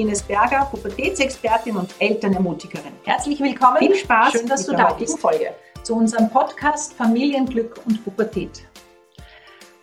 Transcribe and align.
Ines 0.00 0.22
Berger, 0.22 0.66
Pubertätsexpertin 0.70 1.76
und 1.76 1.94
Elternermutigerin. 1.98 2.92
Herzlich 3.04 3.38
willkommen. 3.38 3.76
Viel 3.76 3.94
Spaß. 3.94 4.32
Schön, 4.32 4.46
dass 4.46 4.64
du 4.64 4.72
da 4.72 4.94
bist. 4.94 5.18
Folge 5.18 5.52
zu 5.82 5.94
unserem 5.94 6.30
Podcast 6.30 6.94
Familienglück 6.94 7.78
und 7.84 8.02
Pubertät. 8.02 8.62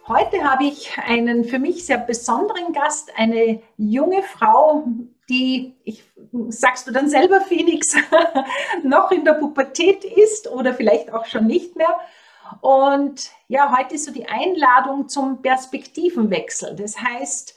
Heute 0.08 0.44
habe 0.44 0.64
ich 0.64 0.98
einen 0.98 1.46
für 1.46 1.60
mich 1.60 1.86
sehr 1.86 2.00
besonderen 2.00 2.74
Gast, 2.74 3.12
eine 3.16 3.62
junge 3.78 4.24
Frau, 4.24 4.86
die, 5.30 5.76
ich 5.84 6.04
sagst 6.50 6.88
du 6.88 6.92
dann 6.92 7.10
selber, 7.10 7.42
Phoenix, 7.42 7.96
noch 8.84 9.12
in 9.12 9.24
der 9.24 9.34
Pubertät 9.34 10.04
ist 10.04 10.50
oder 10.50 10.74
vielleicht 10.74 11.14
auch 11.14 11.26
schon 11.26 11.46
nicht 11.46 11.76
mehr. 11.76 12.00
Und 12.62 13.30
ja, 13.50 13.78
heute 13.78 13.94
ist 13.94 14.06
so 14.06 14.12
die 14.12 14.28
Einladung 14.28 15.10
zum 15.10 15.44
Perspektivenwechsel. 15.44 16.76
Das 16.76 17.00
heißt, 17.00 17.57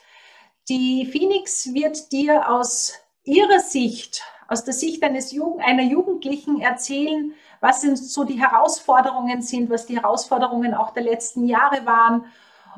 die 0.68 1.06
Phoenix 1.06 1.72
wird 1.72 2.12
dir 2.12 2.50
aus 2.50 2.98
ihrer 3.24 3.60
Sicht, 3.60 4.22
aus 4.48 4.64
der 4.64 4.74
Sicht 4.74 5.02
eines 5.02 5.32
Jugend, 5.32 5.64
einer 5.64 5.82
Jugendlichen 5.82 6.60
erzählen, 6.60 7.34
was 7.60 7.80
denn 7.80 7.96
so 7.96 8.24
die 8.24 8.40
Herausforderungen 8.40 9.42
sind, 9.42 9.70
was 9.70 9.86
die 9.86 9.96
Herausforderungen 9.96 10.74
auch 10.74 10.92
der 10.92 11.02
letzten 11.02 11.46
Jahre 11.46 11.84
waren. 11.86 12.26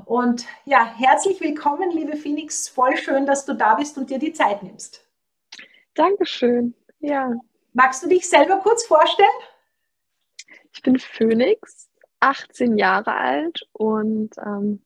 Und 0.04 0.46
ja, 0.64 0.84
herzlich 0.84 1.40
willkommen, 1.40 1.90
liebe 1.90 2.16
Phoenix. 2.16 2.68
Voll 2.68 2.96
schön, 2.96 3.26
dass 3.26 3.44
du 3.44 3.54
da 3.54 3.74
bist 3.74 3.96
und 3.98 4.10
dir 4.10 4.18
die 4.18 4.32
Zeit 4.32 4.62
nimmst. 4.62 5.04
Dankeschön. 5.94 6.74
Ja. 7.00 7.32
Magst 7.74 8.02
du 8.02 8.08
dich 8.08 8.28
selber 8.28 8.58
kurz 8.58 8.84
vorstellen? 8.84 9.28
Ich 10.72 10.82
bin 10.82 10.98
Phoenix, 10.98 11.88
18 12.20 12.78
Jahre 12.78 13.14
alt 13.14 13.66
und 13.72 14.30
ähm, 14.38 14.82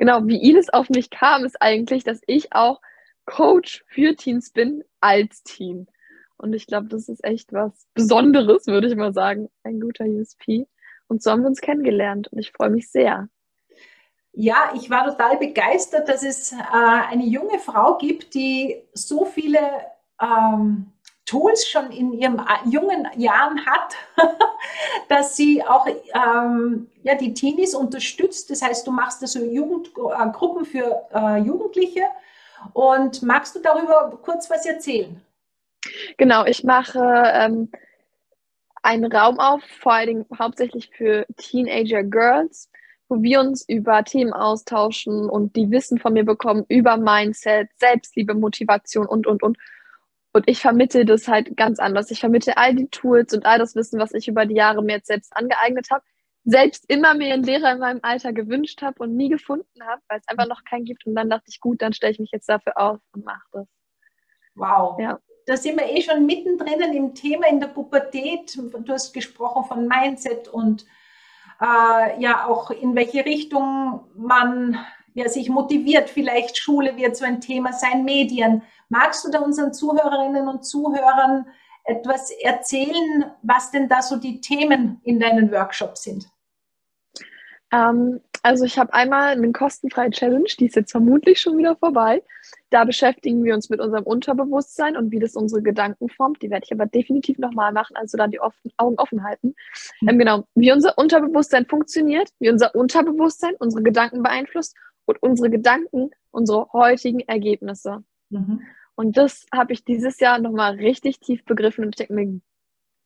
genau, 0.00 0.26
wie 0.26 0.42
Ines 0.42 0.70
auf 0.70 0.88
mich 0.88 1.10
kam, 1.10 1.44
ist 1.44 1.60
eigentlich, 1.62 2.02
dass 2.02 2.20
ich 2.26 2.52
auch 2.52 2.80
Coach 3.26 3.84
für 3.86 4.16
Teams 4.16 4.50
bin 4.50 4.82
als 5.00 5.44
Team. 5.44 5.86
Und 6.36 6.54
ich 6.54 6.66
glaube, 6.66 6.88
das 6.88 7.08
ist 7.08 7.22
echt 7.22 7.52
was 7.52 7.86
Besonderes, 7.94 8.66
würde 8.66 8.88
ich 8.88 8.96
mal 8.96 9.12
sagen. 9.12 9.50
Ein 9.62 9.78
guter 9.78 10.06
USP. 10.06 10.66
Und 11.06 11.22
so 11.22 11.30
haben 11.30 11.42
wir 11.42 11.48
uns 11.48 11.60
kennengelernt 11.60 12.28
und 12.28 12.38
ich 12.38 12.50
freue 12.52 12.70
mich 12.70 12.90
sehr. 12.90 13.28
Ja, 14.32 14.72
ich 14.74 14.88
war 14.88 15.06
total 15.06 15.36
begeistert, 15.36 16.08
dass 16.08 16.22
es 16.22 16.52
äh, 16.52 16.56
eine 16.72 17.26
junge 17.26 17.58
Frau 17.58 17.98
gibt, 17.98 18.32
die 18.34 18.82
so 18.94 19.26
viele 19.26 19.58
ähm, 20.20 20.92
Tools 21.30 21.68
schon 21.68 21.92
in 21.92 22.12
ihren 22.12 22.40
äh, 22.40 22.68
jungen 22.68 23.06
Jahren 23.16 23.64
hat, 23.64 23.94
dass 25.08 25.36
sie 25.36 25.62
auch 25.62 25.86
ähm, 25.86 26.88
ja, 27.04 27.14
die 27.14 27.34
Teenies 27.34 27.72
unterstützt. 27.72 28.50
Das 28.50 28.62
heißt, 28.62 28.84
du 28.84 28.90
machst 28.90 29.22
also 29.22 29.38
Jugendgruppen 29.44 30.64
äh, 30.64 30.66
für 30.66 31.06
äh, 31.14 31.38
Jugendliche. 31.38 32.02
Und 32.72 33.22
magst 33.22 33.54
du 33.54 33.60
darüber 33.60 34.18
kurz 34.22 34.50
was 34.50 34.66
erzählen? 34.66 35.20
Genau, 36.18 36.44
ich 36.44 36.64
mache 36.64 36.98
ähm, 37.32 37.70
einen 38.82 39.10
Raum 39.10 39.38
auf, 39.38 39.62
vor 39.62 39.92
allen 39.92 40.08
Dingen 40.08 40.26
hauptsächlich 40.36 40.90
für 40.90 41.26
Teenager 41.36 42.02
Girls, 42.02 42.68
wo 43.08 43.22
wir 43.22 43.38
uns 43.38 43.66
über 43.68 44.02
Themen 44.02 44.32
austauschen 44.32 45.30
und 45.30 45.54
die 45.54 45.70
Wissen 45.70 45.98
von 45.98 46.12
mir 46.12 46.24
bekommen 46.24 46.64
über 46.68 46.96
Mindset, 46.96 47.70
Selbstliebe, 47.78 48.34
Motivation 48.34 49.06
und, 49.06 49.28
und, 49.28 49.44
und. 49.44 49.56
Und 50.32 50.48
ich 50.48 50.60
vermittle 50.60 51.04
das 51.04 51.26
halt 51.26 51.56
ganz 51.56 51.78
anders. 51.80 52.10
Ich 52.10 52.20
vermittle 52.20 52.56
all 52.56 52.74
die 52.74 52.88
Tools 52.88 53.34
und 53.34 53.46
all 53.46 53.58
das 53.58 53.74
Wissen, 53.74 53.98
was 53.98 54.12
ich 54.12 54.28
über 54.28 54.46
die 54.46 54.54
Jahre 54.54 54.82
mir 54.82 54.96
jetzt 54.96 55.08
selbst 55.08 55.36
angeeignet 55.36 55.88
habe, 55.90 56.04
selbst 56.44 56.84
immer 56.88 57.14
mir 57.14 57.34
einen 57.34 57.42
Lehrer 57.42 57.72
in 57.72 57.78
meinem 57.80 58.00
Alter 58.02 58.32
gewünscht 58.32 58.80
habe 58.82 59.02
und 59.02 59.16
nie 59.16 59.28
gefunden 59.28 59.84
habe, 59.84 60.00
weil 60.08 60.20
es 60.20 60.28
einfach 60.28 60.46
noch 60.46 60.64
keinen 60.64 60.84
gibt. 60.84 61.06
Und 61.06 61.14
dann 61.14 61.28
dachte 61.28 61.46
ich, 61.48 61.60
gut, 61.60 61.82
dann 61.82 61.92
stelle 61.92 62.12
ich 62.12 62.20
mich 62.20 62.30
jetzt 62.32 62.48
dafür 62.48 62.78
auf 62.78 63.00
und 63.12 63.24
mache 63.24 63.46
das. 63.52 63.66
Wow. 64.54 64.98
Ja. 65.00 65.18
Da 65.46 65.56
sind 65.56 65.78
wir 65.78 65.90
eh 65.90 66.02
schon 66.02 66.26
mittendrin 66.26 66.80
im 66.94 67.14
Thema 67.14 67.48
in 67.48 67.60
der 67.60 67.68
Pubertät. 67.68 68.56
Du 68.56 68.92
hast 68.92 69.12
gesprochen 69.12 69.64
von 69.64 69.88
Mindset 69.88 70.48
und 70.48 70.86
äh, 71.60 72.20
ja 72.20 72.46
auch 72.46 72.70
in 72.70 72.94
welche 72.94 73.24
Richtung 73.24 74.06
man 74.14 74.78
ja, 75.14 75.28
sich 75.28 75.48
motiviert. 75.48 76.10
Vielleicht 76.10 76.58
Schule 76.58 76.96
wird 76.96 77.16
so 77.16 77.24
ein 77.24 77.40
Thema 77.40 77.72
sein, 77.72 78.04
Medien. 78.04 78.62
Magst 78.88 79.24
du 79.24 79.30
da 79.30 79.40
unseren 79.40 79.72
Zuhörerinnen 79.72 80.48
und 80.48 80.64
Zuhörern 80.64 81.46
etwas 81.84 82.30
erzählen, 82.30 83.32
was 83.42 83.70
denn 83.70 83.88
da 83.88 84.02
so 84.02 84.16
die 84.16 84.40
Themen 84.40 85.00
in 85.04 85.18
deinen 85.18 85.50
Workshops 85.50 86.02
sind? 86.02 86.26
Ähm, 87.72 88.20
also 88.42 88.64
ich 88.64 88.78
habe 88.78 88.92
einmal 88.92 89.32
eine 89.32 89.52
kostenfreie 89.52 90.10
Challenge, 90.10 90.48
die 90.58 90.66
ist 90.66 90.76
jetzt 90.76 90.92
vermutlich 90.92 91.40
schon 91.40 91.58
wieder 91.58 91.76
vorbei. 91.76 92.22
Da 92.70 92.84
beschäftigen 92.84 93.44
wir 93.44 93.54
uns 93.54 93.68
mit 93.68 93.80
unserem 93.80 94.04
Unterbewusstsein 94.04 94.96
und 94.96 95.10
wie 95.10 95.18
das 95.18 95.34
unsere 95.34 95.62
Gedanken 95.62 96.08
formt. 96.08 96.40
Die 96.42 96.50
werde 96.50 96.64
ich 96.64 96.72
aber 96.72 96.86
definitiv 96.86 97.38
nochmal 97.38 97.72
machen, 97.72 97.96
also 97.96 98.16
dann 98.16 98.30
die 98.30 98.40
offen, 98.40 98.72
Augen 98.76 98.96
offen 98.96 99.24
halten. 99.24 99.54
Ähm, 100.08 100.18
genau, 100.18 100.44
wie 100.54 100.72
unser 100.72 100.96
Unterbewusstsein 100.98 101.66
funktioniert, 101.66 102.30
wie 102.38 102.50
unser 102.50 102.74
Unterbewusstsein 102.74 103.54
unsere 103.58 103.82
Gedanken 103.82 104.22
beeinflusst 104.22 104.76
und 105.10 105.22
unsere 105.22 105.50
Gedanken 105.50 106.10
unsere 106.30 106.72
heutigen 106.72 107.20
Ergebnisse. 107.20 108.04
Mhm. 108.30 108.62
Und 108.94 109.16
das 109.16 109.46
habe 109.52 109.72
ich 109.72 109.84
dieses 109.84 110.20
Jahr 110.20 110.38
nochmal 110.38 110.74
richtig 110.74 111.20
tief 111.20 111.44
begriffen 111.44 111.84
und 111.84 111.90
ich 111.90 112.06
denke 112.06 112.14
mir, 112.14 112.40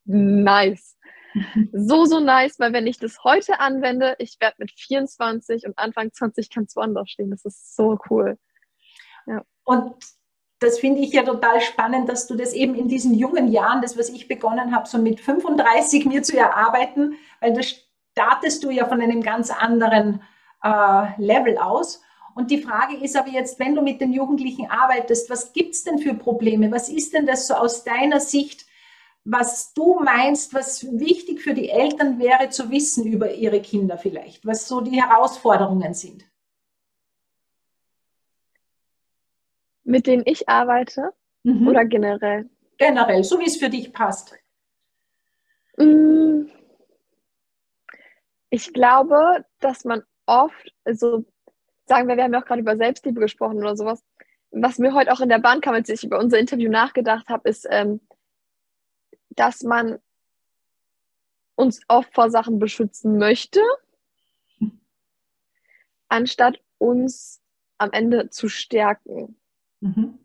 nice. 0.04 0.97
So, 1.72 2.04
so 2.04 2.20
nice, 2.20 2.60
weil 2.60 2.72
wenn 2.72 2.87
ich 2.87 3.00
das 3.00 3.25
heute 3.25 3.59
anwende, 3.59 4.15
ich 4.19 4.37
werde 4.38 4.54
mit 4.59 4.70
24 4.70 5.66
und 5.66 5.76
Anfang 5.76 6.12
20 6.12 6.48
ganz 6.48 6.76
woanders 6.76 7.10
stehen. 7.10 7.32
Das 7.32 7.44
ist 7.44 7.75
so 7.75 7.98
cool. 8.09 8.38
Ja. 9.26 9.42
Und 9.65 9.97
das 10.60 10.78
finde 10.78 11.00
ich 11.00 11.12
ja 11.12 11.25
total 11.25 11.60
spannend, 11.60 12.09
dass 12.09 12.28
du 12.28 12.36
das 12.36 12.53
eben 12.53 12.76
in 12.76 12.86
diesen 12.86 13.15
jungen 13.15 13.48
Jahren, 13.48 13.82
das, 13.82 13.98
was 13.98 14.10
ich 14.10 14.28
begonnen 14.28 14.72
habe, 14.72 14.88
so 14.88 14.98
mit 14.98 15.21
35 15.21 16.06
mir 16.06 16.22
zu 16.22 16.38
erarbeiten, 16.38 17.16
weil 17.41 17.53
da 17.53 17.62
startest 17.62 18.62
du 18.62 18.71
ja 18.71 18.86
von 18.86 19.00
einem 19.00 19.21
ganz 19.21 19.50
anderen 19.50 20.22
äh, 20.64 21.20
Level 21.20 21.58
aus. 21.58 22.02
Und 22.34 22.50
die 22.50 22.62
Frage 22.62 22.97
ist 22.97 23.16
aber 23.16 23.28
jetzt, 23.28 23.60
wenn 23.60 23.76
du 23.76 23.82
mit 23.82 24.00
den 24.00 24.12
Jugendlichen 24.12 24.69
arbeitest, 24.69 25.30
was 25.30 25.52
gibt 25.52 25.75
es 25.75 25.84
denn 25.84 25.98
für 25.98 26.14
Probleme? 26.14 26.72
Was 26.72 26.88
ist 26.88 27.12
denn 27.14 27.26
das 27.26 27.47
so 27.47 27.54
aus 27.54 27.84
deiner 27.84 28.19
Sicht, 28.19 28.66
was 29.24 29.72
du 29.72 30.00
meinst, 30.00 30.53
was 30.53 30.84
wichtig 30.98 31.42
für 31.42 31.54
die 31.54 31.70
Eltern 31.70 32.19
wäre 32.19 32.48
zu 32.48 32.70
wissen 32.70 33.06
über 33.06 33.32
ihre 33.32 33.60
Kinder 33.60 33.98
vielleicht, 33.98 34.44
was 34.44 34.66
so 34.66 34.80
die 34.80 35.00
Herausforderungen 35.00 35.94
sind? 35.94 36.24
Mit 39.84 40.06
denen 40.06 40.24
ich 40.26 40.48
arbeite 40.48 41.12
mhm. 41.44 41.69
oder 41.69 41.84
generell? 41.84 42.50
Generell, 42.78 43.22
so 43.22 43.38
wie 43.38 43.47
es 43.47 43.58
für 43.58 43.70
dich 43.70 43.92
passt. 43.92 44.34
Mm. 45.76 46.47
Ich 48.50 48.72
glaube, 48.72 49.44
dass 49.60 49.84
man 49.84 50.03
oft, 50.26 50.72
also 50.84 51.24
sagen 51.86 52.08
wir, 52.08 52.16
wir 52.16 52.24
haben 52.24 52.32
ja 52.32 52.40
auch 52.40 52.46
gerade 52.46 52.60
über 52.60 52.76
Selbstliebe 52.76 53.20
gesprochen 53.20 53.58
oder 53.58 53.76
sowas. 53.76 54.02
Was 54.50 54.78
mir 54.78 54.94
heute 54.94 55.12
auch 55.12 55.21
in 55.21 55.28
der 55.28 55.38
Bahn 55.41 55.60
kam, 55.60 55.74
als 55.74 55.88
ich 55.88 56.04
über 56.04 56.18
unser 56.18 56.38
Interview 56.38 56.71
nachgedacht 56.71 57.28
habe, 57.28 57.48
ist, 57.48 57.66
ähm, 57.71 58.00
dass 59.30 59.62
man 59.62 59.98
uns 61.56 61.80
oft 61.88 62.12
vor 62.15 62.30
Sachen 62.30 62.59
beschützen 62.59 63.18
möchte, 63.18 63.60
anstatt 66.09 66.60
uns 66.78 67.41
am 67.78 67.91
Ende 67.92 68.30
zu 68.30 68.48
stärken. 68.48 69.36
Mhm. 69.80 70.23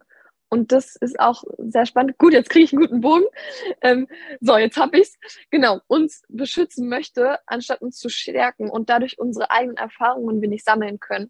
Und 0.49 0.71
das 0.71 0.95
ist 0.95 1.19
auch 1.19 1.43
sehr 1.57 1.85
spannend. 1.85 2.17
Gut, 2.17 2.33
jetzt 2.33 2.49
kriege 2.49 2.65
ich 2.65 2.73
einen 2.73 2.81
guten 2.81 3.01
Bogen. 3.01 3.25
Ähm, 3.81 4.07
so, 4.41 4.57
jetzt 4.57 4.77
habe 4.77 4.97
ich 4.97 5.03
es. 5.03 5.19
Genau, 5.51 5.79
uns 5.87 6.23
beschützen 6.27 6.89
möchte, 6.89 7.37
anstatt 7.45 7.81
uns 7.81 7.97
zu 7.97 8.09
stärken 8.09 8.69
und 8.69 8.89
dadurch 8.89 9.19
unsere 9.19 9.51
eigenen 9.51 9.77
Erfahrungen 9.77 10.39
nicht 10.39 10.65
sammeln 10.65 10.99
können. 10.99 11.29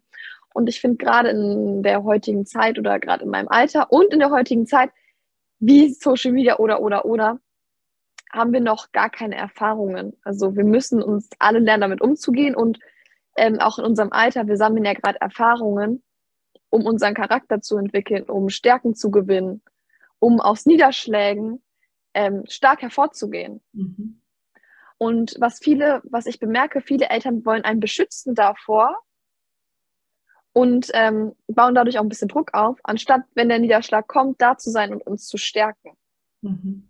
Und 0.54 0.68
ich 0.68 0.80
finde 0.80 0.96
gerade 0.96 1.28
in 1.30 1.82
der 1.82 2.02
heutigen 2.02 2.46
Zeit 2.46 2.78
oder 2.78 2.98
gerade 2.98 3.24
in 3.24 3.30
meinem 3.30 3.48
Alter 3.48 3.92
und 3.92 4.12
in 4.12 4.18
der 4.18 4.30
heutigen 4.30 4.66
Zeit, 4.66 4.90
wie 5.58 5.92
Social 5.92 6.32
Media 6.32 6.58
oder, 6.58 6.80
oder, 6.80 7.04
oder, 7.04 7.38
haben 8.32 8.52
wir 8.52 8.60
noch 8.60 8.92
gar 8.92 9.10
keine 9.10 9.36
Erfahrungen. 9.36 10.16
Also 10.22 10.56
wir 10.56 10.64
müssen 10.64 11.02
uns 11.02 11.28
alle 11.38 11.58
lernen, 11.58 11.82
damit 11.82 12.00
umzugehen 12.00 12.54
und 12.54 12.78
ähm, 13.36 13.58
auch 13.58 13.78
in 13.78 13.84
unserem 13.84 14.12
Alter, 14.12 14.46
wir 14.46 14.56
sammeln 14.56 14.84
ja 14.84 14.94
gerade 14.94 15.20
Erfahrungen 15.20 16.02
um 16.70 16.86
unseren 16.86 17.14
Charakter 17.14 17.60
zu 17.60 17.76
entwickeln, 17.76 18.24
um 18.24 18.48
Stärken 18.48 18.94
zu 18.94 19.10
gewinnen, 19.10 19.62
um 20.18 20.40
aus 20.40 20.66
Niederschlägen 20.66 21.62
ähm, 22.14 22.44
stark 22.48 22.82
hervorzugehen. 22.82 23.60
Mhm. 23.72 24.20
Und 24.98 25.34
was 25.38 25.58
viele, 25.58 26.02
was 26.04 26.26
ich 26.26 26.38
bemerke, 26.38 26.80
viele 26.80 27.08
Eltern 27.08 27.44
wollen 27.44 27.64
einen 27.64 27.80
beschützen 27.80 28.34
davor 28.34 28.98
und 30.52 30.90
ähm, 30.94 31.32
bauen 31.48 31.74
dadurch 31.74 31.98
auch 31.98 32.02
ein 32.02 32.08
bisschen 32.08 32.28
Druck 32.28 32.54
auf, 32.54 32.78
anstatt, 32.82 33.22
wenn 33.34 33.48
der 33.48 33.58
Niederschlag 33.58 34.06
kommt, 34.06 34.40
da 34.42 34.58
zu 34.58 34.70
sein 34.70 34.92
und 34.92 35.06
uns 35.06 35.26
zu 35.26 35.38
stärken. 35.38 35.96
Mhm. 36.42 36.88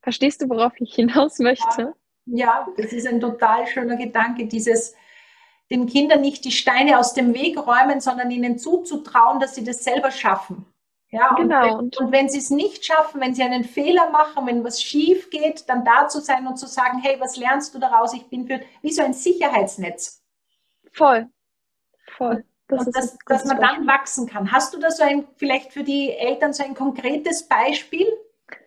Verstehst 0.00 0.40
du, 0.40 0.48
worauf 0.48 0.72
ich 0.80 0.94
hinaus 0.94 1.38
möchte? 1.38 1.94
Ja, 2.24 2.66
ja, 2.66 2.68
das 2.76 2.92
ist 2.92 3.06
ein 3.06 3.20
total 3.20 3.66
schöner 3.66 3.96
Gedanke, 3.96 4.46
dieses 4.46 4.94
den 5.70 5.86
Kindern 5.86 6.20
nicht 6.20 6.44
die 6.44 6.52
Steine 6.52 6.98
aus 6.98 7.14
dem 7.14 7.32
Weg 7.34 7.56
räumen, 7.58 8.00
sondern 8.00 8.30
ihnen 8.30 8.58
zuzutrauen, 8.58 9.40
dass 9.40 9.54
sie 9.54 9.64
das 9.64 9.84
selber 9.84 10.10
schaffen. 10.10 10.66
Ja, 11.12 11.34
genau. 11.34 11.78
Und, 11.78 11.96
und 11.98 12.12
wenn 12.12 12.28
sie 12.28 12.38
es 12.38 12.50
nicht 12.50 12.84
schaffen, 12.84 13.20
wenn 13.20 13.34
sie 13.34 13.42
einen 13.42 13.64
Fehler 13.64 14.10
machen, 14.10 14.46
wenn 14.46 14.62
was 14.62 14.80
schief 14.80 15.30
geht, 15.30 15.68
dann 15.68 15.84
da 15.84 16.06
zu 16.06 16.20
sein 16.20 16.46
und 16.46 16.56
zu 16.56 16.66
sagen, 16.66 16.98
hey, 16.98 17.18
was 17.18 17.36
lernst 17.36 17.74
du 17.74 17.78
daraus? 17.78 18.14
Ich 18.14 18.28
bin 18.28 18.46
für, 18.46 18.60
wie 18.82 18.92
so 18.92 19.02
ein 19.02 19.12
Sicherheitsnetz. 19.12 20.22
Voll. 20.92 21.28
Voll. 22.16 22.44
Das 22.68 22.86
und 22.86 22.96
das, 22.96 23.18
dass 23.26 23.44
man 23.44 23.60
dann 23.60 23.86
wachsen 23.88 24.28
kann. 24.28 24.52
Hast 24.52 24.72
du 24.72 24.78
da 24.78 24.92
so 24.92 25.02
ein, 25.02 25.26
vielleicht 25.36 25.72
für 25.72 25.82
die 25.82 26.12
Eltern 26.12 26.52
so 26.52 26.62
ein 26.62 26.74
konkretes 26.74 27.48
Beispiel 27.48 28.06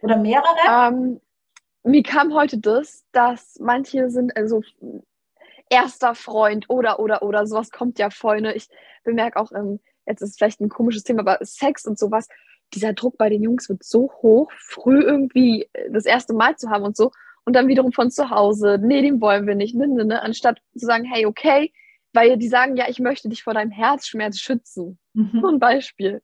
oder 0.02 0.18
mehrere? 0.18 0.46
Ähm, 0.68 1.22
mir 1.84 2.04
kam 2.04 2.34
heute 2.34 2.58
das, 2.58 3.06
dass 3.14 3.58
manche 3.60 4.10
sind, 4.10 4.36
also 4.36 4.62
erster 5.70 6.16
Freund 6.16 6.66
oder, 6.70 7.00
oder, 7.00 7.24
oder, 7.24 7.48
sowas 7.48 7.72
kommt 7.72 8.00
ja 8.00 8.10
voll. 8.10 8.42
Ne? 8.42 8.54
Ich 8.54 8.68
bemerke 9.04 9.40
auch, 9.40 9.52
ähm, 9.52 9.80
jetzt 10.06 10.22
ist 10.22 10.32
es 10.32 10.38
vielleicht 10.38 10.62
ein 10.62 10.70
komisches 10.70 11.04
Thema, 11.04 11.22
aber 11.22 11.40
Sex 11.42 11.86
und 11.86 11.98
sowas, 11.98 12.28
dieser 12.74 12.94
Druck 12.94 13.18
bei 13.18 13.30
den 13.30 13.44
Jungs 13.44 13.70
wird 13.70 13.84
so 13.84 14.12
hoch, 14.22 14.52
früh 14.58 15.02
irgendwie 15.02 15.70
äh, 15.74 15.92
das 15.92 16.06
erste 16.06 16.34
Mal 16.34 16.56
zu 16.56 16.70
haben 16.70 16.84
und 16.84 16.98
so. 16.98 17.12
Und 17.46 17.56
dann 17.56 17.68
wiederum 17.68 17.92
von 17.92 18.10
zu 18.10 18.30
Hause, 18.30 18.80
nee, 18.82 19.02
den 19.02 19.20
wollen 19.20 19.48
wir 19.48 19.56
nicht, 19.56 19.76
ne, 19.76 19.88
ne, 19.88 20.06
ne, 20.06 20.22
anstatt 20.22 20.60
zu 20.78 20.86
sagen, 20.86 21.04
hey, 21.04 21.26
okay, 21.26 21.74
weil 22.14 22.38
die 22.38 22.48
sagen, 22.48 22.78
ja, 22.78 22.86
ich 22.88 23.00
möchte 23.00 23.28
dich 23.28 23.44
vor 23.44 23.54
deinem 23.54 23.72
Herzschmerz 23.72 24.40
schützen. 24.40 25.00
Mhm. 25.14 25.40
So 25.42 25.48
ein 25.48 25.60
Beispiel. 25.60 26.22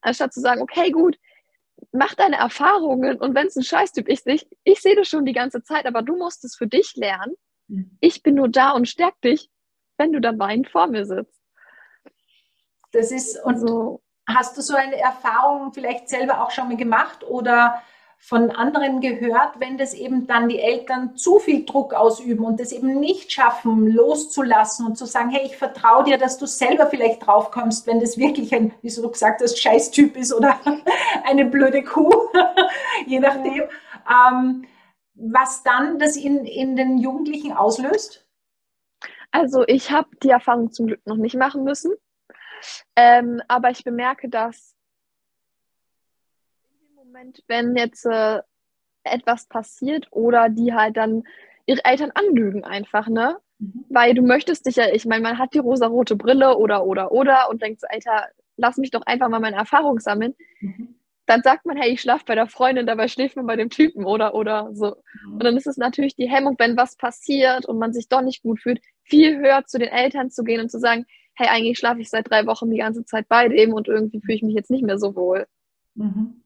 Anstatt 0.00 0.32
zu 0.32 0.40
sagen, 0.40 0.62
okay, 0.62 0.90
gut, 0.90 1.18
mach 1.92 2.14
deine 2.14 2.36
Erfahrungen 2.36 3.18
und 3.18 3.34
wenn 3.34 3.48
es 3.48 3.56
ein 3.56 3.64
Scheißtyp 3.64 4.08
ist, 4.08 4.26
ich, 4.26 4.46
ich 4.64 4.80
sehe 4.80 4.96
das 4.96 5.08
schon 5.08 5.24
die 5.24 5.32
ganze 5.32 5.62
Zeit, 5.62 5.86
aber 5.86 6.02
du 6.02 6.16
musst 6.16 6.44
es 6.44 6.56
für 6.56 6.66
dich 6.66 6.94
lernen. 6.96 7.34
Mhm. 7.68 7.96
Ich 8.00 8.22
bin 8.22 8.36
nur 8.36 8.48
da 8.48 8.70
und 8.72 8.88
stärk 8.88 9.20
dich, 9.22 9.50
wenn 9.96 10.12
du 10.12 10.20
dann 10.20 10.38
weinend 10.38 10.68
vor 10.68 10.86
mir 10.86 11.04
sitzt. 11.04 11.40
Das 12.92 13.10
ist, 13.12 13.42
und 13.44 13.58
so. 13.58 14.02
hast 14.28 14.56
du 14.56 14.62
so 14.62 14.74
eine 14.74 14.96
Erfahrung 14.96 15.72
vielleicht 15.72 16.08
selber 16.08 16.42
auch 16.42 16.50
schon 16.50 16.68
mal 16.68 16.76
gemacht 16.76 17.24
oder 17.24 17.82
von 18.18 18.50
anderen 18.50 19.00
gehört, 19.00 19.60
wenn 19.60 19.76
das 19.78 19.94
eben 19.94 20.26
dann 20.26 20.48
die 20.48 20.58
Eltern 20.58 21.16
zu 21.16 21.38
viel 21.38 21.64
Druck 21.64 21.94
ausüben 21.94 22.44
und 22.44 22.58
das 22.58 22.72
eben 22.72 22.98
nicht 22.98 23.30
schaffen, 23.30 23.86
loszulassen 23.86 24.86
und 24.86 24.96
zu 24.96 25.04
sagen, 25.04 25.30
hey, 25.30 25.42
ich 25.44 25.56
vertraue 25.56 26.04
dir, 26.04 26.18
dass 26.18 26.38
du 26.38 26.46
selber 26.46 26.86
vielleicht 26.86 27.26
draufkommst, 27.26 27.86
wenn 27.86 28.00
das 28.00 28.16
wirklich 28.16 28.54
ein, 28.54 28.72
wie 28.82 28.92
du 28.92 29.10
gesagt 29.10 29.42
hast, 29.42 29.60
Scheißtyp 29.60 30.16
ist 30.16 30.32
oder 30.32 30.58
eine 31.24 31.44
blöde 31.44 31.84
Kuh, 31.84 32.30
je 33.06 33.20
nachdem, 33.20 33.64
ähm, 34.08 34.64
was 35.16 35.62
dann 35.62 35.98
das 35.98 36.16
in, 36.16 36.44
in 36.44 36.76
den 36.76 36.98
Jugendlichen 36.98 37.52
auslöst? 37.52 38.26
Also 39.30 39.64
ich 39.66 39.90
habe 39.90 40.08
die 40.22 40.30
Erfahrung 40.30 40.72
zum 40.72 40.86
Glück 40.86 41.04
noch 41.06 41.16
nicht 41.16 41.36
machen 41.36 41.64
müssen, 41.64 41.92
ähm, 42.94 43.42
aber 43.48 43.70
ich 43.70 43.84
bemerke, 43.84 44.28
dass 44.28 44.76
Moment, 47.16 47.42
wenn 47.48 47.76
jetzt 47.76 48.04
äh, 48.04 48.42
etwas 49.04 49.46
passiert 49.46 50.06
oder 50.10 50.50
die 50.50 50.74
halt 50.74 50.98
dann 50.98 51.24
ihre 51.64 51.82
Eltern 51.84 52.10
anlügen 52.10 52.64
einfach, 52.64 53.08
ne? 53.08 53.38
Mhm. 53.58 53.86
Weil 53.88 54.12
du 54.12 54.20
möchtest 54.20 54.66
dich 54.66 54.76
ja, 54.76 54.92
ich 54.92 55.06
meine, 55.06 55.22
man 55.22 55.38
hat 55.38 55.54
die 55.54 55.58
rosa-rote 55.58 56.14
Brille 56.14 56.58
oder, 56.58 56.84
oder, 56.84 57.12
oder 57.12 57.48
und 57.48 57.62
denkt 57.62 57.80
so, 57.80 57.86
Alter, 57.88 58.28
lass 58.58 58.76
mich 58.76 58.90
doch 58.90 59.00
einfach 59.06 59.30
mal 59.30 59.40
meine 59.40 59.56
Erfahrung 59.56 59.98
sammeln. 59.98 60.34
Mhm. 60.60 60.95
Dann 61.26 61.42
sagt 61.42 61.66
man, 61.66 61.76
hey, 61.76 61.90
ich 61.90 62.00
schlafe 62.00 62.24
bei 62.26 62.34
der 62.34 62.46
Freundin, 62.46 62.86
dabei 62.86 63.08
schläft 63.08 63.36
man 63.36 63.46
bei 63.46 63.56
dem 63.56 63.70
Typen 63.70 64.04
oder, 64.04 64.34
oder 64.34 64.70
so. 64.72 64.96
Mhm. 65.24 65.32
Und 65.32 65.44
dann 65.44 65.56
ist 65.56 65.66
es 65.66 65.76
natürlich 65.76 66.14
die 66.14 66.30
Hemmung, 66.30 66.56
wenn 66.58 66.76
was 66.76 66.96
passiert 66.96 67.66
und 67.66 67.78
man 67.78 67.92
sich 67.92 68.08
doch 68.08 68.22
nicht 68.22 68.42
gut 68.42 68.60
fühlt, 68.60 68.80
viel 69.02 69.38
höher 69.38 69.64
zu 69.66 69.78
den 69.78 69.88
Eltern 69.88 70.30
zu 70.30 70.44
gehen 70.44 70.60
und 70.60 70.70
zu 70.70 70.78
sagen, 70.78 71.04
hey, 71.34 71.48
eigentlich 71.48 71.78
schlafe 71.78 72.00
ich 72.00 72.08
seit 72.08 72.30
drei 72.30 72.46
Wochen 72.46 72.70
die 72.70 72.78
ganze 72.78 73.04
Zeit 73.04 73.28
bei 73.28 73.48
dem 73.48 73.72
und 73.72 73.88
irgendwie 73.88 74.20
fühle 74.20 74.36
ich 74.36 74.42
mich 74.42 74.54
jetzt 74.54 74.70
nicht 74.70 74.84
mehr 74.84 74.98
so 74.98 75.14
wohl. 75.14 75.46
Mhm 75.94 76.42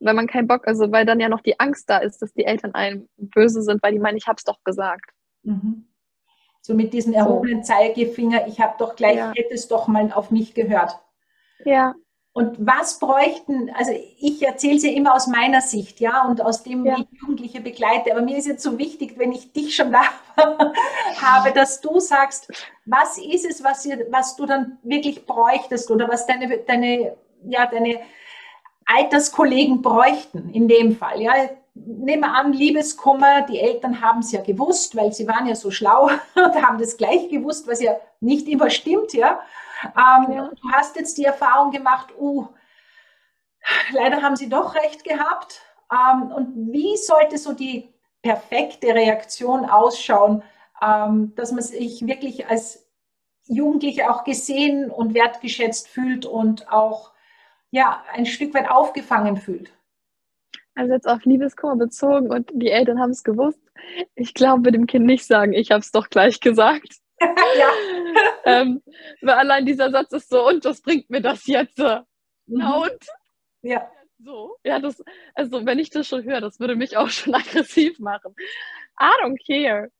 weil 0.00 0.14
man 0.14 0.26
keinen 0.26 0.48
Bock, 0.48 0.66
also 0.66 0.90
weil 0.90 1.06
dann 1.06 1.20
ja 1.20 1.28
noch 1.28 1.42
die 1.42 1.60
Angst 1.60 1.88
da 1.88 1.98
ist, 1.98 2.20
dass 2.22 2.32
die 2.32 2.44
Eltern 2.44 2.74
einem 2.74 3.08
böse 3.16 3.62
sind, 3.62 3.82
weil 3.82 3.92
die 3.92 3.98
meinen, 3.98 4.16
ich 4.16 4.26
hab's 4.26 4.44
doch 4.44 4.64
gesagt. 4.64 5.10
Mhm. 5.42 5.86
So 6.62 6.74
mit 6.74 6.92
diesem 6.92 7.12
erhobenen 7.12 7.62
so. 7.62 7.72
Zeigefinger, 7.72 8.46
ich 8.46 8.60
habe 8.60 8.74
doch 8.78 8.96
gleich, 8.96 9.16
ja. 9.16 9.32
hätte 9.34 9.54
es 9.54 9.68
doch 9.68 9.88
mal 9.88 10.12
auf 10.12 10.30
mich 10.30 10.54
gehört. 10.54 10.98
Ja. 11.64 11.94
Und 12.32 12.56
was 12.64 13.00
bräuchten, 13.00 13.70
also 13.74 13.90
ich 14.18 14.40
erzähle 14.42 14.76
es 14.76 14.84
ja 14.84 14.92
immer 14.92 15.14
aus 15.14 15.26
meiner 15.26 15.60
Sicht, 15.60 15.98
ja, 15.98 16.26
und 16.26 16.40
aus 16.40 16.62
dem, 16.62 16.86
ja. 16.86 16.96
wie 16.96 17.02
ich 17.02 17.20
Jugendliche 17.20 17.60
begleite. 17.60 18.12
Aber 18.12 18.22
mir 18.22 18.36
ist 18.36 18.46
jetzt 18.46 18.62
so 18.62 18.78
wichtig, 18.78 19.14
wenn 19.16 19.32
ich 19.32 19.52
dich 19.52 19.74
schon 19.74 19.90
da 19.92 20.02
habe, 21.20 21.52
dass 21.52 21.80
du 21.80 21.98
sagst, 21.98 22.52
was 22.84 23.18
ist 23.18 23.44
es, 23.44 23.64
was, 23.64 23.84
ihr, 23.84 24.06
was 24.10 24.36
du 24.36 24.46
dann 24.46 24.78
wirklich 24.84 25.26
bräuchtest 25.26 25.90
oder 25.90 26.08
was 26.08 26.26
deine, 26.26 26.58
deine, 26.58 27.16
ja, 27.48 27.66
deine 27.66 28.00
Alterskollegen 28.86 29.82
bräuchten 29.82 30.50
in 30.52 30.68
dem 30.68 30.96
Fall. 30.96 31.20
Ja, 31.20 31.32
nehmen 31.74 32.22
wir 32.22 32.32
an, 32.32 32.52
Liebeskummer, 32.52 33.42
die 33.42 33.58
Eltern 33.58 34.00
haben 34.00 34.20
es 34.20 34.30
ja 34.30 34.40
gewusst, 34.40 34.96
weil 34.96 35.12
sie 35.12 35.26
waren 35.26 35.46
ja 35.46 35.56
so 35.56 35.72
schlau 35.72 36.10
und 36.34 36.62
haben 36.62 36.78
das 36.78 36.96
gleich 36.96 37.28
gewusst, 37.28 37.66
was 37.66 37.82
ja 37.82 37.96
nicht 38.20 38.46
immer 38.48 38.70
stimmt, 38.70 39.14
ja. 39.14 39.40
Ähm, 39.84 40.32
ja. 40.32 40.50
Du 40.60 40.72
hast 40.72 40.96
jetzt 40.96 41.16
die 41.18 41.24
Erfahrung 41.24 41.70
gemacht, 41.70 42.12
uh, 42.18 42.46
leider 43.92 44.22
haben 44.22 44.36
sie 44.36 44.48
doch 44.48 44.74
recht 44.74 45.04
gehabt. 45.04 45.62
Ähm, 45.92 46.30
und 46.32 46.72
wie 46.72 46.96
sollte 46.96 47.38
so 47.38 47.52
die 47.52 47.92
perfekte 48.22 48.88
Reaktion 48.88 49.64
ausschauen, 49.64 50.42
ähm, 50.82 51.32
dass 51.36 51.52
man 51.52 51.62
sich 51.62 52.06
wirklich 52.06 52.46
als 52.48 52.86
Jugendliche 53.46 54.10
auch 54.10 54.24
gesehen 54.24 54.90
und 54.90 55.14
wertgeschätzt 55.14 55.88
fühlt 55.88 56.26
und 56.26 56.70
auch 56.70 57.12
ja, 57.70 58.02
ein 58.12 58.26
Stück 58.26 58.54
weit 58.54 58.70
aufgefangen 58.70 59.36
fühlt. 59.36 59.72
Also 60.74 60.92
jetzt 60.92 61.08
auf 61.08 61.24
Liebeskummer 61.24 61.76
bezogen 61.76 62.30
und 62.30 62.50
die 62.54 62.70
Eltern 62.70 63.00
haben 63.00 63.10
es 63.10 63.24
gewusst. 63.24 63.60
Ich 64.14 64.34
glaube, 64.34 64.72
dem 64.72 64.86
Kind 64.86 65.06
nicht 65.06 65.26
sagen, 65.26 65.52
ich 65.52 65.70
habe 65.70 65.80
es 65.80 65.90
doch 65.90 66.08
gleich 66.08 66.40
gesagt. 66.40 66.96
ja. 67.20 67.28
ähm, 68.44 68.82
weil 69.20 69.34
allein 69.34 69.66
dieser 69.66 69.90
Satz 69.90 70.12
ist 70.12 70.28
so, 70.28 70.46
und 70.46 70.64
was 70.64 70.80
bringt 70.82 71.10
mir 71.10 71.20
das 71.20 71.46
jetzt? 71.46 71.78
Mhm. 71.78 72.04
Na 72.46 72.76
und? 72.82 73.06
Ja. 73.62 73.90
So, 74.22 74.56
ja, 74.64 74.78
das, 74.78 75.02
also 75.34 75.64
wenn 75.64 75.78
ich 75.78 75.88
das 75.88 76.06
schon 76.06 76.24
höre, 76.24 76.40
das 76.40 76.60
würde 76.60 76.76
mich 76.76 76.96
auch 76.96 77.08
schon 77.10 77.34
aggressiv 77.34 77.98
machen. 77.98 78.34
I 79.00 79.10
don't 79.22 79.38
care. 79.46 79.90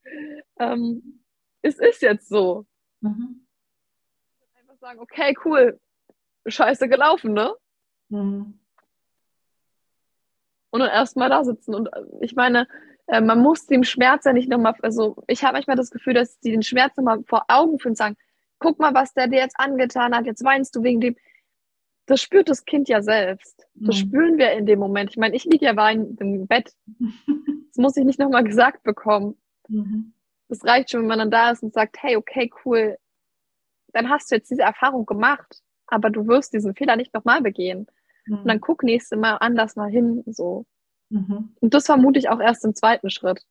Ähm, 0.58 1.22
es 1.62 1.78
ist 1.78 2.02
jetzt 2.02 2.28
so. 2.28 2.66
Mhm. 3.00 3.46
Einfach 4.58 4.76
sagen, 4.78 5.00
okay, 5.00 5.34
cool, 5.44 5.80
scheiße 6.46 6.88
gelaufen, 6.88 7.32
ne? 7.32 7.54
Mhm. 8.10 8.58
Und 10.70 10.80
dann 10.80 10.90
erstmal 10.90 11.30
da 11.30 11.42
sitzen. 11.42 11.74
Und 11.74 11.88
äh, 11.88 12.02
ich 12.20 12.34
meine, 12.34 12.68
äh, 13.06 13.20
man 13.20 13.40
muss 13.40 13.66
dem 13.66 13.84
Schmerz 13.84 14.24
ja 14.24 14.32
nicht 14.32 14.48
nochmal, 14.48 14.74
also 14.82 15.16
ich 15.26 15.42
habe 15.42 15.54
manchmal 15.54 15.76
das 15.76 15.90
Gefühl, 15.90 16.14
dass 16.14 16.38
die 16.40 16.50
den 16.50 16.62
Schmerz 16.62 16.96
nochmal 16.96 17.22
vor 17.24 17.44
Augen 17.48 17.78
führen 17.78 17.92
und 17.92 17.96
sagen, 17.96 18.16
guck 18.60 18.78
mal, 18.78 18.94
was 18.94 19.12
der 19.14 19.26
dir 19.26 19.40
jetzt 19.40 19.58
angetan 19.58 20.14
hat, 20.14 20.26
jetzt 20.26 20.44
weinst 20.44 20.76
du 20.76 20.82
wegen 20.82 21.00
dem. 21.00 21.16
Das 22.06 22.22
spürt 22.22 22.48
das 22.48 22.64
Kind 22.64 22.88
ja 22.88 23.02
selbst. 23.02 23.66
Das 23.74 23.96
mhm. 23.96 24.00
spüren 24.00 24.38
wir 24.38 24.52
in 24.52 24.66
dem 24.66 24.78
Moment. 24.78 25.10
Ich 25.10 25.16
meine, 25.16 25.34
ich 25.34 25.44
liege 25.44 25.66
ja 25.66 25.76
weinend 25.76 26.20
im 26.20 26.46
Bett. 26.46 26.72
Das 27.72 27.80
muss 27.80 27.96
ich 27.96 28.04
nicht 28.04 28.18
nochmal 28.18 28.42
gesagt 28.42 28.82
bekommen. 28.82 29.36
Mhm. 29.68 30.12
Das 30.48 30.64
reicht 30.64 30.90
schon, 30.90 31.02
wenn 31.02 31.06
man 31.06 31.20
dann 31.20 31.30
da 31.30 31.52
ist 31.52 31.62
und 31.62 31.72
sagt, 31.72 32.02
hey, 32.02 32.16
okay, 32.16 32.50
cool, 32.64 32.98
dann 33.92 34.10
hast 34.10 34.28
du 34.28 34.34
jetzt 34.34 34.50
diese 34.50 34.62
Erfahrung 34.62 35.06
gemacht 35.06 35.62
aber 35.90 36.10
du 36.10 36.26
wirst 36.26 36.52
diesen 36.54 36.74
Fehler 36.74 36.96
nicht 36.96 37.12
nochmal 37.12 37.42
begehen. 37.42 37.86
Mhm. 38.26 38.38
Und 38.38 38.46
dann 38.46 38.56
mhm. 38.56 38.62
guck 38.62 38.82
nächste 38.82 39.16
Mal 39.16 39.36
anders 39.36 39.76
mal 39.76 39.90
hin, 39.90 40.22
so. 40.26 40.64
Mhm. 41.10 41.54
Und 41.60 41.74
das 41.74 41.86
vermute 41.86 42.18
ich 42.18 42.28
auch 42.28 42.40
erst 42.40 42.64
im 42.64 42.74
zweiten 42.74 43.10
Schritt. 43.10 43.42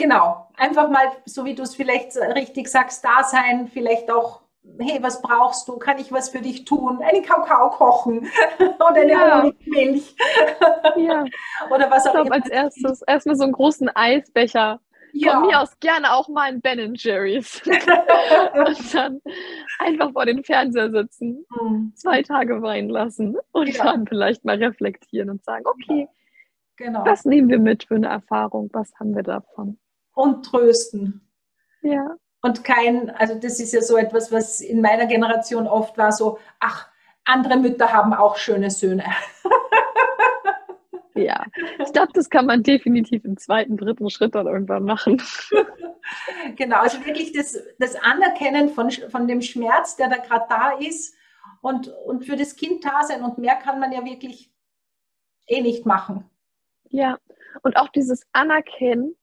Genau, 0.00 0.48
einfach 0.56 0.88
mal, 0.88 1.12
so 1.26 1.44
wie 1.44 1.54
du 1.54 1.62
es 1.62 1.74
vielleicht 1.74 2.16
richtig 2.16 2.68
sagst, 2.68 3.04
da 3.04 3.22
sein, 3.22 3.68
vielleicht 3.68 4.10
auch, 4.10 4.40
hey, 4.78 4.98
was 5.02 5.20
brauchst 5.20 5.68
du? 5.68 5.76
Kann 5.76 5.98
ich 5.98 6.10
was 6.10 6.30
für 6.30 6.40
dich 6.40 6.64
tun? 6.64 7.02
Einen 7.02 7.22
Kakao 7.22 7.68
kochen 7.68 8.26
oder 8.58 9.02
eine 9.02 9.12
ja. 9.12 9.42
Honigmilch. 9.42 10.16
ja. 10.96 11.26
Oder 11.70 11.90
was 11.90 12.06
auch 12.06 12.14
ich 12.14 12.20
glaube, 12.22 12.32
als 12.32 12.48
erstes 12.48 13.02
erstmal 13.02 13.36
so 13.36 13.44
einen 13.44 13.52
großen 13.52 13.90
Eisbecher 13.94 14.80
ja. 15.12 15.32
Von 15.32 15.48
mir 15.48 15.60
aus 15.60 15.76
gerne 15.80 16.12
auch 16.12 16.28
mal 16.28 16.44
ein 16.44 16.60
Ben 16.60 16.94
Jerry's. 16.94 17.60
und 17.66 18.94
dann 18.94 19.20
einfach 19.80 20.12
vor 20.12 20.24
den 20.24 20.44
Fernseher 20.44 20.88
sitzen, 20.92 21.44
mhm. 21.60 21.92
zwei 21.96 22.22
Tage 22.22 22.62
weinen 22.62 22.88
lassen 22.88 23.36
und 23.50 23.76
ja. 23.76 23.84
dann 23.84 24.06
vielleicht 24.06 24.44
mal 24.44 24.56
reflektieren 24.56 25.28
und 25.28 25.42
sagen, 25.44 25.64
okay, 25.66 26.08
Genau. 26.80 27.04
Was 27.04 27.26
nehmen 27.26 27.50
wir 27.50 27.58
mit 27.58 27.84
für 27.84 27.96
eine 27.96 28.06
Erfahrung? 28.06 28.70
Was 28.72 28.90
haben 28.98 29.14
wir 29.14 29.22
davon? 29.22 29.78
Und 30.14 30.44
trösten. 30.44 31.28
Ja. 31.82 32.16
Und 32.42 32.64
kein, 32.64 33.10
also 33.10 33.34
das 33.34 33.60
ist 33.60 33.72
ja 33.72 33.82
so 33.82 33.96
etwas, 33.96 34.32
was 34.32 34.60
in 34.60 34.80
meiner 34.80 35.06
Generation 35.06 35.66
oft 35.66 35.98
war, 35.98 36.12
so, 36.12 36.38
ach, 36.58 36.88
andere 37.24 37.58
Mütter 37.58 37.92
haben 37.92 38.14
auch 38.14 38.36
schöne 38.36 38.70
Söhne. 38.70 39.04
Ja, 41.14 41.44
ich 41.78 41.92
glaube, 41.92 42.12
das 42.14 42.30
kann 42.30 42.46
man 42.46 42.62
definitiv 42.62 43.24
im 43.24 43.36
zweiten, 43.36 43.76
dritten 43.76 44.08
Schritt 44.10 44.34
dann 44.34 44.46
irgendwann 44.46 44.84
machen. 44.84 45.22
Genau, 46.56 46.78
also 46.78 47.04
wirklich 47.04 47.32
das, 47.32 47.56
das 47.78 47.94
Anerkennen 47.94 48.70
von, 48.70 48.90
von 48.90 49.28
dem 49.28 49.42
Schmerz, 49.42 49.96
der 49.96 50.08
da 50.08 50.16
gerade 50.16 50.46
da 50.48 50.70
ist 50.78 51.14
und, 51.60 51.86
und 51.86 52.24
für 52.24 52.34
das 52.34 52.56
Kind 52.56 52.84
da 52.84 53.04
sein 53.04 53.22
und 53.22 53.38
mehr 53.38 53.54
kann 53.54 53.78
man 53.78 53.92
ja 53.92 54.04
wirklich 54.04 54.52
eh 55.46 55.60
nicht 55.60 55.86
machen. 55.86 56.28
Ja, 56.88 57.18
und 57.62 57.76
auch 57.76 57.90
dieses 57.90 58.26
Anerkennen 58.32 59.14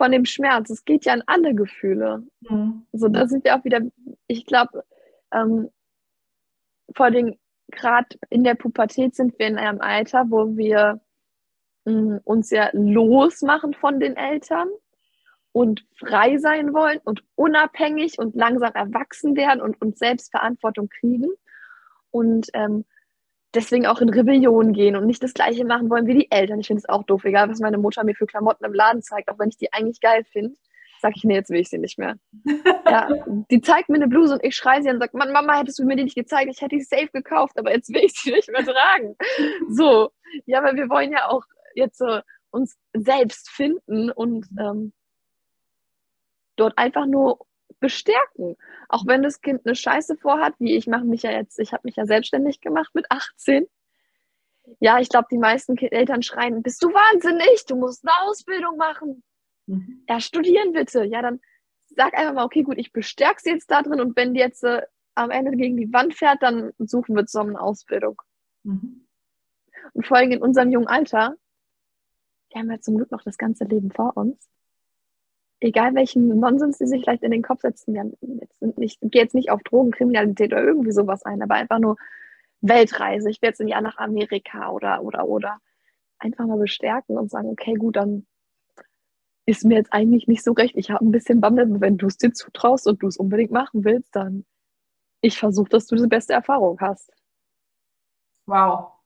von 0.00 0.12
dem 0.12 0.24
Schmerz, 0.24 0.70
es 0.70 0.86
geht 0.86 1.04
ja 1.04 1.12
an 1.12 1.22
alle 1.26 1.54
Gefühle. 1.54 2.22
Mhm. 2.48 2.86
So, 2.90 3.08
da 3.08 3.28
sind 3.28 3.44
wir 3.44 3.54
auch 3.54 3.64
wieder, 3.64 3.82
ich 4.28 4.46
glaube, 4.46 4.82
ähm, 5.30 5.68
vor 6.96 7.04
allem 7.04 7.36
gerade 7.70 8.08
in 8.30 8.42
der 8.42 8.54
Pubertät 8.54 9.14
sind 9.14 9.38
wir 9.38 9.46
in 9.46 9.58
einem 9.58 9.82
Alter, 9.82 10.24
wo 10.30 10.56
wir 10.56 11.02
mh, 11.84 11.92
mm, 11.92 12.20
uns 12.24 12.48
ja 12.48 12.70
losmachen 12.72 13.74
von 13.74 14.00
den 14.00 14.16
Eltern 14.16 14.68
und 15.52 15.84
frei 15.98 16.38
sein 16.38 16.72
wollen 16.72 17.00
und 17.04 17.22
unabhängig 17.34 18.18
und 18.18 18.34
langsam 18.34 18.72
erwachsen 18.72 19.36
werden 19.36 19.60
und 19.60 19.82
uns 19.82 19.98
selbst 19.98 20.30
Verantwortung 20.30 20.88
kriegen 20.88 21.28
und 22.10 22.48
ähm, 22.54 22.86
deswegen 23.54 23.86
auch 23.86 24.00
in 24.00 24.08
Rebellion 24.08 24.72
gehen 24.72 24.96
und 24.96 25.06
nicht 25.06 25.22
das 25.22 25.34
Gleiche 25.34 25.64
machen 25.64 25.90
wollen 25.90 26.06
wie 26.06 26.14
die 26.14 26.30
Eltern. 26.30 26.60
Ich 26.60 26.68
finde 26.68 26.80
es 26.80 26.88
auch 26.88 27.04
doof, 27.04 27.24
egal 27.24 27.48
was 27.48 27.60
meine 27.60 27.78
Mutter 27.78 28.04
mir 28.04 28.14
für 28.14 28.26
Klamotten 28.26 28.64
im 28.64 28.74
Laden 28.74 29.02
zeigt, 29.02 29.30
auch 29.30 29.38
wenn 29.38 29.48
ich 29.48 29.56
die 29.56 29.72
eigentlich 29.72 30.00
geil 30.00 30.24
finde 30.30 30.56
sage 31.00 31.14
ich, 31.16 31.24
nee, 31.24 31.34
jetzt 31.34 31.50
will 31.50 31.60
ich 31.60 31.68
sie 31.68 31.78
nicht 31.78 31.98
mehr. 31.98 32.16
ja, 32.86 33.08
die 33.50 33.60
zeigt 33.60 33.88
mir 33.88 33.96
eine 33.96 34.08
Bluse 34.08 34.34
und 34.34 34.44
ich 34.44 34.54
schreie 34.54 34.82
sie 34.82 34.90
und 34.90 35.00
sage, 35.00 35.16
Mann, 35.16 35.32
Mama, 35.32 35.58
hättest 35.58 35.78
du 35.78 35.84
mir 35.84 35.96
die 35.96 36.04
nicht 36.04 36.16
gezeigt, 36.16 36.50
ich 36.50 36.60
hätte 36.60 36.76
die 36.76 36.82
safe 36.82 37.08
gekauft, 37.12 37.58
aber 37.58 37.72
jetzt 37.72 37.92
will 37.92 38.04
ich 38.04 38.12
sie 38.12 38.32
nicht 38.32 38.50
mehr 38.50 38.64
tragen. 38.64 39.16
So, 39.70 40.10
ja, 40.46 40.62
weil 40.62 40.76
wir 40.76 40.88
wollen 40.88 41.12
ja 41.12 41.28
auch 41.28 41.44
jetzt 41.74 41.98
so 41.98 42.20
uns 42.50 42.76
selbst 42.92 43.48
finden 43.50 44.10
und 44.10 44.46
ähm, 44.58 44.92
dort 46.56 46.76
einfach 46.76 47.06
nur 47.06 47.38
bestärken. 47.80 48.56
Auch 48.88 49.06
wenn 49.06 49.22
das 49.22 49.40
Kind 49.40 49.66
eine 49.66 49.74
Scheiße 49.74 50.16
vorhat, 50.16 50.54
wie 50.58 50.76
ich 50.76 50.86
mache 50.86 51.04
mich 51.04 51.22
ja 51.22 51.32
jetzt, 51.32 51.58
ich 51.58 51.72
habe 51.72 51.82
mich 51.84 51.96
ja 51.96 52.06
selbstständig 52.06 52.60
gemacht 52.60 52.90
mit 52.94 53.06
18. 53.10 53.66
Ja, 54.78 55.00
ich 55.00 55.08
glaube, 55.08 55.28
die 55.30 55.38
meisten 55.38 55.76
Eltern 55.76 56.22
schreien, 56.22 56.62
bist 56.62 56.82
du 56.82 56.88
wahnsinnig, 56.88 57.64
du 57.66 57.76
musst 57.76 58.06
eine 58.06 58.28
Ausbildung 58.28 58.76
machen. 58.76 59.22
Mhm. 59.66 60.04
Ja, 60.08 60.20
studieren 60.20 60.72
bitte. 60.72 61.04
Ja, 61.04 61.22
dann 61.22 61.40
sag 61.96 62.14
einfach 62.14 62.34
mal, 62.34 62.44
okay, 62.44 62.62
gut, 62.62 62.78
ich 62.78 62.92
bestärke 62.92 63.40
sie 63.42 63.50
jetzt 63.50 63.70
da 63.70 63.82
drin 63.82 64.00
und 64.00 64.16
wenn 64.16 64.34
die 64.34 64.40
jetzt 64.40 64.62
äh, 64.62 64.82
am 65.14 65.30
Ende 65.30 65.56
gegen 65.56 65.76
die 65.76 65.92
Wand 65.92 66.14
fährt, 66.14 66.42
dann 66.42 66.72
suchen 66.78 67.16
wir 67.16 67.26
zusammen 67.26 67.56
eine 67.56 67.60
Ausbildung. 67.60 68.22
Mhm. 68.62 69.06
Und 69.92 70.06
vor 70.06 70.18
allem 70.18 70.30
in 70.30 70.42
unserem 70.42 70.70
jungen 70.70 70.86
Alter, 70.86 71.36
wir 72.50 72.60
haben 72.60 72.70
ja 72.70 72.80
zum 72.80 72.96
Glück 72.96 73.10
noch 73.10 73.22
das 73.22 73.38
ganze 73.38 73.64
Leben 73.64 73.90
vor 73.90 74.16
uns. 74.16 74.48
Egal 75.60 75.94
welchen 75.94 76.40
Nonsens 76.40 76.78
sie 76.78 76.86
sich 76.86 77.02
vielleicht 77.02 77.22
in 77.22 77.30
den 77.30 77.42
Kopf 77.42 77.60
setzen, 77.60 77.94
wir 77.94 78.04
jetzt 78.40 78.78
nicht, 78.78 78.98
ich 79.02 79.10
gehe 79.10 79.22
jetzt 79.22 79.34
nicht 79.34 79.50
auf 79.50 79.62
Drogenkriminalität 79.62 80.52
oder 80.52 80.64
irgendwie 80.64 80.92
sowas 80.92 81.22
ein, 81.24 81.42
aber 81.42 81.54
einfach 81.54 81.78
nur 81.78 81.96
Weltreise. 82.62 83.30
Ich 83.30 83.42
werde 83.42 83.50
jetzt 83.52 83.60
ein 83.60 83.68
Jahr 83.68 83.82
nach 83.82 83.98
Amerika 83.98 84.70
oder, 84.70 85.02
oder, 85.02 85.26
oder. 85.26 85.58
Einfach 86.18 86.46
mal 86.46 86.58
bestärken 86.58 87.18
und 87.18 87.30
sagen, 87.30 87.48
okay, 87.48 87.74
gut, 87.74 87.96
dann 87.96 88.26
ist 89.46 89.64
mir 89.64 89.76
jetzt 89.76 89.92
eigentlich 89.92 90.28
nicht 90.28 90.44
so 90.44 90.52
recht. 90.52 90.76
Ich 90.76 90.90
habe 90.90 91.04
ein 91.04 91.10
bisschen 91.10 91.40
Bammel, 91.40 91.80
wenn 91.80 91.98
du 91.98 92.06
es 92.06 92.16
dir 92.16 92.32
zutraust 92.32 92.86
und 92.86 93.02
du 93.02 93.06
es 93.08 93.16
unbedingt 93.16 93.50
machen 93.50 93.84
willst, 93.84 94.14
dann 94.14 94.44
ich 95.22 95.38
versuche, 95.38 95.68
dass 95.68 95.86
du 95.86 95.96
die 95.96 96.06
beste 96.06 96.32
Erfahrung 96.32 96.78
hast. 96.80 97.12
Wow. 98.46 98.99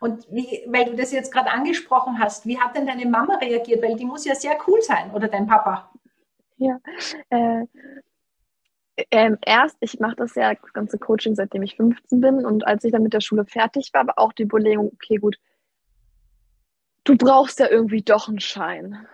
Und 0.00 0.26
wie, 0.30 0.64
weil 0.66 0.86
du 0.86 0.96
das 0.96 1.12
jetzt 1.12 1.32
gerade 1.32 1.50
angesprochen 1.50 2.18
hast, 2.18 2.46
wie 2.46 2.58
hat 2.58 2.76
denn 2.76 2.86
deine 2.86 3.06
Mama 3.06 3.36
reagiert? 3.36 3.82
Weil 3.82 3.96
die 3.96 4.04
muss 4.04 4.24
ja 4.24 4.34
sehr 4.34 4.56
cool 4.66 4.80
sein 4.82 5.10
oder 5.12 5.28
dein 5.28 5.46
Papa. 5.46 5.90
Ja, 6.56 6.78
äh, 7.30 7.66
ähm, 9.10 9.38
erst, 9.44 9.76
ich 9.80 9.98
mache 9.98 10.16
das 10.16 10.34
ja, 10.34 10.54
das 10.54 10.72
ganze 10.72 10.98
Coaching, 10.98 11.34
seitdem 11.34 11.62
ich 11.62 11.76
15 11.76 12.20
bin 12.20 12.46
und 12.46 12.66
als 12.66 12.84
ich 12.84 12.92
dann 12.92 13.02
mit 13.02 13.12
der 13.12 13.20
Schule 13.20 13.44
fertig 13.44 13.90
war, 13.92 14.06
war 14.06 14.18
auch 14.18 14.32
die 14.32 14.44
Überlegung, 14.44 14.92
okay, 14.94 15.16
gut, 15.16 15.36
du 17.02 17.16
brauchst 17.16 17.58
ja 17.58 17.68
irgendwie 17.68 18.02
doch 18.02 18.28
einen 18.28 18.40
Schein. 18.40 19.06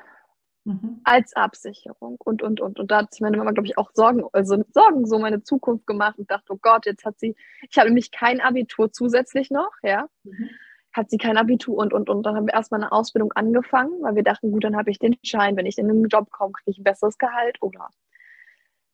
Mhm. 0.65 1.01
Als 1.05 1.35
Absicherung 1.35 2.17
und, 2.23 2.43
und, 2.43 2.61
und. 2.61 2.79
Und 2.79 2.91
da 2.91 2.99
hat 2.99 3.15
sich 3.15 3.23
meine 3.23 3.39
Mama, 3.39 3.53
glaube 3.53 3.67
ich, 3.67 3.79
auch 3.79 3.91
Sorgen, 3.95 4.25
also 4.33 4.63
Sorgen 4.75 5.07
so 5.07 5.19
meine 5.19 5.43
Zukunft 5.43 5.87
gemacht 5.87 6.19
und 6.19 6.31
dachte, 6.31 6.53
oh 6.53 6.59
Gott, 6.61 6.85
jetzt 6.85 7.07
hat 7.07 7.19
sie, 7.19 7.35
ich 7.69 7.79
habe 7.79 7.89
nämlich 7.89 8.11
kein 8.11 8.43
Abitur 8.43 8.93
zusätzlich 8.93 9.51
noch, 9.51 9.73
ja. 9.83 10.07
Mhm. 10.25 10.51
Hat 10.93 11.11
sie 11.11 11.19
kein 11.19 11.37
Abitur 11.37 11.77
und, 11.77 11.93
und, 11.93 12.09
und. 12.11 12.25
Dann 12.25 12.37
haben 12.37 12.47
wir 12.47 12.55
erstmal 12.55 12.81
eine 12.81 12.93
Ausbildung 12.93 13.33
angefangen, 13.33 14.03
weil 14.03 14.17
wir 14.17 14.25
dachten, 14.25 14.51
gut, 14.51 14.65
dann 14.65 14.77
habe 14.77 14.91
ich 14.91 14.99
den 14.99 15.17
Schein, 15.25 15.57
wenn 15.57 15.67
ich 15.67 15.79
in 15.79 15.89
einen 15.89 16.09
Job 16.09 16.31
komme, 16.31 16.53
kriege 16.53 16.73
ich 16.73 16.79
ein 16.79 16.85
besseres 16.85 17.19
Gehalt 17.19 17.59
oder. 17.61 17.89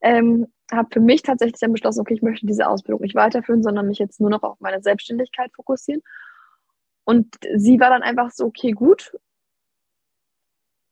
Ähm, 0.03 0.47
habe 0.71 0.89
für 0.93 1.01
mich 1.01 1.23
tatsächlich 1.23 1.59
dann 1.61 1.73
beschlossen, 1.73 2.01
okay, 2.01 2.15
ich 2.15 2.23
möchte 2.23 2.47
diese 2.47 2.69
Ausbildung 2.69 3.01
nicht 3.01 3.15
weiterführen, 3.15 3.63
sondern 3.63 3.89
mich 3.89 3.99
jetzt 3.99 4.21
nur 4.21 4.31
noch 4.31 4.43
auf 4.43 4.61
meine 4.61 4.83
Selbstständigkeit 4.83 5.53
fokussieren 5.55 6.03
und 7.07 7.37
sie 7.55 7.79
war 7.79 7.91
dann 7.91 8.03
einfach 8.03 8.33
so, 8.33 8.47
okay, 8.47 8.73
gut. 8.73 9.17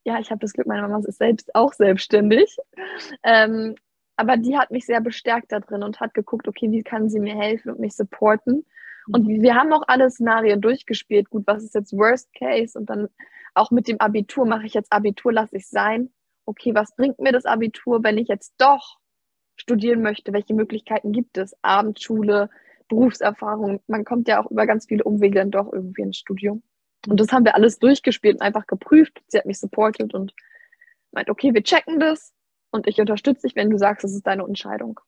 Ja, 0.04 0.20
ich 0.20 0.30
habe 0.30 0.38
das 0.38 0.52
Glück, 0.52 0.68
meine 0.68 0.82
Mama 0.82 1.04
ist 1.04 1.18
selbst 1.18 1.52
auch 1.56 1.72
selbstständig. 1.72 2.56
Ähm, 3.24 3.74
aber 4.16 4.36
die 4.36 4.56
hat 4.56 4.70
mich 4.70 4.86
sehr 4.86 5.00
bestärkt 5.00 5.50
da 5.50 5.58
drin 5.58 5.82
und 5.82 5.98
hat 5.98 6.14
geguckt, 6.14 6.46
okay, 6.46 6.70
wie 6.70 6.84
kann 6.84 7.10
sie 7.10 7.18
mir 7.18 7.34
helfen 7.34 7.72
und 7.72 7.80
mich 7.80 7.96
supporten. 7.96 8.64
Und 9.08 9.26
mhm. 9.26 9.42
wir 9.42 9.54
haben 9.54 9.72
auch 9.72 9.82
alle 9.86 10.10
Szenarien 10.10 10.60
durchgespielt. 10.60 11.30
Gut, 11.30 11.44
was 11.46 11.62
ist 11.62 11.74
jetzt 11.74 11.92
Worst 11.92 12.32
Case? 12.34 12.78
Und 12.78 12.90
dann 12.90 13.08
auch 13.54 13.70
mit 13.70 13.88
dem 13.88 14.00
Abitur, 14.00 14.46
mache 14.46 14.66
ich 14.66 14.74
jetzt 14.74 14.92
Abitur, 14.92 15.32
lasse 15.32 15.56
ich 15.56 15.68
sein. 15.68 16.10
Okay, 16.46 16.74
was 16.74 16.94
bringt 16.96 17.18
mir 17.18 17.32
das 17.32 17.44
Abitur, 17.44 18.02
wenn 18.02 18.18
ich 18.18 18.28
jetzt 18.28 18.54
doch 18.58 18.98
studieren 19.56 20.02
möchte? 20.02 20.32
Welche 20.32 20.54
Möglichkeiten 20.54 21.12
gibt 21.12 21.38
es? 21.38 21.56
Abendschule, 21.62 22.50
Berufserfahrung. 22.88 23.80
Man 23.86 24.04
kommt 24.04 24.28
ja 24.28 24.42
auch 24.42 24.50
über 24.50 24.66
ganz 24.66 24.86
viele 24.86 25.04
Umwege 25.04 25.38
dann 25.38 25.50
doch 25.50 25.72
irgendwie 25.72 26.02
ins 26.02 26.18
Studium. 26.18 26.62
Und 27.06 27.20
das 27.20 27.32
haben 27.32 27.44
wir 27.44 27.54
alles 27.54 27.78
durchgespielt 27.78 28.36
und 28.36 28.42
einfach 28.42 28.66
geprüft. 28.66 29.22
Sie 29.28 29.38
hat 29.38 29.46
mich 29.46 29.60
supportet 29.60 30.14
und 30.14 30.34
meint, 31.12 31.30
okay, 31.30 31.54
wir 31.54 31.62
checken 31.62 32.00
das 32.00 32.32
und 32.70 32.86
ich 32.86 32.98
unterstütze 32.98 33.46
dich, 33.46 33.56
wenn 33.56 33.70
du 33.70 33.78
sagst, 33.78 34.04
es 34.04 34.14
ist 34.14 34.26
deine 34.26 34.44
Entscheidung. 34.44 35.00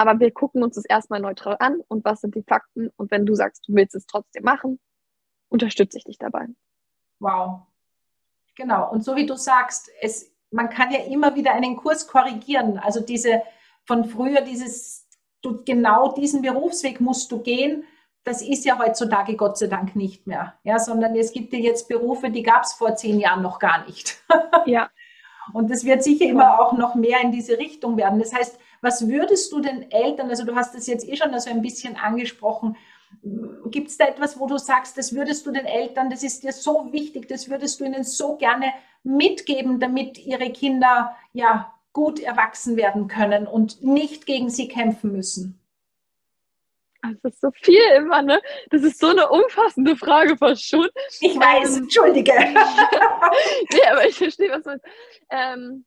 Aber 0.00 0.18
wir 0.18 0.30
gucken 0.30 0.62
uns 0.62 0.76
das 0.76 0.86
erstmal 0.86 1.20
neutral 1.20 1.56
an 1.60 1.82
und 1.88 2.06
was 2.06 2.22
sind 2.22 2.34
die 2.34 2.42
Fakten. 2.42 2.88
Und 2.96 3.10
wenn 3.10 3.26
du 3.26 3.34
sagst, 3.34 3.68
du 3.68 3.74
willst 3.74 3.94
es 3.94 4.06
trotzdem 4.06 4.44
machen, 4.44 4.80
unterstütze 5.50 5.98
ich 5.98 6.04
dich 6.04 6.16
dabei. 6.16 6.46
Wow. 7.18 7.66
Genau. 8.56 8.90
Und 8.90 9.04
so 9.04 9.14
wie 9.14 9.26
du 9.26 9.36
sagst, 9.36 9.90
es, 10.00 10.32
man 10.50 10.70
kann 10.70 10.90
ja 10.90 11.00
immer 11.00 11.34
wieder 11.34 11.52
einen 11.52 11.76
Kurs 11.76 12.08
korrigieren. 12.08 12.78
Also 12.78 13.00
diese 13.00 13.42
von 13.84 14.06
früher, 14.06 14.40
dieses 14.40 15.06
du 15.42 15.62
genau 15.64 16.14
diesen 16.14 16.40
Berufsweg 16.40 17.02
musst 17.02 17.30
du 17.30 17.42
gehen. 17.42 17.84
Das 18.24 18.40
ist 18.40 18.64
ja 18.64 18.78
heutzutage 18.78 19.36
Gott 19.36 19.58
sei 19.58 19.66
Dank 19.66 19.96
nicht 19.96 20.26
mehr, 20.26 20.54
ja, 20.64 20.78
sondern 20.78 21.14
es 21.14 21.32
gibt 21.32 21.52
ja 21.52 21.58
jetzt 21.58 21.88
Berufe, 21.88 22.30
die 22.30 22.42
gab 22.42 22.62
es 22.62 22.72
vor 22.72 22.96
zehn 22.96 23.20
Jahren 23.20 23.42
noch 23.42 23.58
gar 23.58 23.84
nicht. 23.84 24.22
Ja. 24.64 24.88
Und 25.52 25.70
das 25.70 25.84
wird 25.84 26.02
sicher 26.02 26.26
immer 26.26 26.60
auch 26.60 26.72
noch 26.72 26.94
mehr 26.94 27.20
in 27.20 27.32
diese 27.32 27.58
Richtung 27.58 27.96
werden. 27.96 28.18
Das 28.18 28.32
heißt, 28.32 28.58
was 28.80 29.08
würdest 29.08 29.52
du 29.52 29.60
den 29.60 29.90
Eltern, 29.90 30.30
also 30.30 30.44
du 30.44 30.54
hast 30.54 30.74
das 30.74 30.86
jetzt 30.86 31.08
eh 31.08 31.16
schon 31.16 31.38
so 31.38 31.50
ein 31.50 31.62
bisschen 31.62 31.96
angesprochen, 31.96 32.76
gibt 33.66 33.88
es 33.88 33.98
da 33.98 34.06
etwas, 34.06 34.38
wo 34.38 34.46
du 34.46 34.58
sagst, 34.58 34.96
das 34.96 35.14
würdest 35.14 35.46
du 35.46 35.50
den 35.50 35.66
Eltern, 35.66 36.10
das 36.10 36.22
ist 36.22 36.42
dir 36.42 36.52
so 36.52 36.92
wichtig, 36.92 37.28
das 37.28 37.50
würdest 37.50 37.80
du 37.80 37.84
ihnen 37.84 38.04
so 38.04 38.36
gerne 38.36 38.72
mitgeben, 39.02 39.80
damit 39.80 40.18
ihre 40.18 40.50
Kinder 40.50 41.16
ja 41.32 41.74
gut 41.92 42.20
erwachsen 42.20 42.76
werden 42.76 43.08
können 43.08 43.46
und 43.46 43.82
nicht 43.82 44.26
gegen 44.26 44.48
sie 44.48 44.68
kämpfen 44.68 45.12
müssen? 45.12 45.60
Das 47.02 47.32
ist 47.32 47.40
so 47.40 47.50
viel 47.62 47.80
immer, 47.96 48.20
ne? 48.20 48.40
Das 48.70 48.82
ist 48.82 48.98
so 48.98 49.08
eine 49.08 49.28
umfassende 49.30 49.96
Frage 49.96 50.36
fast 50.36 50.64
schon. 50.64 50.86
Ich 51.20 51.34
weiß, 51.34 51.76
ähm, 51.76 51.82
entschuldige. 51.84 52.32
nee, 53.72 53.86
aber 53.90 54.06
ich 54.06 54.16
verstehe, 54.16 54.50
was 54.50 54.62
du 54.62 54.68
meinst. 54.70 54.84
Ähm, 55.30 55.84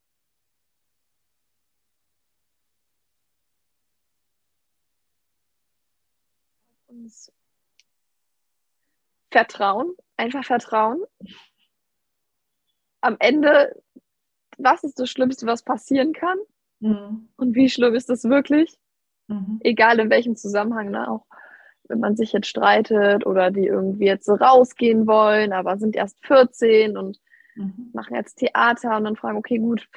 Vertrauen, 9.31 9.93
einfach 10.17 10.43
Vertrauen. 10.43 11.03
Am 13.01 13.17
Ende 13.19 13.73
was 14.57 14.83
ist 14.83 14.99
das 14.99 15.09
Schlimmste, 15.09 15.45
was 15.45 15.63
passieren 15.63 16.13
kann? 16.13 16.37
Mhm. 16.79 17.29
Und 17.37 17.55
wie 17.55 17.69
schlimm 17.69 17.95
ist 17.95 18.09
das 18.09 18.23
wirklich? 18.25 18.77
Mhm. 19.27 19.59
Egal 19.63 19.99
in 19.99 20.09
welchem 20.09 20.35
Zusammenhang, 20.35 20.91
ne? 20.91 21.09
auch 21.09 21.25
wenn 21.87 21.99
man 21.99 22.15
sich 22.15 22.31
jetzt 22.31 22.47
streitet 22.47 23.25
oder 23.25 23.51
die 23.51 23.65
irgendwie 23.65 24.05
jetzt 24.05 24.25
so 24.25 24.33
rausgehen 24.35 25.05
wollen, 25.05 25.53
aber 25.53 25.77
sind 25.77 25.95
erst 25.95 26.17
14 26.25 26.97
und 26.97 27.19
mhm. 27.55 27.91
machen 27.93 28.15
jetzt 28.15 28.35
Theater 28.35 28.97
und 28.97 29.03
dann 29.03 29.15
fragen, 29.15 29.37
okay, 29.37 29.59
gut, 29.59 29.87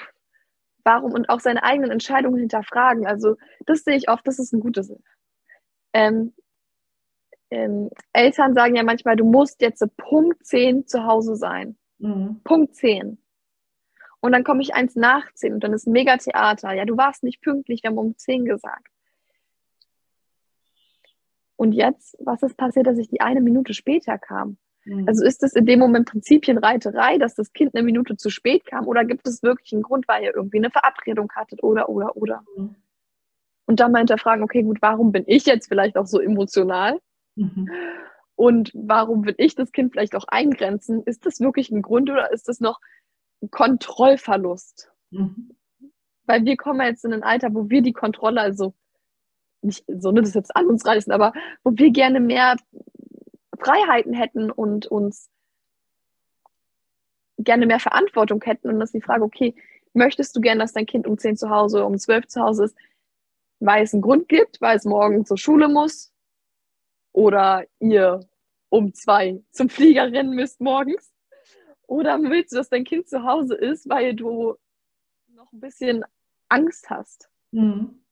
warum 0.85 1.13
und 1.13 1.29
auch 1.29 1.41
seine 1.41 1.63
eigenen 1.63 1.91
Entscheidungen 1.91 2.39
hinterfragen. 2.39 3.07
Also 3.07 3.37
das 3.67 3.85
sehe 3.85 3.97
ich 3.97 4.09
oft, 4.09 4.27
das 4.27 4.39
ist 4.39 4.53
ein 4.53 4.61
gutes. 4.61 4.93
Ähm, 5.93 6.33
ähm, 7.51 7.91
Eltern 8.13 8.55
sagen 8.55 8.75
ja 8.75 8.83
manchmal, 8.83 9.17
du 9.17 9.25
musst 9.25 9.61
jetzt 9.63 9.85
Punkt 9.97 10.45
10 10.45 10.87
zu 10.87 11.05
Hause 11.05 11.37
sein. 11.37 11.77
Mhm. 11.99 12.41
Punkt 12.45 12.75
10. 12.75 13.19
Und 14.21 14.33
dann 14.33 14.45
komme 14.45 14.63
ich 14.63 14.75
eins 14.75 14.97
nach 14.97 15.33
10 15.35 15.55
und 15.55 15.65
dann 15.65 15.73
ist 15.73 15.87
mega 15.87 16.17
Theater. 16.17 16.73
Ja, 16.73 16.85
du 16.85 16.97
warst 16.97 17.23
nicht 17.23 17.43
pünktlich, 17.43 17.83
wir 17.83 17.91
haben 17.91 17.99
um 17.99 18.17
10 18.17 18.45
gesagt. 18.45 18.89
Und 21.57 21.73
jetzt, 21.73 22.17
was 22.21 22.43
ist 22.43 22.57
passiert, 22.57 22.87
dass 22.87 22.99
ich 22.99 23.09
die 23.09 23.21
eine 23.21 23.41
Minute 23.41 23.73
später 23.73 24.19
kam? 24.19 24.59
Mhm. 24.85 25.07
Also 25.07 25.25
ist 25.25 25.43
es 25.43 25.55
in 25.55 25.67
dem 25.67 25.79
Moment 25.79 26.09
Prinzipienreiterei, 26.09 27.19
dass 27.19 27.35
das 27.35 27.53
Kind 27.53 27.75
eine 27.75 27.83
Minute 27.83 28.17
zu 28.17 28.31
spät 28.31 28.67
kam 28.67 28.87
oder 28.87 29.05
gibt 29.05 29.27
es 29.27 29.43
wirklich 29.43 29.73
einen 29.73 29.83
Grund, 29.83 30.07
weil 30.09 30.25
ihr 30.25 30.35
irgendwie 30.35 30.59
eine 30.59 30.71
Verabredung 30.71 31.31
hattet 31.35 31.63
oder, 31.63 31.89
oder, 31.89 32.17
oder? 32.17 32.45
Mhm. 32.57 32.75
Und 33.67 33.81
dann 33.81 33.91
mal 33.91 33.99
hinterfragen, 33.99 34.45
okay, 34.45 34.63
gut, 34.63 34.79
warum 34.81 35.11
bin 35.13 35.25
ich 35.27 35.45
jetzt 35.47 35.69
vielleicht 35.69 35.97
auch 35.97 36.07
so 36.07 36.21
emotional? 36.21 37.01
Mhm. 37.37 37.71
Und 38.35 38.71
warum 38.75 39.25
will 39.25 39.35
ich 39.39 39.55
das 39.55 39.73
Kind 39.73 39.93
vielleicht 39.93 40.15
auch 40.15 40.27
eingrenzen? 40.29 41.03
Ist 41.05 41.25
das 41.25 41.41
wirklich 41.41 41.71
ein 41.71 41.83
Grund 41.83 42.11
oder 42.11 42.33
ist 42.33 42.49
das 42.49 42.61
noch 42.61 42.81
ein 43.43 43.51
Kontrollverlust? 43.51 44.91
Mhm. 45.11 45.57
Weil 46.27 46.45
wir 46.45 46.57
kommen 46.57 46.81
jetzt 46.81 47.05
in 47.05 47.15
ein 47.15 47.23
Alter, 47.23 47.55
wo 47.55 47.71
wir 47.71 47.83
die 47.83 47.93
Kontrolle, 47.93 48.41
also 48.41 48.75
nicht 49.63 49.85
so, 49.89 50.13
ne, 50.13 50.21
das 50.21 50.35
jetzt 50.35 50.55
an 50.55 50.67
uns 50.67 50.85
reißen, 50.85 51.13
aber 51.13 51.33
wo 51.65 51.73
wir 51.75 51.91
gerne 51.91 52.21
mehr 52.21 52.57
Freiheiten 53.59 54.13
hätten 54.13 54.51
und 54.51 54.87
uns 54.87 55.31
gerne 57.39 57.67
mehr 57.67 57.81
Verantwortung 57.81 58.43
hätten. 58.43 58.69
Und 58.69 58.81
das 58.81 58.89
ist 58.89 58.95
die 58.95 59.01
Frage, 59.01 59.25
okay, 59.25 59.55
möchtest 59.95 60.37
du 60.37 60.41
gerne, 60.41 60.61
dass 60.61 60.73
dein 60.73 60.87
Kind 60.87 61.07
um 61.07 61.17
10 61.17 61.37
zu 61.37 61.49
Hause, 61.49 61.85
um 61.87 61.97
12 61.97 62.27
zu 62.27 62.43
Hause 62.43 62.65
ist, 62.65 62.77
weil 63.61 63.83
es 63.83 63.95
einen 63.95 64.03
Grund 64.03 64.29
gibt, 64.29 64.61
weil 64.61 64.77
es 64.77 64.85
morgen 64.85 65.25
zur 65.25 65.39
Schule 65.39 65.69
muss 65.69 66.13
oder 67.17 67.65
ihr 67.81 68.21
um 68.69 68.93
zwei 68.93 69.43
zum 69.51 69.71
Flieger 69.71 70.13
rennen 70.13 70.35
müsst 70.35 70.61
morgens? 70.61 71.11
Oder 71.87 72.21
willst 72.21 72.53
du, 72.53 72.57
dass 72.59 72.69
dein 72.69 72.85
Kind 72.85 73.09
zu 73.09 73.25
Hause 73.25 73.55
ist, 73.55 73.89
weil 73.89 74.15
du 74.15 74.57
noch 75.35 75.51
ein 75.53 75.61
bisschen 75.61 76.05
Angst 76.51 76.91
hast? 76.91 77.31
Mhm. 77.53 78.03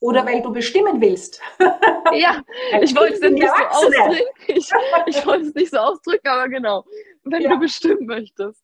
Oder 0.00 0.26
weil 0.26 0.42
du 0.42 0.52
bestimmen 0.52 1.00
willst. 1.00 1.40
Ja, 2.12 2.40
ich 2.80 2.94
wollte 2.94 3.14
es 3.14 3.20
nicht 3.20 3.48
so 3.48 3.64
ausdrücken. 3.64 4.26
Ich, 4.46 4.70
ich 5.06 5.26
wollte 5.26 5.46
es 5.48 5.54
nicht 5.54 5.70
so 5.72 5.78
ausdrücken, 5.78 6.28
aber 6.28 6.48
genau. 6.48 6.84
Wenn 7.24 7.42
ja. 7.42 7.50
du 7.50 7.58
bestimmen 7.58 8.06
möchtest. 8.06 8.62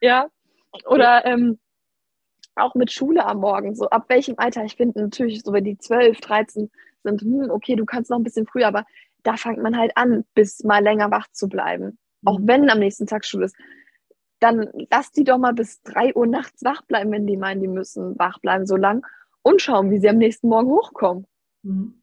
Ja. 0.00 0.30
Oder 0.86 1.26
ähm, 1.26 1.58
auch 2.54 2.74
mit 2.74 2.90
Schule 2.90 3.26
am 3.26 3.40
Morgen. 3.40 3.74
So 3.74 3.90
ab 3.90 4.06
welchem 4.08 4.38
Alter? 4.38 4.64
Ich 4.64 4.76
finde 4.76 5.02
natürlich, 5.02 5.42
so 5.42 5.52
wenn 5.52 5.64
die 5.64 5.76
12, 5.76 6.20
13 6.20 6.70
sind, 7.02 7.22
hm, 7.22 7.50
okay, 7.50 7.76
du 7.76 7.84
kannst 7.84 8.10
noch 8.10 8.18
ein 8.18 8.24
bisschen 8.24 8.46
früher, 8.46 8.68
aber 8.68 8.84
da 9.22 9.36
fängt 9.36 9.62
man 9.62 9.76
halt 9.76 9.92
an, 9.96 10.24
bis 10.34 10.64
mal 10.64 10.82
länger 10.82 11.10
wach 11.10 11.26
zu 11.32 11.48
bleiben. 11.48 11.98
Mhm. 12.22 12.28
Auch 12.28 12.38
wenn 12.42 12.70
am 12.70 12.78
nächsten 12.78 13.06
Tag 13.06 13.24
Schule 13.24 13.46
ist. 13.46 13.56
Dann 14.40 14.70
lass 14.90 15.12
die 15.12 15.24
doch 15.24 15.36
mal 15.36 15.52
bis 15.52 15.82
3 15.82 16.14
Uhr 16.14 16.26
nachts 16.26 16.64
wach 16.64 16.82
bleiben, 16.82 17.12
wenn 17.12 17.26
die 17.26 17.36
meinen, 17.36 17.60
die 17.60 17.68
müssen 17.68 18.18
wach 18.18 18.38
bleiben 18.40 18.66
so 18.66 18.76
lang 18.76 19.04
und 19.42 19.60
schauen, 19.60 19.90
wie 19.90 19.98
sie 19.98 20.08
am 20.08 20.16
nächsten 20.16 20.48
Morgen 20.48 20.70
hochkommen. 20.70 21.26
Mhm. 21.62 22.02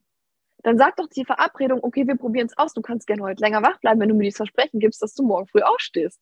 Dann 0.63 0.77
sag 0.77 0.97
doch 0.97 1.07
die 1.07 1.25
Verabredung, 1.25 1.79
okay, 1.81 2.07
wir 2.07 2.15
probieren 2.15 2.47
es 2.47 2.57
aus, 2.57 2.73
du 2.73 2.81
kannst 2.81 3.07
gerne 3.07 3.23
heute 3.23 3.41
länger 3.41 3.63
wach 3.63 3.79
bleiben, 3.79 3.99
wenn 4.01 4.09
du 4.09 4.15
mir 4.15 4.23
dieses 4.23 4.37
Versprechen 4.37 4.79
gibst, 4.79 5.01
dass 5.01 5.13
du 5.13 5.23
morgen 5.23 5.47
früh 5.47 5.61
aufstehst. 5.61 6.19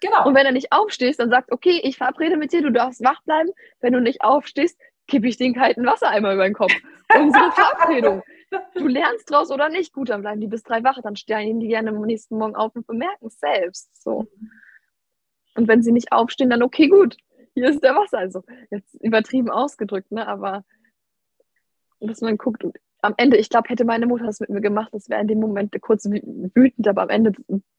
Genau. 0.00 0.26
Und 0.26 0.34
wenn 0.34 0.46
du 0.46 0.52
nicht 0.52 0.72
aufstehst, 0.72 1.20
dann 1.20 1.30
sagt, 1.30 1.52
okay, 1.52 1.80
ich 1.82 1.96
verabrede 1.96 2.36
mit 2.36 2.52
dir, 2.52 2.62
du 2.62 2.70
darfst 2.70 3.02
wach 3.02 3.22
bleiben. 3.24 3.50
Wenn 3.80 3.92
du 3.92 4.00
nicht 4.00 4.22
aufstehst, 4.22 4.78
kippe 5.06 5.28
ich 5.28 5.36
den 5.36 5.54
kalten 5.54 5.84
Wassereimer 5.86 6.34
über 6.34 6.44
den 6.44 6.54
Kopf. 6.54 6.72
Unsere 7.14 7.52
Verabredung. 7.52 8.22
Du 8.74 8.86
lernst 8.86 9.30
draus 9.30 9.50
oder 9.50 9.68
nicht, 9.68 9.92
gut, 9.92 10.08
dann 10.08 10.22
bleiben 10.22 10.40
die 10.40 10.46
bis 10.46 10.62
drei 10.62 10.82
wach, 10.84 10.98
dann 11.02 11.16
stehen 11.16 11.60
die 11.60 11.68
gerne 11.68 11.90
am 11.90 12.00
nächsten 12.02 12.38
Morgen 12.38 12.56
auf 12.56 12.74
und 12.74 12.86
bemerken 12.86 13.26
es 13.26 13.38
selbst. 13.38 14.02
So. 14.02 14.28
Und 15.56 15.68
wenn 15.68 15.82
sie 15.82 15.92
nicht 15.92 16.12
aufstehen, 16.12 16.50
dann 16.50 16.62
okay, 16.62 16.88
gut 16.88 17.16
hier 17.56 17.70
ist 17.70 17.82
der 17.82 17.96
Wasser. 17.96 18.18
Also 18.18 18.44
jetzt 18.70 18.94
übertrieben 19.02 19.50
ausgedrückt, 19.50 20.12
ne? 20.12 20.28
Aber 20.28 20.64
dass 22.00 22.20
man 22.20 22.36
guckt 22.36 22.62
und 22.62 22.76
am 23.00 23.14
Ende, 23.16 23.36
ich 23.36 23.48
glaube, 23.48 23.68
hätte 23.68 23.84
meine 23.84 24.06
Mutter 24.06 24.26
das 24.26 24.40
mit 24.40 24.50
mir 24.50 24.60
gemacht, 24.60 24.90
das 24.92 25.08
wäre 25.08 25.20
in 25.20 25.28
dem 25.28 25.40
Moment 25.40 25.74
kurz 25.80 26.04
wütend, 26.06 26.88
aber 26.88 27.02
am 27.02 27.08
Ende 27.08 27.32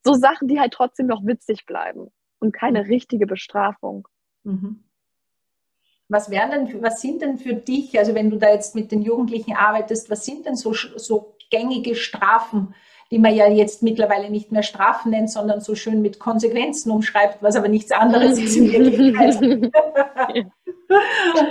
so 0.03 0.13
Sachen, 0.13 0.47
die 0.47 0.59
halt 0.59 0.73
trotzdem 0.73 1.07
noch 1.07 1.25
witzig 1.25 1.65
bleiben 1.65 2.09
und 2.39 2.53
keine 2.53 2.87
richtige 2.87 3.27
Bestrafung. 3.27 4.07
Mhm. 4.43 4.83
Was 6.09 6.29
wären 6.29 6.51
denn, 6.51 6.81
was 6.81 7.01
sind 7.01 7.21
denn 7.21 7.37
für 7.37 7.53
dich, 7.53 7.97
also 7.99 8.15
wenn 8.15 8.29
du 8.29 8.37
da 8.37 8.49
jetzt 8.49 8.75
mit 8.75 8.91
den 8.91 9.01
Jugendlichen 9.01 9.55
arbeitest, 9.55 10.09
was 10.09 10.25
sind 10.25 10.45
denn 10.45 10.55
so, 10.55 10.73
so 10.73 11.35
gängige 11.49 11.95
Strafen, 11.95 12.73
die 13.11 13.19
man 13.19 13.35
ja 13.35 13.47
jetzt 13.49 13.83
mittlerweile 13.83 14.29
nicht 14.29 14.51
mehr 14.51 14.63
Strafen 14.63 15.11
nennt, 15.11 15.29
sondern 15.29 15.61
so 15.61 15.75
schön 15.75 16.01
mit 16.01 16.19
Konsequenzen 16.19 16.91
umschreibt, 16.91 17.41
was 17.41 17.55
aber 17.55 17.67
nichts 17.67 17.91
anderes 17.91 18.39
ist 18.39 18.55
in 18.55 18.71
Wirklichkeit. 18.71 19.71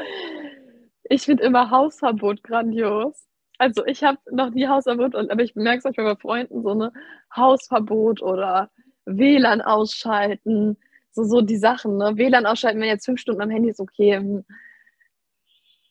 ich 1.05 1.23
finde 1.23 1.45
immer 1.45 1.71
Hausverbot 1.71 2.43
grandios. 2.43 3.27
Also 3.59 3.87
ich 3.87 4.05
habe 4.05 4.19
noch 4.31 4.51
nie 4.51 4.69
Hausverbot, 4.69 5.15
aber 5.15 5.43
ich 5.43 5.55
merke 5.55 5.79
es 5.79 5.85
manchmal 5.85 6.15
bei 6.15 6.21
Freunden, 6.21 6.63
so 6.63 6.71
eine 6.71 6.93
Hausverbot 7.35 8.23
oder 8.23 8.71
WLAN 9.07 9.63
ausschalten, 9.63 10.77
so, 11.17 11.25
so 11.25 11.41
die 11.41 11.57
Sachen. 11.57 11.97
Ne? 11.97 12.17
WLAN 12.17 12.47
ausschalten, 12.47 12.81
wenn 12.81 12.89
jetzt 12.89 13.07
fünf 13.07 13.21
Stunden 13.21 13.43
am 13.43 13.51
Handy 13.51 13.71
ist, 13.71 13.81
okay. 13.81 14.17
Hm. 14.17 14.45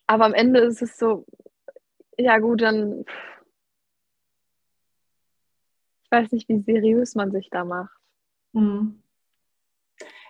Aber 0.08 0.26
am 0.26 0.34
Ende 0.34 0.60
ist 0.60 0.82
es 0.82 0.98
so, 0.98 1.26
ja 2.18 2.38
gut, 2.38 2.62
dann 2.62 3.04
ich 6.04 6.12
weiß 6.12 6.32
nicht, 6.32 6.48
wie 6.48 6.62
seriös 6.62 7.16
man 7.16 7.32
sich 7.32 7.50
da 7.50 7.66
macht. 7.66 7.98
Mhm. 8.54 9.02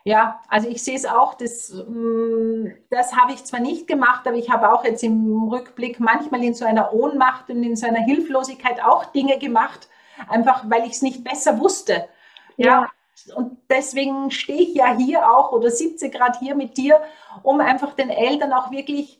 Ja, 0.05 0.39
also 0.47 0.69
ich 0.69 0.83
sehe 0.83 0.95
es 0.95 1.05
auch, 1.05 1.33
das, 1.33 1.73
mm, 1.73 2.67
das 2.91 3.15
habe 3.15 3.33
ich 3.33 3.43
zwar 3.43 3.59
nicht 3.59 3.87
gemacht, 3.87 4.27
aber 4.27 4.37
ich 4.37 4.51
habe 4.51 4.71
auch 4.71 4.85
jetzt 4.85 5.03
im 5.03 5.49
Rückblick 5.49 5.99
manchmal 5.99 6.43
in 6.43 6.53
so 6.53 6.63
einer 6.63 6.93
Ohnmacht 6.93 7.49
und 7.49 7.63
in 7.63 7.75
so 7.75 7.87
einer 7.87 8.03
Hilflosigkeit 8.03 8.81
auch 8.83 9.05
Dinge 9.05 9.39
gemacht, 9.39 9.89
einfach 10.29 10.69
weil 10.69 10.85
ich 10.85 10.93
es 10.93 11.01
nicht 11.01 11.23
besser 11.23 11.59
wusste. 11.59 12.07
Ja. 12.55 12.65
ja. 12.67 12.91
Und 13.35 13.57
deswegen 13.69 14.29
stehe 14.31 14.61
ich 14.61 14.75
ja 14.75 14.95
hier 14.95 15.31
auch 15.31 15.51
oder 15.51 15.71
sitze 15.71 16.09
gerade 16.09 16.37
hier 16.39 16.55
mit 16.55 16.77
dir, 16.77 17.01
um 17.43 17.59
einfach 17.61 17.93
den 17.93 18.09
Eltern 18.09 18.53
auch 18.53 18.71
wirklich 18.71 19.19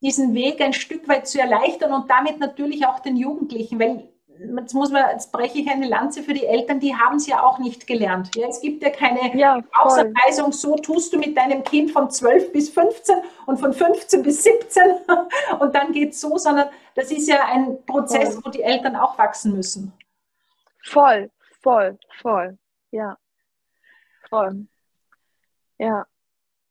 diesen 0.00 0.34
Weg 0.34 0.60
ein 0.60 0.72
Stück 0.72 1.08
weit 1.08 1.28
zu 1.28 1.40
erleichtern 1.40 1.92
und 1.92 2.10
damit 2.10 2.40
natürlich 2.40 2.86
auch 2.86 3.00
den 3.00 3.16
Jugendlichen, 3.16 3.78
weil 3.78 4.12
jetzt 4.56 4.74
muss 4.74 4.90
man, 4.90 5.10
jetzt 5.12 5.30
breche 5.30 5.58
ich 5.60 5.70
eine 5.70 5.86
Lanze 5.86 6.22
für 6.22 6.34
die 6.34 6.46
Eltern, 6.46 6.80
die 6.80 6.94
haben 6.94 7.16
es 7.16 7.26
ja 7.26 7.44
auch 7.44 7.58
nicht 7.58 7.86
gelernt. 7.86 8.34
Ja, 8.34 8.48
es 8.48 8.60
gibt 8.60 8.82
ja 8.82 8.90
keine 8.90 9.36
ja, 9.38 9.62
Ausanweisung, 9.80 10.52
so 10.52 10.76
tust 10.76 11.12
du 11.12 11.18
mit 11.18 11.36
deinem 11.36 11.62
Kind 11.62 11.92
von 11.92 12.10
12 12.10 12.52
bis 12.52 12.70
15 12.70 13.16
und 13.46 13.60
von 13.60 13.72
15 13.72 14.22
bis 14.22 14.42
17 14.42 14.82
und 15.60 15.74
dann 15.74 15.92
geht 15.92 16.12
es 16.12 16.20
so, 16.20 16.36
sondern 16.36 16.68
das 16.94 17.10
ist 17.10 17.28
ja 17.28 17.44
ein 17.46 17.84
Prozess, 17.86 18.34
voll. 18.34 18.42
wo 18.44 18.50
die 18.50 18.62
Eltern 18.62 18.96
auch 18.96 19.16
wachsen 19.18 19.54
müssen. 19.54 19.92
Voll, 20.84 21.30
voll, 21.60 21.98
voll. 22.20 22.58
Ja. 22.90 23.16
Voll. 24.32 24.66
Ja. 25.78 26.06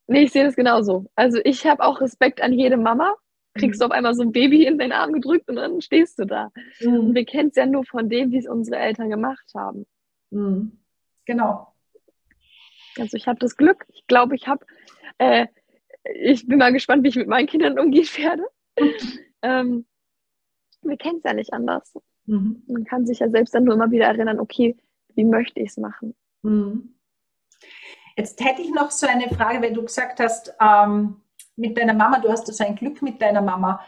Nee, 0.08 0.24
ich 0.24 0.32
sehe 0.32 0.44
das 0.44 0.56
genauso. 0.56 1.06
Also 1.16 1.40
ich 1.44 1.68
habe 1.68 1.84
auch 1.84 2.02
Respekt 2.02 2.42
an 2.42 2.54
jede 2.54 2.76
Mama, 2.76 3.16
kriegst 3.54 3.80
du 3.80 3.86
mhm. 3.86 3.92
auf 3.92 3.98
einmal 3.98 4.16
so 4.16 4.24
ein 4.24 4.32
Baby 4.32 4.66
in 4.66 4.80
den 4.80 4.92
Arm 4.92 5.14
gedrückt 5.14 5.48
und 5.48 5.58
dann 5.58 5.80
stehst 5.80 6.18
du 6.18 6.26
da. 6.26 6.52
Mhm. 6.80 7.00
Und 7.00 7.16
wir 7.16 7.24
kennen 7.24 7.50
es 7.50 7.56
ja 7.56 7.68
nur 7.68 7.86
von 7.86 8.10
dem, 8.10 8.32
wie 8.32 8.40
es 8.40 8.48
unsere 8.48 8.78
Eltern 8.78 9.12
gemacht 9.12 9.46
haben. 9.56 9.86
Mhm. 10.32 10.80
Genau. 11.26 11.72
Also 12.98 13.16
ich 13.16 13.28
habe 13.28 13.38
das 13.38 13.56
Glück. 13.56 13.86
Ich 13.90 14.08
glaube, 14.08 14.36
ich 14.36 14.48
habe, 14.48 14.66
äh, 15.20 15.46
ich 16.16 16.48
bin 16.48 16.58
mal 16.58 16.74
gespannt, 16.74 17.04
wie 17.04 17.10
ich 17.10 17.16
mit 17.16 17.28
meinen 17.28 17.48
Kindern 17.48 17.78
umgehen 17.78 18.06
werde. 18.18 18.44
ähm, 19.44 19.86
wir 20.82 20.98
kennen 20.98 21.18
es 21.18 21.24
ja 21.26 21.34
nicht 21.36 21.54
anders. 21.54 21.94
Mhm. 22.26 22.64
Man 22.68 22.86
kann 22.86 23.06
sich 23.06 23.20
ja 23.20 23.30
selbst 23.30 23.54
dann 23.54 23.66
nur 23.66 23.76
immer 23.76 23.92
wieder 23.92 24.06
erinnern, 24.06 24.40
okay, 24.40 24.76
wie 25.14 25.26
möchte 25.26 25.60
ich 25.60 25.70
es 25.70 25.78
machen? 25.78 26.16
Mhm. 26.42 26.96
Jetzt 28.22 28.40
hätte 28.40 28.62
ich 28.62 28.70
noch 28.70 28.92
so 28.92 29.08
eine 29.08 29.30
Frage, 29.30 29.64
weil 29.64 29.74
du 29.74 29.82
gesagt 29.82 30.20
hast, 30.20 30.54
ähm, 30.62 31.24
mit 31.56 31.76
deiner 31.76 31.96
Mama, 31.96 32.20
du 32.20 32.30
hast 32.30 32.46
so 32.46 32.64
ein 32.64 32.76
Glück 32.76 33.02
mit 33.02 33.20
deiner 33.20 33.42
Mama. 33.42 33.82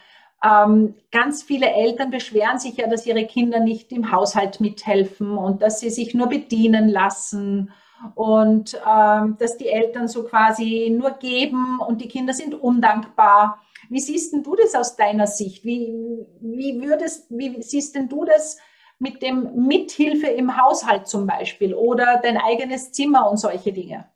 Ähm, 0.43 0.95
ganz 1.11 1.43
viele 1.43 1.67
Eltern 1.69 2.09
beschweren 2.09 2.57
sich 2.57 2.77
ja, 2.77 2.87
dass 2.87 3.05
ihre 3.05 3.27
Kinder 3.27 3.59
nicht 3.59 3.91
im 3.91 4.11
Haushalt 4.11 4.59
mithelfen 4.59 5.37
und 5.37 5.61
dass 5.61 5.81
sie 5.81 5.91
sich 5.91 6.15
nur 6.15 6.29
bedienen 6.29 6.89
lassen 6.89 7.71
und 8.15 8.75
ähm, 8.89 9.37
dass 9.37 9.57
die 9.57 9.69
Eltern 9.69 10.07
so 10.07 10.23
quasi 10.23 10.91
nur 10.91 11.11
geben 11.11 11.79
und 11.79 12.01
die 12.01 12.07
Kinder 12.07 12.33
sind 12.33 12.55
undankbar. 12.55 13.61
Wie 13.87 13.99
siehst 13.99 14.33
denn 14.33 14.41
du 14.41 14.55
das 14.55 14.73
aus 14.73 14.95
deiner 14.95 15.27
Sicht? 15.27 15.63
Wie, 15.63 15.93
wie, 16.41 16.81
würdest, 16.81 17.27
wie 17.29 17.61
siehst 17.61 17.93
denn 17.93 18.09
du 18.09 18.25
das 18.25 18.57
mit 18.97 19.21
dem 19.21 19.67
Mithilfe 19.67 20.25
im 20.25 20.57
Haushalt 20.57 21.07
zum 21.07 21.27
Beispiel 21.27 21.75
oder 21.75 22.19
dein 22.23 22.37
eigenes 22.37 22.91
Zimmer 22.93 23.29
und 23.29 23.37
solche 23.37 23.71
Dinge? 23.71 24.07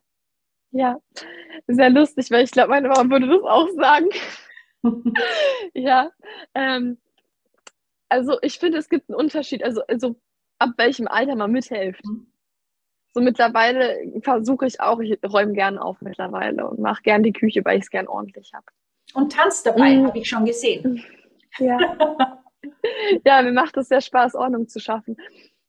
Ja, 0.72 1.00
sehr 1.68 1.90
lustig, 1.90 2.30
weil 2.32 2.44
ich 2.44 2.52
glaube, 2.52 2.70
meine 2.70 2.90
Mama 2.90 3.10
würde 3.10 3.28
das 3.28 3.44
auch 3.44 3.70
sagen. 3.70 4.10
ja, 5.74 6.12
ähm, 6.54 6.98
also 8.10 8.38
ich 8.42 8.60
finde, 8.60 8.78
es 8.78 8.90
gibt 8.90 9.10
einen 9.10 9.18
Unterschied, 9.18 9.64
also, 9.64 9.82
also 9.88 10.16
ab 10.60 10.72
welchem 10.78 11.08
Alter 11.08 11.36
man 11.36 11.52
mithilft. 11.52 12.06
Mhm. 12.06 12.28
So 13.14 13.22
mittlerweile 13.22 13.98
versuche 14.22 14.68
ich 14.68 14.80
auch, 14.80 15.00
ich 15.00 15.18
räume 15.24 15.54
gern 15.54 15.78
auf 15.78 16.02
mittlerweile 16.02 16.70
und 16.70 16.80
mache 16.80 17.02
gern 17.02 17.24
die 17.24 17.34
Küche, 17.34 17.66
weil 17.66 17.78
ich 17.78 17.86
es 17.86 17.90
gern 17.90 18.08
ordentlich 18.08 18.54
habe. 18.54 18.66
Und 19.14 19.32
tanzt 19.32 19.66
dabei, 19.66 19.96
mhm. 19.96 20.08
habe 20.08 20.20
ich 20.20 20.30
schon 20.30 20.46
gesehen. 20.46 21.04
Ja. 21.60 21.80
ja, 23.26 23.42
mir 23.42 23.52
macht 23.52 23.78
es 23.78 23.88
sehr 23.88 24.02
Spaß, 24.02 24.36
Ordnung 24.36 24.68
zu 24.68 24.80
schaffen. 24.80 25.18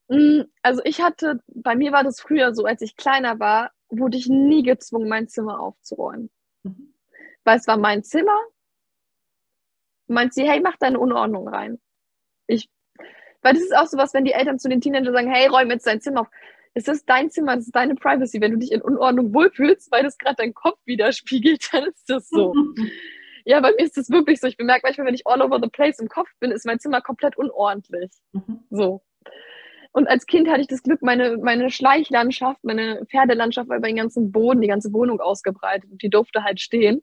Mhm, 0.08 0.44
also 0.62 0.82
ich 0.84 1.00
hatte, 1.00 1.40
bei 1.46 1.76
mir 1.76 1.92
war 1.92 2.04
das 2.04 2.20
früher 2.20 2.54
so, 2.54 2.66
als 2.66 2.82
ich 2.82 2.94
kleiner 2.94 3.40
war, 3.40 3.70
wurde 3.90 4.16
ich 4.16 4.28
nie 4.28 4.62
gezwungen, 4.62 5.08
mein 5.08 5.28
Zimmer 5.28 5.60
aufzuräumen. 5.60 6.30
Mhm. 6.62 6.94
Weil 7.44 7.58
es 7.58 7.66
war 7.66 7.78
mein 7.78 8.02
Zimmer. 8.04 8.38
Meint 10.06 10.34
sie, 10.34 10.48
hey, 10.48 10.60
mach 10.60 10.76
deine 10.76 10.98
Unordnung 10.98 11.48
rein. 11.48 11.80
Ich, 12.46 12.70
weil 13.42 13.54
das 13.54 13.62
ist 13.62 13.76
auch 13.76 13.86
sowas, 13.86 14.14
wenn 14.14 14.24
die 14.24 14.32
Eltern 14.32 14.58
zu 14.58 14.68
den 14.68 14.80
Teenagern 14.80 15.12
sagen, 15.12 15.30
hey, 15.30 15.46
räum 15.48 15.70
jetzt 15.70 15.86
dein 15.86 16.00
Zimmer 16.00 16.22
auf. 16.22 16.28
Es 16.74 16.86
ist 16.86 17.08
dein 17.08 17.30
Zimmer, 17.30 17.56
es 17.56 17.66
ist 17.66 17.74
deine 17.74 17.94
Privacy. 17.94 18.40
Wenn 18.40 18.52
du 18.52 18.58
dich 18.58 18.72
in 18.72 18.82
Unordnung 18.82 19.34
wohlfühlst, 19.34 19.90
weil 19.90 20.04
das 20.04 20.16
gerade 20.16 20.36
dein 20.36 20.54
Kopf 20.54 20.78
widerspiegelt, 20.84 21.72
dann 21.72 21.84
ist 21.84 22.08
das 22.08 22.28
so. 22.28 22.54
ja, 23.44 23.60
bei 23.60 23.72
mir 23.72 23.84
ist 23.84 23.96
das 23.96 24.10
wirklich 24.10 24.40
so. 24.40 24.46
Ich 24.46 24.56
bemerke 24.56 24.82
manchmal, 24.84 25.06
wenn 25.06 25.14
ich 25.14 25.26
all 25.26 25.42
over 25.42 25.58
the 25.62 25.68
place 25.68 25.98
im 25.98 26.08
Kopf 26.08 26.28
bin, 26.40 26.50
ist 26.50 26.66
mein 26.66 26.78
Zimmer 26.78 27.00
komplett 27.00 27.36
unordentlich. 27.36 28.12
Mhm. 28.32 28.60
So. 28.70 29.02
Und 29.98 30.06
als 30.06 30.26
Kind 30.26 30.48
hatte 30.48 30.60
ich 30.60 30.68
das 30.68 30.84
Glück, 30.84 31.02
meine, 31.02 31.38
meine 31.38 31.72
Schleichlandschaft, 31.72 32.62
meine 32.62 33.04
Pferdelandschaft 33.06 33.68
war 33.68 33.78
über 33.78 33.88
den 33.88 33.96
ganzen 33.96 34.30
Boden, 34.30 34.60
die 34.60 34.68
ganze 34.68 34.92
Wohnung 34.92 35.18
ausgebreitet 35.18 35.90
und 35.90 36.00
die 36.00 36.08
durfte 36.08 36.44
halt 36.44 36.60
stehen. 36.60 37.02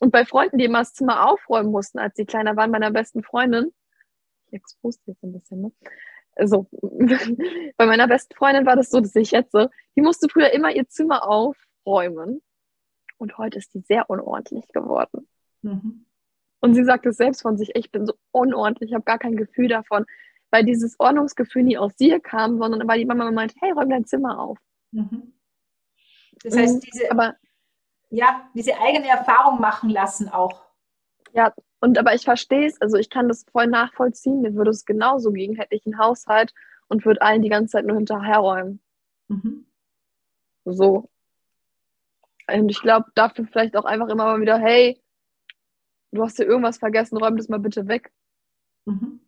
Und 0.00 0.10
bei 0.10 0.24
Freunden, 0.24 0.56
die 0.56 0.64
immer 0.64 0.78
das 0.78 0.94
Zimmer 0.94 1.28
aufräumen 1.28 1.70
mussten, 1.70 1.98
als 1.98 2.16
sie 2.16 2.24
kleiner 2.24 2.56
waren, 2.56 2.70
meiner 2.70 2.90
besten 2.90 3.22
Freundin, 3.22 3.74
ich 4.46 4.54
expose 4.54 5.00
jetzt 5.04 5.22
ein 5.22 5.34
bisschen, 5.34 5.60
ne? 5.60 5.72
Also, 6.34 6.66
bei 7.76 7.84
meiner 7.84 8.08
besten 8.08 8.34
Freundin 8.34 8.64
war 8.64 8.76
das 8.76 8.88
so, 8.88 9.00
dass 9.00 9.14
ich 9.16 9.32
jetzt 9.32 9.52
so, 9.52 9.68
die 9.94 10.00
musste 10.00 10.30
früher 10.30 10.48
immer 10.52 10.74
ihr 10.74 10.88
Zimmer 10.88 11.28
aufräumen. 11.28 12.40
Und 13.18 13.36
heute 13.36 13.58
ist 13.58 13.74
die 13.74 13.80
sehr 13.80 14.08
unordentlich 14.08 14.66
geworden. 14.68 15.28
Mhm. 15.60 16.06
Und 16.60 16.74
sie 16.74 16.84
sagt 16.84 17.04
es 17.04 17.18
selbst 17.18 17.42
von 17.42 17.58
sich, 17.58 17.76
ich 17.76 17.92
bin 17.92 18.06
so 18.06 18.14
unordentlich, 18.30 18.92
ich 18.92 18.94
habe 18.94 19.04
gar 19.04 19.18
kein 19.18 19.36
Gefühl 19.36 19.68
davon 19.68 20.06
weil 20.54 20.64
dieses 20.64 20.94
Ordnungsgefühl 21.00 21.64
nie 21.64 21.76
aus 21.76 21.96
dir 21.96 22.20
kam, 22.20 22.58
sondern 22.58 22.86
weil 22.86 23.00
die 23.00 23.04
Mama 23.04 23.28
meinte, 23.32 23.56
hey, 23.58 23.72
räum 23.72 23.90
dein 23.90 24.04
Zimmer 24.04 24.38
auf. 24.38 24.56
Mhm. 24.92 25.34
Das 26.44 26.56
heißt, 26.56 26.76
mhm. 26.76 26.80
diese, 26.80 27.10
aber, 27.10 27.34
ja, 28.10 28.48
diese 28.54 28.78
eigene 28.80 29.08
Erfahrung 29.08 29.60
machen 29.60 29.90
lassen 29.90 30.28
auch. 30.28 30.64
Ja, 31.32 31.52
und 31.80 31.98
aber 31.98 32.14
ich 32.14 32.22
verstehe 32.22 32.68
es, 32.68 32.80
also 32.80 32.96
ich 32.96 33.10
kann 33.10 33.26
das 33.26 33.44
voll 33.50 33.66
nachvollziehen, 33.66 34.42
mir 34.42 34.54
würde 34.54 34.70
es 34.70 34.84
genauso 34.84 35.32
gehen, 35.32 35.56
hätte 35.56 35.74
ich 35.74 35.84
einen 35.86 35.98
Haushalt 35.98 36.54
und 36.86 37.04
würde 37.04 37.20
allen 37.20 37.42
die 37.42 37.48
ganze 37.48 37.72
Zeit 37.72 37.86
nur 37.86 37.96
hinterherräumen. 37.96 38.80
Mhm. 39.26 39.66
So. 40.64 41.10
Und 42.46 42.68
ich 42.68 42.80
glaube, 42.80 43.06
dafür 43.16 43.48
vielleicht 43.48 43.76
auch 43.76 43.86
einfach 43.86 44.06
immer 44.06 44.26
mal 44.26 44.40
wieder, 44.40 44.58
hey, 44.58 45.02
du 46.12 46.22
hast 46.22 46.36
hier 46.36 46.46
irgendwas 46.46 46.78
vergessen, 46.78 47.16
räum 47.16 47.36
das 47.36 47.48
mal 47.48 47.58
bitte 47.58 47.88
weg. 47.88 48.12
Mhm 48.84 49.23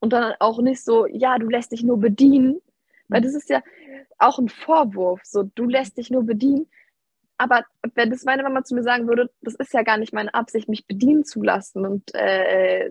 und 0.00 0.12
dann 0.12 0.34
auch 0.40 0.60
nicht 0.60 0.82
so, 0.84 1.06
ja, 1.06 1.38
du 1.38 1.48
lässt 1.48 1.72
dich 1.72 1.82
nur 1.82 1.98
bedienen, 1.98 2.60
weil 3.08 3.20
das 3.20 3.34
ist 3.34 3.48
ja 3.48 3.62
auch 4.18 4.38
ein 4.38 4.48
Vorwurf, 4.48 5.20
so, 5.24 5.42
du 5.42 5.64
lässt 5.64 5.98
dich 5.98 6.10
nur 6.10 6.24
bedienen. 6.24 6.68
Aber 7.38 7.64
wenn 7.94 8.10
das 8.10 8.24
meine 8.24 8.42
Mama 8.42 8.64
zu 8.64 8.74
mir 8.74 8.82
sagen 8.82 9.08
würde, 9.08 9.30
das 9.42 9.54
ist 9.56 9.74
ja 9.74 9.82
gar 9.82 9.98
nicht 9.98 10.12
meine 10.12 10.32
Absicht, 10.32 10.68
mich 10.68 10.86
bedienen 10.86 11.24
zu 11.24 11.42
lassen. 11.42 11.84
Und 11.84 12.14
äh, 12.14 12.90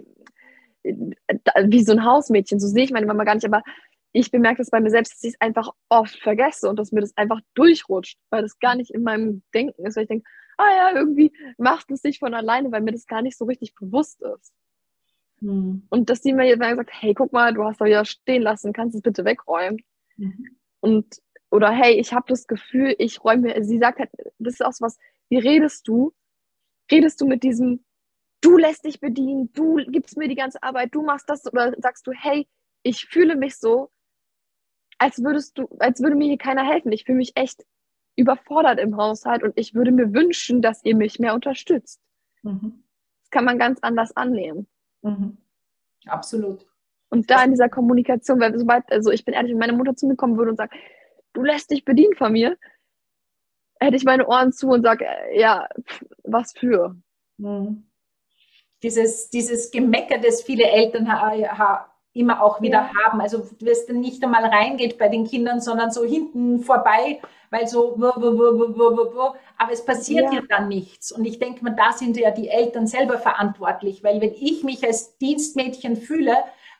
wie 0.83 1.83
so 1.83 1.93
ein 1.93 2.05
Hausmädchen, 2.05 2.59
so 2.59 2.67
sehe 2.67 2.83
ich 2.83 2.91
meine 2.91 3.07
Mama 3.07 3.23
gar 3.23 3.35
nicht, 3.35 3.45
aber 3.45 3.63
ich 4.11 4.31
bemerke 4.31 4.59
das 4.59 4.69
bei 4.69 4.79
mir 4.79 4.91
selbst, 4.91 5.13
dass 5.13 5.23
ich 5.23 5.33
es 5.33 5.41
einfach 5.41 5.69
oft 5.89 6.17
vergesse 6.21 6.69
und 6.69 6.77
dass 6.77 6.91
mir 6.91 7.01
das 7.01 7.17
einfach 7.17 7.41
durchrutscht, 7.53 8.17
weil 8.29 8.43
das 8.43 8.59
gar 8.59 8.75
nicht 8.75 8.91
in 8.91 9.03
meinem 9.03 9.41
Denken 9.53 9.85
ist, 9.85 9.95
weil 9.95 10.03
ich 10.03 10.09
denke, 10.09 10.29
ah 10.57 10.69
ja, 10.77 10.95
irgendwie 10.95 11.33
macht 11.57 11.91
es 11.91 12.01
sich 12.01 12.19
von 12.19 12.33
alleine, 12.33 12.71
weil 12.71 12.81
mir 12.81 12.93
das 12.93 13.07
gar 13.07 13.21
nicht 13.21 13.37
so 13.37 13.45
richtig 13.45 13.75
bewusst 13.75 14.21
ist. 14.21 14.53
Mhm. 15.41 15.85
Und 15.89 16.09
dass 16.09 16.21
die 16.21 16.33
mir 16.33 16.57
dann 16.57 16.77
sagt, 16.77 16.91
hey, 16.93 17.13
guck 17.13 17.33
mal, 17.33 17.53
du 17.53 17.63
hast 17.63 17.81
da 17.81 17.85
ja 17.85 18.05
stehen 18.05 18.41
lassen, 18.41 18.73
kannst 18.73 18.93
du 18.93 18.99
es 18.99 19.03
bitte 19.03 19.25
wegräumen? 19.25 19.83
Mhm. 20.17 20.57
Und, 20.79 21.21
oder 21.51 21.71
hey, 21.71 21.93
ich 21.93 22.13
habe 22.13 22.25
das 22.27 22.47
Gefühl, 22.47 22.95
ich 22.97 23.23
räume, 23.23 23.63
sie 23.63 23.79
sagt 23.79 23.99
halt, 23.99 24.11
das 24.39 24.55
ist 24.55 24.65
auch 24.65 24.73
so 24.73 24.85
was, 24.85 24.97
wie 25.29 25.37
redest 25.37 25.87
du? 25.87 26.13
Redest 26.91 27.19
du 27.21 27.27
mit 27.27 27.43
diesem, 27.43 27.83
du 28.41 28.57
lässt 28.57 28.85
dich 28.85 28.99
bedienen, 28.99 29.51
du 29.53 29.77
gibst 29.87 30.17
mir 30.17 30.27
die 30.27 30.35
ganze 30.35 30.61
Arbeit, 30.61 30.93
du 30.93 31.01
machst 31.01 31.29
das, 31.29 31.45
oder 31.47 31.73
sagst 31.79 32.05
du, 32.07 32.11
hey, 32.11 32.47
ich 32.83 33.05
fühle 33.05 33.35
mich 33.35 33.57
so, 33.57 33.89
als 34.97 35.23
würdest 35.23 35.57
du, 35.57 35.67
als 35.79 36.01
würde 36.01 36.15
mir 36.15 36.27
hier 36.27 36.37
keiner 36.37 36.63
helfen. 36.63 36.91
Ich 36.91 37.05
fühle 37.05 37.17
mich 37.17 37.35
echt 37.35 37.65
überfordert 38.15 38.79
im 38.79 38.97
Haushalt 38.97 39.43
und 39.43 39.53
ich 39.55 39.73
würde 39.73 39.91
mir 39.91 40.13
wünschen, 40.13 40.61
dass 40.61 40.83
ihr 40.85 40.95
mich 40.95 41.19
mehr 41.19 41.33
unterstützt. 41.33 41.99
Mhm. 42.43 42.83
Das 43.21 43.29
kann 43.31 43.45
man 43.45 43.59
ganz 43.59 43.79
anders 43.81 44.15
annehmen. 44.15 44.67
Mhm. 45.05 45.37
Absolut. 46.07 46.65
Und 47.09 47.29
da 47.29 47.43
in 47.43 47.51
dieser 47.51 47.69
Kommunikation, 47.69 48.39
weil 48.39 48.57
sobald, 48.57 48.91
also 48.91 49.11
ich 49.11 49.23
bin 49.23 49.33
ehrlich, 49.33 49.51
wenn 49.51 49.59
meine 49.59 49.73
Mutter 49.73 49.95
zu 49.95 50.07
mir 50.07 50.15
kommen 50.15 50.37
würde 50.37 50.51
und 50.51 50.57
sagt, 50.57 50.73
du 51.33 51.43
lässt 51.43 51.71
dich 51.71 51.85
bedienen 51.85 52.15
von 52.15 52.31
mir, 52.31 52.57
hätte 53.79 53.95
ich 53.95 54.03
meine 54.03 54.27
Ohren 54.27 54.51
zu 54.51 54.69
und 54.69 54.81
sage, 54.81 55.05
äh, 55.05 55.39
ja, 55.39 55.67
was 56.23 56.53
für. 56.53 56.95
Mhm. 57.37 57.85
Dieses, 58.83 59.29
dieses 59.29 59.71
Gemecker, 59.71 60.17
das 60.17 60.43
viele 60.43 60.65
Eltern 60.65 61.09
immer 62.13 62.43
auch 62.43 62.61
wieder 62.61 62.79
ja. 62.79 62.91
haben. 63.03 63.21
Also 63.21 63.47
dass 63.59 63.85
dann 63.85 63.99
nicht 63.99 64.23
einmal 64.23 64.45
reingeht 64.45 64.97
bei 64.97 65.07
den 65.07 65.25
Kindern, 65.25 65.61
sondern 65.61 65.91
so 65.91 66.03
hinten 66.03 66.59
vorbei, 66.59 67.19
weil 67.55 67.67
so, 67.67 67.97
aber 69.57 69.71
es 69.71 69.85
passiert 69.85 70.25
ja. 70.25 70.39
ja 70.39 70.41
dann 70.49 70.67
nichts. 70.67 71.11
Und 71.11 71.25
ich 71.25 71.39
denke 71.39 71.63
mal, 71.63 71.75
da 71.75 71.93
sind 71.93 72.17
ja 72.17 72.31
die 72.31 72.49
Eltern 72.49 72.85
selber 72.85 73.17
verantwortlich, 73.17 74.03
weil 74.03 74.19
wenn 74.19 74.33
ich 74.33 74.63
mich 74.63 74.83
als 74.85 75.17
Dienstmädchen 75.17 75.95
fühle, 75.95 76.35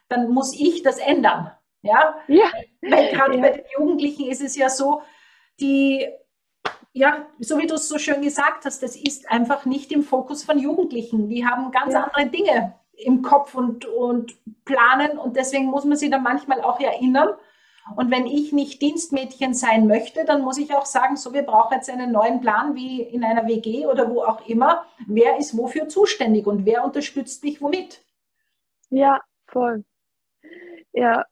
dann 0.09 0.29
muss 0.29 0.53
ich 0.53 0.83
das 0.83 0.97
ändern. 0.97 1.51
Ja, 1.81 2.17
ja. 2.27 2.45
weil 2.81 3.09
gerade 3.11 3.35
ja. 3.35 3.41
bei 3.41 3.51
den 3.51 3.65
Jugendlichen 3.77 4.27
ist 4.27 4.41
es 4.41 4.55
ja 4.55 4.69
so, 4.69 5.01
die 5.59 6.07
ja, 6.93 7.27
so 7.39 7.57
wie 7.57 7.67
du 7.67 7.75
es 7.75 7.89
so 7.89 7.97
schön 7.97 8.21
gesagt 8.21 8.63
hast, 8.65 8.81
das 8.81 8.95
ist 8.95 9.29
einfach 9.29 9.65
nicht 9.65 9.91
im 9.91 10.01
Fokus 10.01 10.43
von 10.45 10.57
Jugendlichen. 10.57 11.29
Die 11.29 11.45
haben 11.45 11.71
ganz 11.71 11.93
ja. 11.93 12.03
andere 12.03 12.27
Dinge 12.27 12.73
im 12.93 13.21
Kopf 13.21 13.53
und, 13.53 13.85
und 13.85 14.33
planen 14.63 15.17
und 15.17 15.35
deswegen 15.35 15.65
muss 15.65 15.83
man 15.83 15.97
sich 15.97 16.09
da 16.09 16.17
manchmal 16.17 16.61
auch 16.61 16.79
erinnern. 16.79 17.29
Und 17.93 18.09
wenn 18.09 18.25
ich 18.25 18.51
nicht 18.51 18.81
Dienstmädchen 18.81 19.53
sein 19.53 19.85
möchte, 19.85 20.25
dann 20.25 20.41
muss 20.41 20.57
ich 20.57 20.73
auch 20.73 20.87
sagen, 20.87 21.17
so, 21.17 21.33
wir 21.33 21.43
brauchen 21.43 21.75
jetzt 21.75 21.89
einen 21.89 22.11
neuen 22.11 22.41
Plan 22.41 22.75
wie 22.75 23.03
in 23.03 23.23
einer 23.23 23.47
WG 23.47 23.85
oder 23.85 24.09
wo 24.09 24.23
auch 24.23 24.47
immer. 24.47 24.85
Wer 25.05 25.37
ist 25.37 25.55
wofür 25.55 25.87
zuständig 25.87 26.47
und 26.47 26.65
wer 26.65 26.83
unterstützt 26.83 27.43
mich 27.43 27.61
womit? 27.61 28.03
Ja, 28.89 29.21
voll. 29.45 29.85
Ja. 30.93 31.25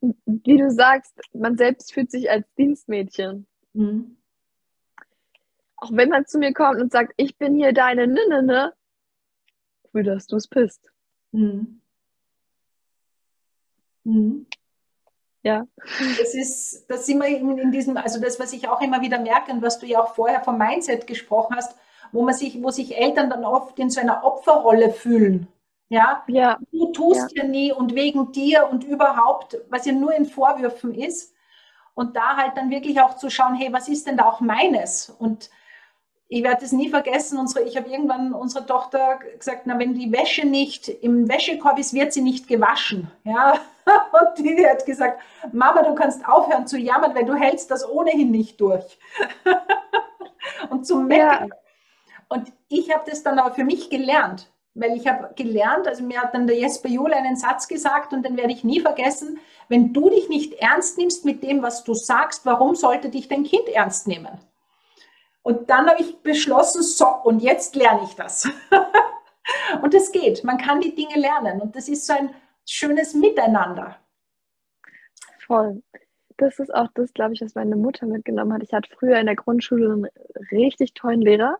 Wie 0.00 0.56
du 0.56 0.70
sagst, 0.70 1.18
man 1.32 1.56
selbst 1.56 1.92
fühlt 1.92 2.10
sich 2.10 2.30
als 2.30 2.46
Dienstmädchen. 2.54 3.46
Mhm. 3.72 4.16
Auch 5.76 5.90
wenn 5.92 6.08
man 6.08 6.26
zu 6.26 6.38
mir 6.38 6.52
kommt 6.52 6.80
und 6.80 6.92
sagt, 6.92 7.14
ich 7.16 7.36
bin 7.36 7.56
hier 7.56 7.72
deine 7.72 8.06
Ninne, 8.06 8.42
ne? 8.44 8.74
Für 9.90 10.04
dass 10.04 10.28
du 10.28 10.36
es 10.36 10.46
bist. 10.46 10.92
Mhm. 11.32 11.81
Mhm. 14.04 14.46
Ja. 15.42 15.66
Das 16.18 16.34
ist, 16.34 16.86
das 16.88 17.06
sind 17.06 17.18
wir 17.18 17.26
in, 17.26 17.58
in 17.58 17.72
diesem, 17.72 17.96
also 17.96 18.20
das, 18.20 18.38
was 18.38 18.52
ich 18.52 18.68
auch 18.68 18.80
immer 18.80 19.00
wieder 19.00 19.18
merke 19.18 19.50
und 19.52 19.62
was 19.62 19.78
du 19.78 19.86
ja 19.86 20.00
auch 20.00 20.14
vorher 20.14 20.40
vom 20.40 20.56
Mindset 20.56 21.06
gesprochen 21.06 21.56
hast, 21.56 21.76
wo 22.12 22.22
man 22.22 22.34
sich, 22.34 22.62
wo 22.62 22.70
sich 22.70 22.96
Eltern 22.96 23.30
dann 23.30 23.44
oft 23.44 23.78
in 23.78 23.90
so 23.90 24.00
einer 24.00 24.24
Opferrolle 24.24 24.92
fühlen. 24.92 25.48
Ja, 25.88 26.22
ja. 26.26 26.58
du 26.70 26.92
tust 26.92 27.36
ja. 27.36 27.42
ja 27.42 27.48
nie 27.48 27.72
und 27.72 27.94
wegen 27.94 28.32
dir 28.32 28.68
und 28.70 28.84
überhaupt, 28.84 29.58
was 29.68 29.84
ja 29.84 29.92
nur 29.92 30.14
in 30.14 30.24
Vorwürfen 30.24 30.94
ist. 30.94 31.34
Und 31.94 32.16
da 32.16 32.36
halt 32.36 32.56
dann 32.56 32.70
wirklich 32.70 33.00
auch 33.00 33.16
zu 33.16 33.28
schauen, 33.28 33.54
hey, 33.54 33.70
was 33.72 33.88
ist 33.88 34.06
denn 34.06 34.16
da 34.16 34.24
auch 34.24 34.40
meines? 34.40 35.10
Und 35.10 35.50
ich 36.32 36.42
werde 36.42 36.64
es 36.64 36.72
nie 36.72 36.88
vergessen, 36.88 37.38
unsere, 37.38 37.66
ich 37.66 37.76
habe 37.76 37.90
irgendwann 37.90 38.32
unserer 38.32 38.66
Tochter 38.66 39.18
gesagt, 39.38 39.66
na, 39.66 39.78
wenn 39.78 39.92
die 39.92 40.10
Wäsche 40.12 40.46
nicht 40.46 40.88
im 40.88 41.28
Wäschekorb 41.28 41.78
ist, 41.78 41.92
wird 41.92 42.14
sie 42.14 42.22
nicht 42.22 42.48
gewaschen. 42.48 43.10
Ja? 43.24 43.60
Und 44.12 44.38
die 44.38 44.66
hat 44.66 44.86
gesagt, 44.86 45.20
Mama, 45.52 45.82
du 45.82 45.94
kannst 45.94 46.26
aufhören 46.26 46.66
zu 46.66 46.78
jammern, 46.78 47.14
weil 47.14 47.26
du 47.26 47.34
hältst 47.34 47.70
das 47.70 47.86
ohnehin 47.86 48.30
nicht 48.30 48.58
durch. 48.62 48.98
Und 50.70 50.86
zu 50.86 51.00
meckern. 51.00 51.48
Ja. 51.48 51.56
Und 52.30 52.50
ich 52.68 52.90
habe 52.90 53.04
das 53.10 53.22
dann 53.22 53.38
aber 53.38 53.54
für 53.54 53.64
mich 53.64 53.90
gelernt. 53.90 54.50
weil 54.74 54.96
ich 54.96 55.06
habe 55.06 55.34
gelernt, 55.34 55.86
also 55.86 56.02
mir 56.02 56.22
hat 56.22 56.32
dann 56.32 56.46
der 56.46 56.56
Jesper 56.56 56.88
Juhl 56.88 57.12
einen 57.12 57.36
Satz 57.36 57.68
gesagt 57.68 58.14
und 58.14 58.24
den 58.24 58.38
werde 58.38 58.54
ich 58.54 58.64
nie 58.64 58.80
vergessen, 58.80 59.38
wenn 59.68 59.92
du 59.92 60.08
dich 60.08 60.30
nicht 60.30 60.54
ernst 60.54 60.96
nimmst 60.96 61.26
mit 61.26 61.42
dem, 61.42 61.62
was 61.62 61.84
du 61.84 61.92
sagst, 61.92 62.46
warum 62.46 62.74
sollte 62.74 63.10
dich 63.10 63.28
dein 63.28 63.44
Kind 63.44 63.68
ernst 63.68 64.06
nehmen? 64.08 64.40
Und 65.42 65.68
dann 65.70 65.88
habe 65.88 66.00
ich 66.00 66.22
beschlossen, 66.22 66.82
so, 66.82 67.06
und 67.24 67.40
jetzt 67.40 67.74
lerne 67.74 68.04
ich 68.04 68.14
das. 68.14 68.48
und 69.82 69.92
es 69.94 70.12
geht, 70.12 70.44
man 70.44 70.58
kann 70.58 70.80
die 70.80 70.94
Dinge 70.94 71.18
lernen 71.18 71.60
und 71.60 71.74
das 71.74 71.88
ist 71.88 72.06
so 72.06 72.12
ein 72.12 72.34
schönes 72.66 73.14
Miteinander. 73.14 73.96
Voll. 75.46 75.82
Das 76.36 76.58
ist 76.58 76.74
auch 76.74 76.88
das, 76.94 77.12
glaube 77.12 77.34
ich, 77.34 77.40
was 77.40 77.54
meine 77.54 77.76
Mutter 77.76 78.06
mitgenommen 78.06 78.52
hat. 78.52 78.62
Ich 78.62 78.72
hatte 78.72 78.90
früher 78.96 79.18
in 79.18 79.26
der 79.26 79.36
Grundschule 79.36 79.92
einen 79.92 80.08
richtig 80.50 80.94
tollen 80.94 81.20
Lehrer, 81.20 81.58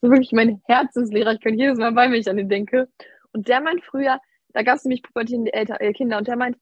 so 0.00 0.10
wirklich 0.10 0.32
mein 0.32 0.60
Herzenslehrer. 0.66 1.32
Ich 1.32 1.40
kann 1.40 1.58
jedes 1.58 1.78
Mal 1.78 1.92
bei, 1.92 2.10
wenn 2.10 2.20
ich 2.20 2.28
an 2.28 2.38
ihn 2.38 2.48
denke. 2.48 2.88
Und 3.32 3.48
der 3.48 3.60
meint 3.60 3.84
früher, 3.84 4.20
da 4.48 4.62
gab 4.62 4.76
es 4.76 4.84
nämlich 4.84 5.02
pubertierende 5.02 5.52
äh, 5.52 5.92
Kinder, 5.92 6.18
und 6.18 6.26
der 6.26 6.36
meint, 6.36 6.56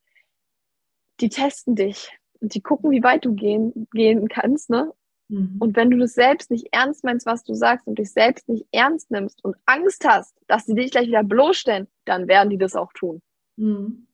die 1.19 1.29
testen 1.29 1.75
dich 1.75 2.17
und 2.39 2.53
die 2.53 2.61
gucken, 2.61 2.91
wie 2.91 3.03
weit 3.03 3.25
du 3.25 3.33
gehen, 3.33 3.87
gehen 3.91 4.27
kannst, 4.27 4.69
ne? 4.69 4.93
Mhm. 5.29 5.57
Und 5.59 5.75
wenn 5.75 5.91
du 5.91 5.97
das 5.97 6.13
selbst 6.13 6.51
nicht 6.51 6.67
ernst 6.71 7.03
meinst, 7.03 7.25
was 7.25 7.43
du 7.43 7.53
sagst 7.53 7.87
und 7.87 7.99
dich 7.99 8.11
selbst 8.11 8.49
nicht 8.49 8.65
ernst 8.71 9.11
nimmst 9.11 9.43
und 9.43 9.55
Angst 9.65 10.05
hast, 10.07 10.35
dass 10.47 10.65
sie 10.65 10.75
dich 10.75 10.91
gleich 10.91 11.07
wieder 11.07 11.23
bloßstellen, 11.23 11.87
dann 12.05 12.27
werden 12.27 12.49
die 12.49 12.57
das 12.57 12.75
auch 12.75 12.91
tun. 12.93 13.21
Mhm. 13.55 14.07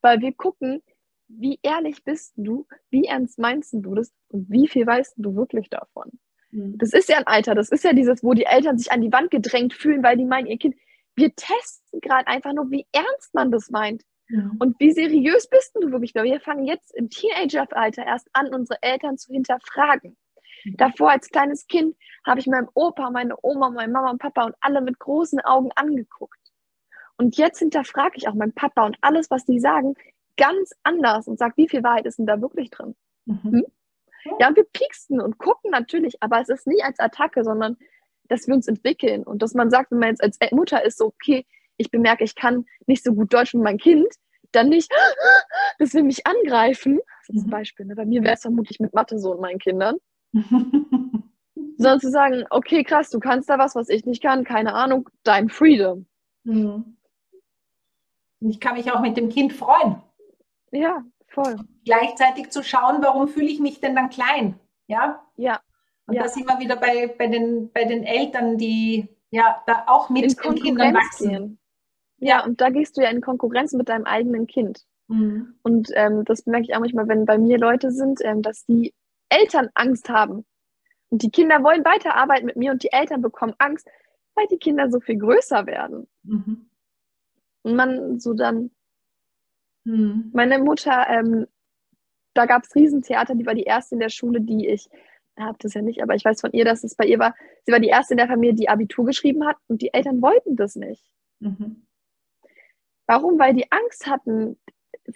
Weil 0.00 0.20
wir 0.20 0.32
gucken, 0.32 0.82
wie 1.28 1.58
ehrlich 1.62 2.02
bist 2.04 2.32
du, 2.36 2.66
wie 2.90 3.04
ernst 3.04 3.38
meinst 3.38 3.74
du 3.74 3.94
das 3.94 4.12
und 4.28 4.50
wie 4.50 4.66
viel 4.68 4.86
weißt 4.86 5.14
du 5.18 5.36
wirklich 5.36 5.68
davon. 5.68 6.18
Mhm. 6.50 6.78
Das 6.78 6.92
ist 6.94 7.10
ja 7.10 7.18
ein 7.18 7.26
Alter, 7.26 7.54
das 7.54 7.68
ist 7.68 7.84
ja 7.84 7.92
dieses, 7.92 8.24
wo 8.24 8.32
die 8.32 8.46
Eltern 8.46 8.78
sich 8.78 8.90
an 8.90 9.02
die 9.02 9.12
Wand 9.12 9.30
gedrängt 9.30 9.74
fühlen, 9.74 10.02
weil 10.02 10.16
die 10.16 10.24
meinen, 10.24 10.46
ihr 10.46 10.58
Kind, 10.58 10.76
wir 11.14 11.34
testen 11.34 12.00
gerade 12.00 12.26
einfach 12.26 12.54
nur, 12.54 12.70
wie 12.70 12.86
ernst 12.92 13.34
man 13.34 13.50
das 13.50 13.70
meint. 13.70 14.02
Ja. 14.30 14.50
Und 14.58 14.78
wie 14.78 14.92
seriös 14.92 15.48
bist 15.48 15.74
du 15.74 15.90
wirklich? 15.90 16.14
Weil 16.14 16.24
wir 16.24 16.40
fangen 16.40 16.64
jetzt 16.64 16.94
im 16.94 17.10
Teenageralter 17.10 18.04
erst 18.04 18.28
an, 18.32 18.54
unsere 18.54 18.82
Eltern 18.82 19.18
zu 19.18 19.32
hinterfragen. 19.32 20.16
Davor 20.76 21.10
als 21.10 21.28
kleines 21.28 21.66
Kind 21.66 21.96
habe 22.26 22.40
ich 22.40 22.46
meinem 22.46 22.68
Opa, 22.74 23.10
meine 23.10 23.36
Oma, 23.42 23.70
meine 23.70 23.92
Mama 23.92 24.10
und 24.10 24.18
Papa 24.18 24.44
und 24.44 24.54
alle 24.60 24.80
mit 24.80 24.98
großen 24.98 25.40
Augen 25.40 25.70
angeguckt. 25.74 26.38
Und 27.16 27.36
jetzt 27.36 27.58
hinterfrage 27.58 28.16
ich 28.16 28.28
auch 28.28 28.34
meinen 28.34 28.54
Papa 28.54 28.86
und 28.86 28.96
alles, 29.00 29.30
was 29.30 29.44
die 29.44 29.58
sagen, 29.58 29.94
ganz 30.36 30.72
anders 30.84 31.26
und 31.26 31.38
sage, 31.38 31.54
wie 31.56 31.68
viel 31.68 31.82
Wahrheit 31.82 32.06
ist 32.06 32.18
denn 32.18 32.26
da 32.26 32.40
wirklich 32.40 32.70
drin? 32.70 32.94
Mhm. 33.26 33.40
Hm? 33.42 33.66
Ja, 34.40 34.48
und 34.48 34.56
wir 34.56 34.64
pieksten 34.64 35.20
und 35.20 35.38
gucken 35.38 35.70
natürlich, 35.70 36.22
aber 36.22 36.40
es 36.40 36.48
ist 36.48 36.66
nie 36.66 36.82
als 36.82 36.98
Attacke, 36.98 37.44
sondern 37.44 37.76
dass 38.28 38.46
wir 38.46 38.54
uns 38.54 38.68
entwickeln 38.68 39.24
und 39.24 39.42
dass 39.42 39.54
man 39.54 39.70
sagt, 39.70 39.90
wenn 39.90 39.98
man 39.98 40.10
jetzt 40.10 40.22
als 40.22 40.38
Mutter 40.52 40.84
ist, 40.84 40.98
so, 40.98 41.06
okay, 41.06 41.46
ich 41.76 41.90
bemerke, 41.90 42.24
ich 42.24 42.34
kann 42.34 42.66
nicht 42.86 43.04
so 43.04 43.14
gut 43.14 43.32
Deutsch 43.32 43.54
mit 43.54 43.62
meinem 43.62 43.78
Kind, 43.78 44.06
dann 44.52 44.68
nicht, 44.68 44.92
das 45.78 45.94
will 45.94 46.02
mich 46.02 46.26
angreifen. 46.26 47.00
Das 47.26 47.36
ist 47.36 47.42
ein 47.42 47.46
mhm. 47.46 47.50
Beispiel. 47.50 47.86
Ne? 47.86 47.94
Bei 47.94 48.04
mir 48.04 48.22
wäre 48.22 48.34
es 48.34 48.42
vermutlich 48.42 48.80
mit 48.80 48.94
Mathe 48.94 49.18
so 49.18 49.32
und 49.32 49.40
meinen 49.40 49.58
Kindern. 49.58 49.96
sondern 51.78 52.00
zu 52.00 52.10
sagen, 52.10 52.44
okay, 52.50 52.82
krass, 52.82 53.10
du 53.10 53.20
kannst 53.20 53.48
da 53.48 53.58
was, 53.58 53.74
was 53.74 53.88
ich 53.88 54.04
nicht 54.04 54.22
kann, 54.22 54.44
keine 54.44 54.74
Ahnung, 54.74 55.08
dein 55.22 55.48
Freedom. 55.48 56.06
Mhm. 56.44 56.96
Ich 58.40 58.60
kann 58.60 58.74
mich 58.74 58.92
auch 58.92 59.00
mit 59.00 59.16
dem 59.16 59.28
Kind 59.28 59.52
freuen. 59.52 59.96
Ja, 60.70 61.04
voll. 61.28 61.56
Gleichzeitig 61.84 62.50
zu 62.50 62.62
schauen, 62.62 63.02
warum 63.02 63.28
fühle 63.28 63.46
ich 63.46 63.60
mich 63.60 63.80
denn 63.80 63.94
dann 63.94 64.10
klein? 64.10 64.58
Ja. 64.86 65.22
Ja. 65.36 65.60
Und 66.06 66.14
ja. 66.14 66.22
da 66.22 66.28
sind 66.28 66.46
wir 66.46 66.58
wieder 66.58 66.76
bei, 66.76 67.06
bei, 67.06 67.28
den, 67.28 67.70
bei 67.72 67.84
den 67.84 68.04
Eltern, 68.04 68.58
die 68.58 69.08
ja 69.30 69.62
da 69.66 69.84
auch 69.86 70.10
mit 70.10 70.24
in 70.24 70.34
den 70.34 70.54
Kindern 70.62 70.94
wachsen. 70.94 71.30
Gehen. 71.30 71.58
Ja, 72.18 72.44
und 72.44 72.60
da 72.60 72.70
gehst 72.70 72.96
du 72.96 73.02
ja 73.02 73.10
in 73.10 73.20
Konkurrenz 73.20 73.72
mit 73.72 73.88
deinem 73.88 74.04
eigenen 74.04 74.46
Kind. 74.46 74.84
Mhm. 75.08 75.54
Und 75.62 75.90
ähm, 75.94 76.24
das 76.24 76.46
merke 76.46 76.64
ich 76.64 76.74
auch 76.74 76.80
manchmal, 76.80 77.08
wenn 77.08 77.24
bei 77.24 77.38
mir 77.38 77.58
Leute 77.58 77.90
sind, 77.90 78.20
ähm, 78.24 78.42
dass 78.42 78.64
die 78.66 78.94
Eltern 79.28 79.68
Angst 79.74 80.08
haben. 80.08 80.44
Und 81.10 81.22
die 81.22 81.30
Kinder 81.30 81.62
wollen 81.62 81.84
weiterarbeiten 81.84 82.46
mit 82.46 82.56
mir 82.56 82.72
und 82.72 82.82
die 82.82 82.92
Eltern 82.92 83.22
bekommen 83.22 83.54
Angst, 83.58 83.88
weil 84.34 84.46
die 84.48 84.58
Kinder 84.58 84.90
so 84.90 85.00
viel 85.00 85.18
größer 85.18 85.66
werden. 85.66 86.06
Mhm. 86.22 86.68
Und 87.62 87.76
man 87.76 88.20
so 88.20 88.34
dann. 88.34 88.70
Mhm. 89.84 90.30
Meine 90.34 90.58
Mutter, 90.58 91.06
ähm, 91.08 91.46
da 92.34 92.46
gab 92.46 92.64
es 92.64 92.74
Riesentheater, 92.74 93.34
die 93.34 93.46
war 93.46 93.54
die 93.54 93.64
erste 93.64 93.94
in 93.94 94.00
der 94.00 94.10
Schule, 94.10 94.40
die 94.40 94.68
ich 94.68 94.88
habe 95.38 95.58
das 95.60 95.74
ja 95.74 95.82
nicht, 95.82 96.02
aber 96.02 96.14
ich 96.14 96.24
weiß 96.24 96.40
von 96.40 96.52
ihr, 96.52 96.64
dass 96.64 96.84
es 96.84 96.94
bei 96.94 97.04
ihr 97.04 97.18
war. 97.18 97.34
Sie 97.64 97.72
war 97.72 97.80
die 97.80 97.88
erste 97.88 98.14
in 98.14 98.18
der 98.18 98.28
Familie, 98.28 98.54
die 98.54 98.68
Abitur 98.68 99.04
geschrieben 99.04 99.46
hat 99.46 99.56
und 99.68 99.82
die 99.82 99.92
Eltern 99.92 100.22
wollten 100.22 100.56
das 100.56 100.76
nicht. 100.76 101.04
Mhm. 101.40 101.86
Warum? 103.06 103.38
Weil 103.38 103.54
die 103.54 103.70
Angst 103.70 104.06
hatten 104.06 104.58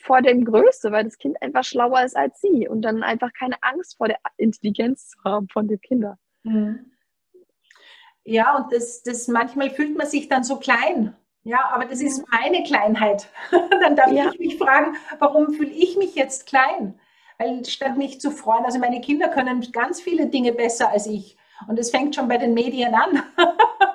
vor 0.00 0.22
dem 0.22 0.44
Größte, 0.44 0.92
weil 0.92 1.04
das 1.04 1.18
Kind 1.18 1.40
einfach 1.42 1.64
schlauer 1.64 2.02
ist 2.02 2.16
als 2.16 2.40
sie 2.40 2.68
und 2.68 2.82
dann 2.82 3.02
einfach 3.02 3.32
keine 3.32 3.56
Angst 3.62 3.96
vor 3.96 4.08
der 4.08 4.18
Intelligenz 4.36 5.08
zu 5.08 5.18
haben 5.24 5.48
von 5.48 5.68
dem 5.68 5.80
Kinder. 5.80 6.18
Mhm. 6.44 6.92
Ja, 8.24 8.56
und 8.56 8.72
das, 8.72 9.02
das 9.02 9.28
manchmal 9.28 9.70
fühlt 9.70 9.96
man 9.96 10.06
sich 10.06 10.28
dann 10.28 10.44
so 10.44 10.56
klein. 10.56 11.16
Ja, 11.44 11.70
aber 11.72 11.86
das 11.86 12.00
ist 12.00 12.24
meine 12.30 12.62
Kleinheit. 12.62 13.28
dann 13.80 13.96
darf 13.96 14.12
ja. 14.12 14.30
ich 14.32 14.38
mich 14.38 14.58
fragen, 14.58 14.96
warum 15.18 15.52
fühle 15.52 15.70
ich 15.70 15.96
mich 15.96 16.14
jetzt 16.14 16.46
klein? 16.46 16.98
Weil 17.38 17.64
statt 17.64 17.96
mich 17.96 18.20
zu 18.20 18.30
freuen, 18.30 18.64
also 18.64 18.78
meine 18.78 19.00
Kinder 19.00 19.28
können 19.28 19.66
ganz 19.72 20.00
viele 20.00 20.26
Dinge 20.26 20.52
besser 20.52 20.90
als 20.90 21.06
ich. 21.06 21.36
Und 21.66 21.78
es 21.78 21.90
fängt 21.90 22.14
schon 22.14 22.28
bei 22.28 22.38
den 22.38 22.54
Medien 22.54 22.94
an. 22.94 23.22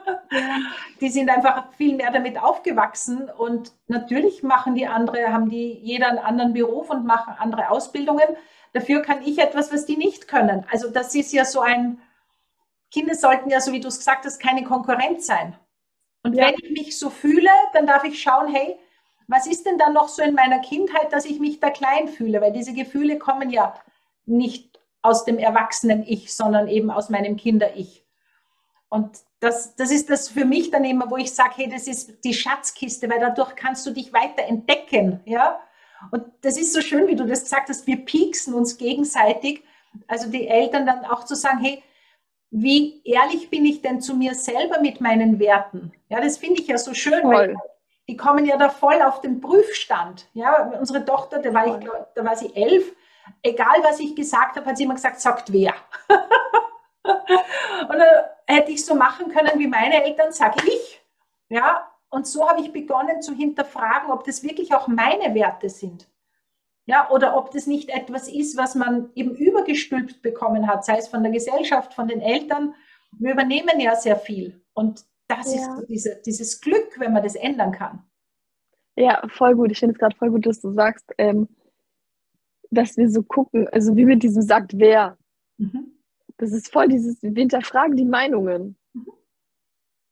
Die 1.02 1.10
sind 1.10 1.30
einfach 1.30 1.72
viel 1.74 1.96
mehr 1.96 2.12
damit 2.12 2.42
aufgewachsen 2.42 3.30
und 3.30 3.72
natürlich 3.88 4.44
machen 4.44 4.76
die 4.76 4.88
andere, 4.88 5.32
haben 5.32 5.50
die 5.50 5.74
jeder 5.74 6.10
einen 6.10 6.20
anderen 6.20 6.54
Beruf 6.54 6.90
und 6.90 7.06
machen 7.06 7.34
andere 7.38 7.70
Ausbildungen. 7.70 8.36
Dafür 8.74 9.02
kann 9.02 9.22
ich 9.24 9.40
etwas, 9.40 9.72
was 9.72 9.86
die 9.86 9.98
nicht 9.98 10.28
können. 10.28 10.66
Also 10.72 10.90
das 10.90 11.16
ist 11.16 11.34
ja 11.34 11.46
so 11.46 11.62
ein, 11.62 12.00
Kinder 12.92 13.16
sollten 13.16 13.50
ja, 13.50 13.60
so 13.60 13.72
wie 13.72 13.80
du 13.80 13.88
es 13.88 13.98
gesagt 13.98 14.26
hast, 14.26 14.40
keine 14.40 14.64
Konkurrenz 14.64 15.28
sein. 15.28 15.56
Und 16.24 16.34
ja. 16.34 16.48
wenn 16.48 16.56
ich 16.62 16.72
mich 16.72 17.00
so 17.00 17.10
fühle, 17.10 17.50
dann 17.74 17.88
darf 17.88 18.04
ich 18.04 18.22
schauen, 18.22 18.54
hey, 18.54 18.78
was 19.28 19.46
ist 19.46 19.66
denn 19.66 19.78
da 19.78 19.90
noch 19.90 20.08
so 20.08 20.22
in 20.22 20.34
meiner 20.34 20.60
Kindheit, 20.60 21.12
dass 21.12 21.26
ich 21.26 21.40
mich 21.40 21.60
da 21.60 21.70
klein 21.70 22.08
fühle? 22.08 22.42
Weil 22.42 22.54
diese 22.54 22.74
Gefühle 22.74 23.18
kommen 23.18 23.50
ja 23.50 23.74
nicht 24.26 24.80
aus 25.02 25.26
dem 25.26 25.38
erwachsenen 25.38 26.04
Ich, 26.04 26.34
sondern 26.34 26.68
eben 26.68 26.92
aus 26.92 27.10
meinem 27.10 27.36
Kinder-Ich. 27.36 28.07
Und 28.90 29.20
das, 29.40 29.76
das 29.76 29.92
ist 29.92 30.10
das 30.10 30.30
für 30.30 30.46
mich 30.46 30.72
dann 30.72 30.84
immer, 30.84 31.10
wo 31.10 31.18
ich 31.18 31.34
sage, 31.34 31.54
hey, 31.56 31.70
das 31.70 31.88
ist 31.88 32.24
die 32.24 32.34
Schatzkiste, 32.34 33.10
weil 33.10 33.20
dadurch 33.20 33.56
kannst 33.56 33.86
du 33.86 33.92
dich 33.92 34.14
weiter 34.14 34.44
entdecken, 34.44 35.22
ja. 35.26 35.60
Und 36.12 36.26
das 36.42 36.58
ist 36.58 36.74
so 36.74 36.82
schön, 36.82 37.08
wie 37.08 37.16
du 37.16 37.26
das 37.26 37.44
gesagt 37.44 37.70
hast, 37.70 37.88
wir 37.88 37.98
pieksen 37.98 38.54
uns 38.54 38.78
gegenseitig. 38.78 39.64
Also 40.08 40.30
die 40.30 40.48
Eltern 40.48 40.86
dann 40.86 41.06
auch 41.06 41.26
zu 41.26 41.36
sagen, 41.36 41.60
hey, 41.60 41.84
wie 42.50 43.02
ehrlich 43.04 43.50
bin 43.50 43.66
ich 43.66 43.82
denn 43.82 44.00
zu 44.00 44.16
mir 44.16 44.36
selber 44.36 44.80
mit 44.80 45.02
meinen 45.02 45.40
Werten? 45.40 45.92
Ja, 46.10 46.22
das 46.22 46.38
finde 46.38 46.62
ich 46.62 46.68
ja 46.68 46.78
so 46.78 46.94
schön, 46.94 47.22
voll. 47.22 47.34
weil 47.34 47.56
die 48.08 48.16
kommen 48.16 48.46
ja 48.46 48.58
da 48.58 48.70
voll 48.70 49.02
auf 49.02 49.22
den 49.22 49.42
Prüfstand. 49.42 50.30
Ja, 50.34 50.72
unsere 50.80 51.04
Tochter, 51.04 51.40
da 51.40 51.54
war, 51.54 51.68
ich, 51.68 51.90
da 52.16 52.24
war 52.24 52.38
sie 52.38 52.56
elf, 52.56 52.96
egal 53.44 53.84
was 53.84 54.00
ich 54.00 54.16
gesagt 54.16 54.56
habe, 54.56 54.66
hat 54.66 54.78
sie 54.78 54.84
immer 54.84 54.96
gesagt, 54.96 55.20
sagt 55.20 55.52
wer. 55.52 55.74
und 57.04 57.98
dann 57.98 58.26
hätte 58.48 58.72
ich 58.72 58.86
so 58.86 58.96
machen 58.96 59.30
können 59.30 59.60
wie 59.60 59.68
meine 59.68 60.04
Eltern, 60.04 60.32
sage 60.32 60.66
ich. 60.66 61.02
Ja, 61.50 61.92
und 62.10 62.26
so 62.26 62.50
habe 62.50 62.62
ich 62.62 62.72
begonnen 62.72 63.22
zu 63.22 63.34
hinterfragen, 63.34 64.12
ob 64.12 64.24
das 64.24 64.44
wirklich 64.44 64.74
auch 64.74 64.88
meine 64.88 65.36
Werte 65.36 65.70
sind. 65.70 66.10
Ja, 66.86 67.10
oder 67.12 67.36
ob 67.36 67.52
das 67.52 67.68
nicht 67.68 67.90
etwas 67.90 68.30
ist, 68.30 68.56
was 68.56 68.74
man 68.74 69.10
eben 69.14 69.36
übergestülpt 69.36 70.22
bekommen 70.22 70.68
hat, 70.68 70.86
sei 70.86 70.98
es 70.98 71.10
von 71.10 71.22
der 71.22 71.34
Gesellschaft, 71.34 71.94
von 71.94 72.08
den 72.08 72.22
Eltern. 72.22 72.76
Wir 73.12 73.34
übernehmen 73.34 73.80
ja 73.80 73.96
sehr 73.96 74.16
viel. 74.16 74.62
Und 74.74 75.06
das 75.28 75.54
ja. 75.54 75.60
ist 75.60 75.88
diese, 75.90 76.22
dieses 76.26 76.62
Glück, 76.62 76.98
wenn 76.98 77.12
man 77.12 77.24
das 77.24 77.36
ändern 77.36 77.74
kann. 77.74 78.04
Ja, 78.96 79.22
voll 79.28 79.56
gut. 79.56 79.72
Ich 79.72 79.80
finde 79.80 79.94
es 79.94 80.00
gerade 80.00 80.16
voll 80.16 80.32
gut, 80.32 80.46
dass 80.46 80.62
du 80.62 80.72
sagst, 80.72 81.14
ähm, 81.18 81.50
dass 82.72 82.96
wir 82.96 83.10
so 83.10 83.22
gucken, 83.22 83.68
also 83.70 83.96
wie 83.96 84.06
mit 84.06 84.24
diesem 84.24 84.42
sagt 84.42 84.78
wer. 84.78 85.18
Das 86.38 86.52
ist 86.52 86.72
voll 86.72 86.88
dieses, 86.88 87.22
wir 87.22 87.32
hinterfragen 87.34 87.96
die 87.96 88.06
Meinungen. 88.06 88.78
Mhm. 88.94 89.12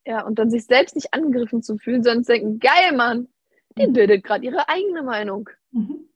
Ja, 0.05 0.25
und 0.25 0.37
dann 0.37 0.49
sich 0.49 0.65
selbst 0.65 0.95
nicht 0.95 1.13
angegriffen 1.13 1.63
zu 1.63 1.77
fühlen, 1.77 2.03
sondern 2.03 2.23
zu 2.23 2.33
denken, 2.33 2.59
geil, 2.59 2.95
Mann, 2.95 3.27
die 3.77 3.87
mhm. 3.87 3.93
bildet 3.93 4.23
gerade 4.23 4.45
ihre 4.45 4.67
eigene 4.69 5.03
Meinung. 5.03 5.49
Mhm. 5.71 6.09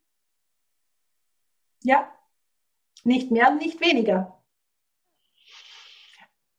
Ja, 1.83 2.11
nicht 3.03 3.31
mehr, 3.31 3.51
nicht 3.51 3.79
weniger. 3.81 4.35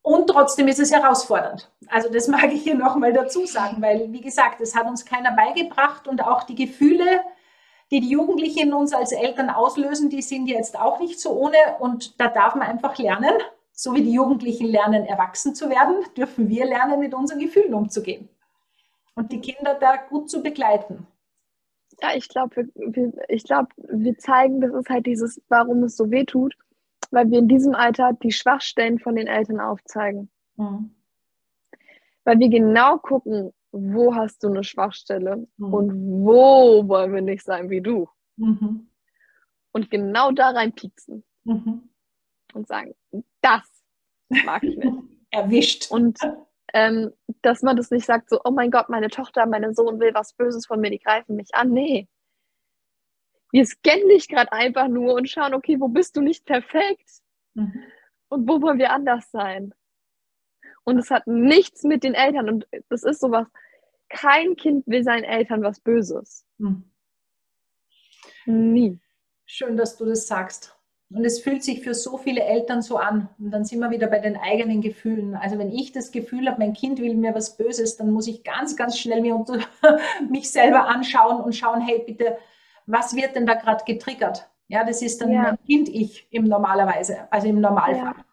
Und 0.03 0.29
trotzdem 0.29 0.67
ist 0.67 0.81
es 0.81 0.93
herausfordernd. 0.93 1.71
Also 1.89 2.11
das 2.11 2.29
mag 2.29 2.53
ich 2.53 2.63
hier 2.63 2.75
nochmal 2.75 3.13
dazu 3.13 3.47
sagen, 3.47 3.83
weil, 3.83 4.13
wie 4.13 4.21
gesagt, 4.21 4.61
es 4.61 4.75
hat 4.75 4.87
uns 4.87 5.05
keiner 5.05 5.35
beigebracht 5.37 6.09
und 6.09 6.23
auch 6.23 6.45
die 6.45 6.55
Gefühle, 6.55 7.23
die 7.91 8.01
die 8.01 8.11
Jugendlichen 8.11 8.69
in 8.69 8.73
uns 8.73 8.93
als 8.93 9.13
Eltern 9.13 9.51
auslösen, 9.51 10.11
die 10.11 10.23
sind 10.23 10.47
jetzt 10.47 10.79
auch 10.79 11.01
nicht 11.01 11.21
so 11.21 11.33
ohne 11.33 11.57
und 11.81 12.21
da 12.21 12.29
darf 12.29 12.55
man 12.55 12.69
einfach 12.69 12.99
lernen. 12.99 13.33
So 13.73 13.95
wie 13.95 14.03
die 14.03 14.13
Jugendlichen 14.13 14.67
lernen, 14.67 15.07
erwachsen 15.07 15.55
zu 15.55 15.71
werden, 15.71 16.05
dürfen 16.17 16.49
wir 16.49 16.67
lernen, 16.67 17.01
mit 17.01 17.15
unseren 17.15 17.39
Gefühlen 17.39 17.75
umzugehen. 17.75 18.29
und 19.15 19.33
die 19.33 19.41
Kinder 19.41 19.75
da 19.75 19.97
gut 19.97 20.31
zu 20.31 20.43
begleiten. 20.43 21.07
Ja, 22.01 22.15
ich 22.15 22.29
glaube, 22.29 22.69
wir, 22.75 23.13
ich 23.29 23.45
glaub, 23.45 23.67
wir 23.77 24.17
zeigen, 24.19 24.61
das 24.61 24.73
ist 24.73 24.89
halt 24.89 25.07
dieses, 25.07 25.41
warum 25.49 25.83
es 25.83 25.97
so 25.97 26.11
weh 26.11 26.25
tut, 26.25 26.57
weil 27.11 27.31
wir 27.31 27.39
in 27.39 27.49
diesem 27.49 27.75
Alter 27.75 28.13
die 28.23 28.33
Schwachstellen 28.33 28.99
von 28.99 29.17
den 29.17 29.27
Eltern 29.27 29.61
aufzeigen. 29.61 30.31
Mhm. 30.57 30.95
Weil 32.25 32.39
wir 32.39 32.49
genau 32.49 32.99
gucken, 32.99 33.53
wo 33.73 34.15
hast 34.15 34.43
du 34.43 34.49
eine 34.49 34.65
Schwachstelle 34.65 35.47
mhm. 35.57 35.75
und 35.75 36.25
wo 36.25 36.87
wollen 36.89 37.15
wir 37.15 37.23
nicht 37.23 37.45
sein 37.45 37.71
wie 37.71 37.81
du. 37.81 38.09
Mhm. 38.37 38.89
Und 39.73 39.91
genau 39.91 40.33
da 40.33 40.51
reinpieksen 40.51 41.25
mhm. 41.45 41.89
und 42.53 42.67
sagen, 42.67 42.95
das 43.41 43.63
mag 44.45 44.63
ich 44.65 44.77
nicht. 44.77 44.97
Erwischt. 45.31 45.91
Und 45.91 46.19
ähm, 46.73 47.13
dass 47.43 47.63
man 47.63 47.77
das 47.77 47.91
nicht 47.91 48.07
sagt, 48.07 48.31
so, 48.31 48.41
oh 48.45 48.51
mein 48.51 48.71
Gott, 48.71 48.89
meine 48.89 49.09
Tochter, 49.09 49.47
mein 49.47 49.75
Sohn 49.75 50.01
will 50.01 50.13
was 50.15 50.33
Böses 50.33 50.67
von 50.67 50.81
mir, 50.81 50.91
die 50.91 50.99
greifen 50.99 51.37
mich 51.37 51.55
an. 51.55 51.71
Nee. 51.71 52.09
Wir 53.53 53.65
scannen 53.65 54.09
dich 54.09 54.29
gerade 54.29 54.53
einfach 54.53 54.89
nur 54.89 55.15
und 55.15 55.29
schauen, 55.29 55.55
okay, 55.55 55.81
wo 55.81 55.89
bist 55.89 56.17
du 56.17 56.21
nicht 56.21 56.45
perfekt? 56.45 57.23
Mhm. 57.55 57.83
Und 58.29 58.49
wo 58.49 58.63
wollen 58.63 58.79
wir 58.79 58.93
anders 58.93 59.31
sein? 59.31 59.75
Und 60.91 60.99
es 60.99 61.11
hat 61.11 61.27
nichts 61.27 61.85
mit 61.85 62.03
den 62.05 62.15
Eltern. 62.15 62.49
Und 62.49 62.67
das 62.89 63.05
ist 63.05 63.21
sowas, 63.21 63.47
kein 64.09 64.57
Kind 64.57 64.87
will 64.87 65.03
seinen 65.05 65.25
Eltern 65.25 65.63
was 65.63 65.81
Böses. 65.81 66.45
Mhm. 66.59 66.85
Nie. 68.47 68.99
Schön, 69.47 69.77
dass 69.77 69.97
du 69.97 70.05
das 70.05 70.27
sagst. 70.27 70.77
Und 71.13 71.25
es 71.25 71.41
fühlt 71.41 71.65
sich 71.65 71.83
für 71.83 71.95
so 71.95 72.19
viele 72.19 72.43
Eltern 72.43 72.83
so 72.83 72.97
an. 72.97 73.29
Und 73.39 73.51
dann 73.51 73.65
sind 73.65 73.81
wir 73.81 73.91
wieder 73.91 74.07
bei 74.07 74.21
den 74.21 74.37
eigenen 74.37 74.81
Gefühlen. 74.81 75.35
Also 75.35 75.59
wenn 75.59 75.71
ich 75.71 75.91
das 75.93 76.13
Gefühl 76.13 76.49
habe, 76.49 76.61
mein 76.61 76.73
Kind 76.73 77.01
will 77.01 77.17
mir 77.17 77.35
was 77.35 77.57
Böses, 77.57 77.97
dann 77.97 78.13
muss 78.13 78.29
ich 78.29 78.45
ganz, 78.45 78.77
ganz 78.77 78.97
schnell 78.97 79.21
mir 79.21 79.35
unter, 79.35 79.59
mich 80.31 80.51
selber 80.51 80.87
anschauen 80.87 81.41
und 81.41 81.55
schauen, 81.55 81.81
hey, 81.81 82.03
bitte, 82.07 82.39
was 82.87 83.17
wird 83.17 83.35
denn 83.35 83.47
da 83.47 83.55
gerade 83.55 83.85
getriggert? 83.85 84.49
Ja, 84.69 84.85
das 84.85 85.03
ist 85.03 85.21
dann 85.21 85.33
ja. 85.33 85.43
mein 85.43 85.59
Kind-Ich 85.67 86.29
im 86.31 86.45
normalerweise, 86.45 87.27
also 87.33 87.49
im 87.49 87.61
Normalfall. 87.61 88.15
Ja. 88.17 88.25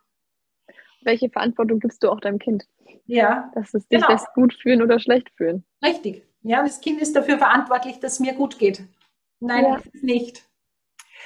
Welche 1.08 1.30
Verantwortung 1.30 1.80
gibst 1.80 2.04
du 2.04 2.12
auch 2.12 2.20
deinem 2.20 2.38
Kind? 2.38 2.68
Ja. 3.06 3.50
Dass 3.56 3.74
es 3.74 3.88
dich 3.88 4.02
genau. 4.02 4.12
lässt 4.12 4.28
gut 4.34 4.54
fühlen 4.54 4.82
oder 4.82 5.00
schlecht 5.00 5.30
fühlen. 5.38 5.64
Richtig. 5.82 6.28
Ja, 6.42 6.62
das 6.62 6.82
Kind 6.82 7.00
ist 7.02 7.16
dafür 7.16 7.38
verantwortlich, 7.38 8.02
dass 8.02 8.14
es 8.16 8.20
mir 8.20 8.34
gut 8.34 8.60
geht. 8.60 8.84
Nein, 9.40 9.64
ja. 9.64 9.80
nicht. 10.02 10.44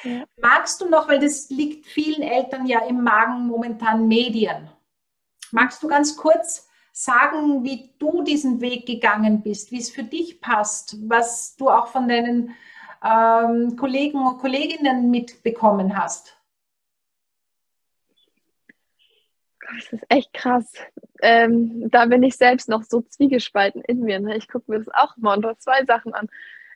Ja. 0.03 0.23
Magst 0.39 0.81
du 0.81 0.87
noch, 0.87 1.09
weil 1.09 1.17
das 1.17 1.49
liegt 1.49 1.87
vielen 1.87 2.21
Eltern 2.21 2.67
ja 2.67 2.85
im 2.85 3.01
Magen 3.01 3.47
momentan 3.47 4.07
Medien. 4.07 4.69
Magst 5.51 5.81
du 5.81 5.87
ganz 5.87 6.15
kurz 6.15 6.69
sagen, 6.91 7.63
wie 7.63 7.89
du 7.97 8.21
diesen 8.21 8.61
Weg 8.61 8.85
gegangen 8.85 9.41
bist, 9.41 9.71
wie 9.71 9.79
es 9.79 9.89
für 9.89 10.03
dich 10.03 10.41
passt, 10.41 10.95
was 11.09 11.55
du 11.55 11.71
auch 11.71 11.87
von 11.87 12.07
deinen 12.07 12.55
ähm, 13.03 13.75
Kollegen 13.77 14.19
und 14.27 14.37
Kolleginnen 14.37 15.09
mitbekommen 15.09 15.97
hast? 15.97 16.37
Das 19.75 19.93
ist 19.93 20.03
echt 20.09 20.33
krass. 20.33 20.73
Ähm, 21.21 21.89
da 21.89 22.05
bin 22.05 22.23
ich 22.23 22.35
selbst 22.35 22.69
noch 22.69 22.83
so 22.83 23.01
zwiegespalten 23.01 23.81
in 23.83 24.01
mir. 24.01 24.19
Ne? 24.19 24.37
Ich 24.37 24.47
gucke 24.47 24.71
mir 24.71 24.79
das 24.79 24.93
auch 24.93 25.15
immer 25.17 25.33
unter 25.33 25.57
zwei 25.59 25.85
Sachen 25.85 26.13
an. 26.13 26.27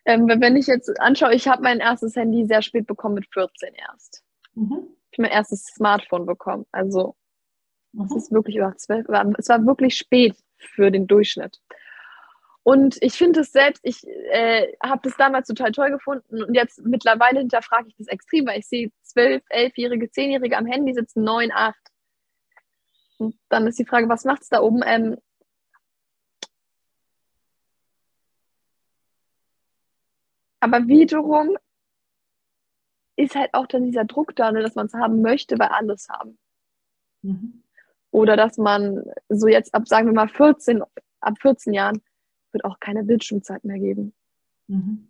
Ähm, 0.04 0.28
wenn 0.28 0.56
ich 0.56 0.66
jetzt 0.66 1.00
anschaue, 1.00 1.34
ich 1.34 1.48
habe 1.48 1.62
mein 1.62 1.80
erstes 1.80 2.14
Handy 2.14 2.46
sehr 2.46 2.62
spät 2.62 2.86
bekommen, 2.86 3.16
mit 3.16 3.26
14 3.32 3.74
erst. 3.74 4.22
Mhm. 4.54 4.88
Ich 5.10 5.18
habe 5.18 5.28
mein 5.28 5.32
erstes 5.32 5.64
Smartphone 5.64 6.26
bekommen. 6.26 6.64
Also 6.70 7.16
mhm. 7.92 8.04
es 8.04 8.16
ist 8.16 8.32
wirklich 8.32 8.56
über 8.56 8.76
12, 8.76 9.06
es 9.38 9.48
war 9.48 9.66
wirklich 9.66 9.96
spät 9.96 10.36
für 10.58 10.90
den 10.90 11.06
Durchschnitt. 11.06 11.60
Und 12.62 12.98
ich 13.00 13.12
finde 13.14 13.40
es 13.40 13.52
selbst, 13.52 13.80
ich 13.84 14.04
äh, 14.32 14.72
habe 14.82 15.00
das 15.04 15.16
damals 15.16 15.46
total 15.46 15.70
toll 15.70 15.90
gefunden 15.90 16.42
und 16.42 16.52
jetzt 16.52 16.84
mittlerweile 16.84 17.38
hinterfrage 17.38 17.86
ich 17.88 17.96
das 17.96 18.08
extrem, 18.08 18.46
weil 18.46 18.58
ich 18.58 18.66
sehe 18.66 18.90
12, 19.02 19.44
11-Jährige, 19.50 20.06
10-Jährige 20.06 20.58
am 20.58 20.66
Handy 20.66 20.92
sitzen, 20.92 21.22
9, 21.22 21.52
8. 21.52 21.76
Und 23.18 23.36
dann 23.48 23.66
ist 23.66 23.78
die 23.78 23.86
Frage, 23.86 24.08
was 24.08 24.24
macht 24.24 24.42
es 24.42 24.48
da 24.48 24.60
oben? 24.60 24.82
Ähm, 24.84 25.16
Aber 30.66 30.88
wiederum 30.88 31.56
ist 33.14 33.36
halt 33.36 33.54
auch 33.54 33.68
dann 33.68 33.84
dieser 33.84 34.04
Druck 34.04 34.34
da, 34.34 34.50
ne, 34.50 34.62
dass 34.62 34.74
man 34.74 34.86
es 34.86 34.94
haben 34.94 35.22
möchte, 35.22 35.60
weil 35.60 35.68
alles 35.68 36.08
haben. 36.08 36.38
Mhm. 37.22 37.62
Oder 38.10 38.36
dass 38.36 38.58
man 38.58 39.04
so 39.28 39.46
jetzt 39.46 39.74
ab, 39.74 39.86
sagen 39.86 40.06
wir 40.06 40.12
mal, 40.12 40.28
14, 40.28 40.82
ab 41.20 41.34
14 41.40 41.72
Jahren 41.72 42.02
wird 42.50 42.64
auch 42.64 42.80
keine 42.80 43.04
Bildschirmzeit 43.04 43.64
mehr 43.64 43.78
geben. 43.78 44.12
Mhm. 44.66 45.08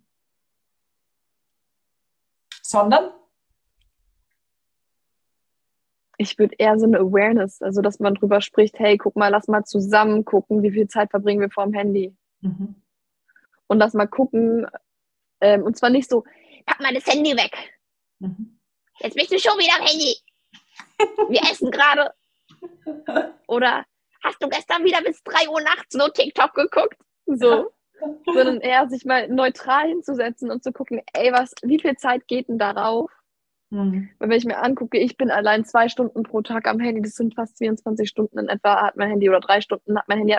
Sondern? 2.61 3.09
Ich 6.17 6.37
würde 6.39 6.55
eher 6.57 6.79
so 6.79 6.85
eine 6.85 6.99
Awareness, 6.99 7.61
also 7.61 7.81
dass 7.81 7.99
man 7.99 8.15
drüber 8.15 8.41
spricht, 8.41 8.79
hey, 8.79 8.97
guck 8.97 9.15
mal, 9.15 9.29
lass 9.29 9.47
mal 9.47 9.63
zusammen 9.63 10.25
gucken, 10.25 10.63
wie 10.63 10.71
viel 10.71 10.87
Zeit 10.87 11.11
verbringen 11.11 11.41
wir 11.41 11.51
vor 11.51 11.65
dem 11.65 11.73
Handy. 11.73 12.15
Mhm. 12.41 12.75
Und 13.67 13.77
lass 13.77 13.93
mal 13.93 14.07
gucken, 14.07 14.65
ähm, 15.41 15.63
und 15.63 15.77
zwar 15.77 15.89
nicht 15.89 16.09
so, 16.09 16.23
pack 16.65 16.79
mal 16.79 16.93
das 16.93 17.05
Handy 17.05 17.35
weg. 17.35 17.55
Mhm. 18.19 18.59
Jetzt 18.99 19.15
bist 19.15 19.31
du 19.31 19.39
schon 19.39 19.57
wieder 19.59 19.79
am 19.79 19.85
Handy. 19.85 20.15
Wir 21.29 21.41
essen 21.51 21.69
gerade. 21.71 22.11
Oder 23.47 23.85
hast 24.23 24.41
du 24.41 24.49
gestern 24.49 24.83
wieder 24.83 25.01
bis 25.01 25.21
3 25.23 25.49
Uhr 25.49 25.61
nachts 25.61 25.95
nur 25.95 26.11
TikTok 26.11 26.53
geguckt? 26.53 26.97
So. 27.25 27.71
Sondern 28.25 28.61
eher 28.61 28.87
sich 28.89 29.05
mal 29.05 29.27
neutral 29.27 29.87
hinzusetzen 29.87 30.51
und 30.51 30.63
zu 30.63 30.71
gucken, 30.71 31.01
ey, 31.13 31.31
was, 31.31 31.53
wie 31.63 31.79
viel 31.79 31.95
Zeit 31.97 32.27
geht 32.27 32.47
denn 32.47 32.57
darauf? 32.57 33.11
Mhm. 33.69 34.09
Weil 34.17 34.29
wenn 34.29 34.37
ich 34.37 34.45
mir 34.45 34.61
angucke, 34.61 34.97
ich 34.97 35.17
bin 35.17 35.29
allein 35.29 35.65
zwei 35.65 35.89
Stunden 35.89 36.23
pro 36.23 36.41
Tag 36.41 36.67
am 36.67 36.79
Handy, 36.79 37.01
das 37.01 37.15
sind 37.15 37.35
fast 37.35 37.57
24 37.57 38.07
Stunden 38.07 38.39
in 38.39 38.47
etwa, 38.47 38.81
hat 38.81 38.95
mein 38.95 39.09
Handy 39.09 39.29
oder 39.29 39.41
drei 39.41 39.61
Stunden 39.61 39.97
hat 39.97 40.07
mein 40.07 40.19
Handy 40.19 40.33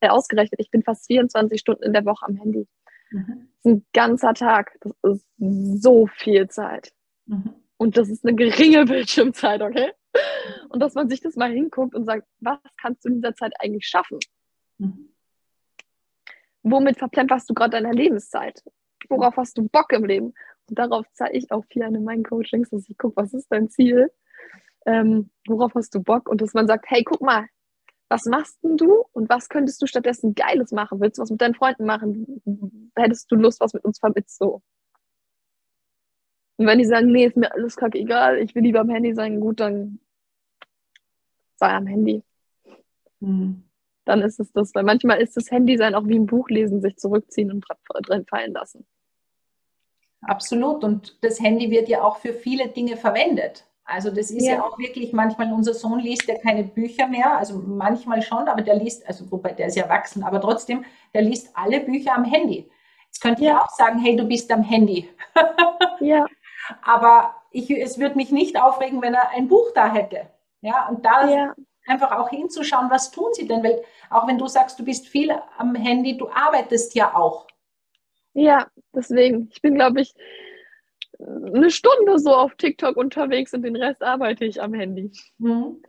äh, 0.00 0.08
ausgerechnet. 0.08 0.60
Ich 0.60 0.70
bin 0.70 0.82
fast 0.82 1.06
24 1.06 1.58
Stunden 1.58 1.84
in 1.84 1.92
der 1.92 2.04
Woche 2.04 2.26
am 2.26 2.36
Handy. 2.36 2.66
Mhm. 3.10 3.48
Das 3.62 3.72
ist 3.72 3.72
ein 3.72 3.86
ganzer 3.92 4.34
Tag. 4.34 4.76
Das 4.80 4.92
ist 5.02 5.26
so 5.38 6.06
viel 6.06 6.48
Zeit. 6.48 6.92
Mhm. 7.26 7.54
Und 7.78 7.96
das 7.96 8.08
ist 8.08 8.24
eine 8.24 8.34
geringe 8.34 8.84
Bildschirmzeit, 8.84 9.62
okay? 9.62 9.92
Und 10.68 10.80
dass 10.80 10.94
man 10.94 11.08
sich 11.08 11.20
das 11.20 11.36
mal 11.36 11.50
hinguckt 11.50 11.94
und 11.94 12.04
sagt, 12.04 12.26
was 12.40 12.58
kannst 12.80 13.04
du 13.04 13.08
in 13.08 13.16
dieser 13.16 13.34
Zeit 13.34 13.52
eigentlich 13.58 13.86
schaffen? 13.86 14.18
Mhm. 14.78 15.10
Womit 16.62 16.98
verplemperst 16.98 17.48
du 17.48 17.54
gerade 17.54 17.70
deine 17.70 17.92
Lebenszeit? 17.92 18.62
Worauf 19.08 19.36
hast 19.36 19.56
du 19.56 19.68
Bock 19.68 19.92
im 19.92 20.04
Leben? 20.04 20.34
Und 20.68 20.78
darauf 20.78 21.06
zeige 21.12 21.36
ich 21.36 21.50
auch 21.52 21.64
viel 21.66 21.82
in 21.82 22.04
meinen 22.04 22.24
Coachings, 22.24 22.70
dass 22.70 22.88
ich 22.88 22.98
gucke, 22.98 23.16
was 23.16 23.34
ist 23.34 23.48
dein 23.50 23.68
Ziel? 23.68 24.10
Ähm, 24.84 25.30
worauf 25.46 25.74
hast 25.74 25.94
du 25.94 26.02
Bock? 26.02 26.28
Und 26.28 26.40
dass 26.40 26.54
man 26.54 26.66
sagt, 26.66 26.86
hey, 26.88 27.02
guck 27.04 27.20
mal, 27.20 27.46
was 28.08 28.24
machst 28.26 28.62
denn 28.62 28.76
du 28.76 29.04
und 29.12 29.28
was 29.28 29.48
könntest 29.48 29.82
du 29.82 29.86
stattdessen 29.86 30.34
Geiles 30.34 30.70
machen? 30.72 31.00
Willst 31.00 31.18
du 31.18 31.22
was 31.22 31.30
mit 31.30 31.40
deinen 31.40 31.54
Freunden 31.54 31.84
machen? 31.84 32.42
Hättest 32.94 33.30
du 33.30 33.36
Lust, 33.36 33.60
was 33.60 33.74
mit 33.74 33.84
uns 33.84 33.98
vermitteln? 33.98 34.26
So. 34.28 34.62
Und 36.56 36.66
wenn 36.66 36.78
die 36.78 36.84
sagen, 36.84 37.10
nee, 37.10 37.26
ist 37.26 37.36
mir 37.36 37.52
alles 37.52 37.76
kacke 37.76 37.98
egal, 37.98 38.38
ich 38.38 38.54
will 38.54 38.62
lieber 38.62 38.80
am 38.80 38.88
Handy 38.88 39.14
sein, 39.14 39.40
gut, 39.40 39.60
dann 39.60 40.00
sei 41.56 41.68
am 41.68 41.86
Handy. 41.86 42.22
Mhm. 43.20 43.64
Dann 44.04 44.22
ist 44.22 44.38
es 44.38 44.52
das, 44.52 44.74
weil 44.74 44.84
manchmal 44.84 45.20
ist 45.20 45.36
das 45.36 45.50
Handy 45.50 45.76
sein 45.76 45.94
auch 45.94 46.06
wie 46.06 46.16
ein 46.16 46.26
Buch 46.26 46.48
lesen, 46.48 46.80
sich 46.80 46.96
zurückziehen 46.96 47.50
und 47.50 47.66
drin 48.04 48.24
fallen 48.26 48.52
lassen. 48.52 48.86
Absolut. 50.22 50.84
Und 50.84 51.22
das 51.22 51.40
Handy 51.40 51.70
wird 51.70 51.88
ja 51.88 52.02
auch 52.02 52.16
für 52.18 52.32
viele 52.32 52.68
Dinge 52.68 52.96
verwendet. 52.96 53.64
Also 53.86 54.10
das 54.10 54.30
ist 54.30 54.44
ja. 54.44 54.54
ja. 54.54 54.64
auch 54.64 54.78
wirklich 54.78 55.12
manchmal, 55.12 55.52
unser 55.52 55.72
Sohn 55.72 56.00
liest 56.00 56.26
ja 56.26 56.36
keine 56.38 56.64
Bücher 56.64 57.06
mehr, 57.06 57.38
also 57.38 57.62
manchmal 57.64 58.20
schon, 58.20 58.48
aber 58.48 58.62
der 58.62 58.74
liest, 58.74 59.06
also 59.06 59.30
wobei 59.30 59.52
der 59.52 59.68
ist 59.68 59.76
ja 59.76 59.84
erwachsen, 59.84 60.24
aber 60.24 60.40
trotzdem, 60.40 60.84
der 61.14 61.22
liest 61.22 61.50
alle 61.54 61.80
Bücher 61.80 62.14
am 62.14 62.24
Handy. 62.24 62.68
Jetzt 63.06 63.20
könnte 63.20 63.44
ja. 63.44 63.52
ich 63.52 63.62
auch 63.62 63.70
sagen, 63.70 64.00
hey, 64.00 64.16
du 64.16 64.24
bist 64.24 64.50
am 64.50 64.62
Handy. 64.62 65.08
ja. 66.00 66.26
Aber 66.82 67.36
ich, 67.52 67.70
es 67.70 67.98
würde 67.98 68.16
mich 68.16 68.32
nicht 68.32 68.60
aufregen, 68.60 69.00
wenn 69.02 69.14
er 69.14 69.30
ein 69.30 69.46
Buch 69.46 69.70
da 69.74 69.92
hätte. 69.92 70.28
Ja, 70.62 70.88
und 70.88 71.06
da 71.06 71.28
ja. 71.30 71.54
einfach 71.86 72.10
auch 72.10 72.28
hinzuschauen, 72.28 72.90
was 72.90 73.12
tun 73.12 73.32
sie 73.32 73.46
denn? 73.46 73.62
Weil 73.62 73.82
auch 74.10 74.26
wenn 74.26 74.36
du 74.36 74.48
sagst, 74.48 74.80
du 74.80 74.84
bist 74.84 75.06
viel 75.06 75.30
am 75.58 75.76
Handy, 75.76 76.18
du 76.18 76.28
arbeitest 76.28 76.96
ja 76.96 77.14
auch. 77.14 77.46
Ja, 78.36 78.70
deswegen. 78.94 79.48
Ich 79.50 79.62
bin, 79.62 79.74
glaube 79.74 80.02
ich, 80.02 80.14
eine 81.18 81.70
Stunde 81.70 82.18
so 82.18 82.34
auf 82.34 82.54
TikTok 82.56 82.96
unterwegs 82.96 83.54
und 83.54 83.62
den 83.62 83.76
Rest 83.76 84.02
arbeite 84.02 84.44
ich 84.44 84.60
am 84.60 84.74
Handy. 84.74 85.10
Mhm. 85.38 85.82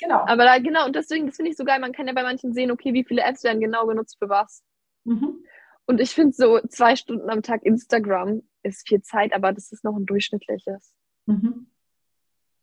Genau. 0.00 0.24
Aber 0.26 0.44
da, 0.44 0.58
genau, 0.58 0.86
und 0.86 0.96
deswegen, 0.96 1.26
das 1.28 1.36
finde 1.36 1.52
ich 1.52 1.56
so 1.56 1.64
geil, 1.64 1.78
man 1.78 1.92
kann 1.92 2.08
ja 2.08 2.12
bei 2.12 2.24
manchen 2.24 2.52
sehen, 2.52 2.72
okay, 2.72 2.92
wie 2.94 3.04
viele 3.04 3.22
Apps 3.22 3.44
werden 3.44 3.60
genau 3.60 3.86
genutzt 3.86 4.16
für 4.18 4.28
was. 4.28 4.64
Mhm. 5.04 5.44
Und 5.86 6.00
ich 6.00 6.10
finde 6.10 6.32
so 6.32 6.58
zwei 6.68 6.96
Stunden 6.96 7.30
am 7.30 7.42
Tag 7.42 7.62
Instagram 7.62 8.42
ist 8.64 8.88
viel 8.88 9.02
Zeit, 9.02 9.32
aber 9.32 9.52
das 9.52 9.70
ist 9.70 9.84
noch 9.84 9.94
ein 9.94 10.06
durchschnittliches. 10.06 10.92
Mhm. 11.26 11.68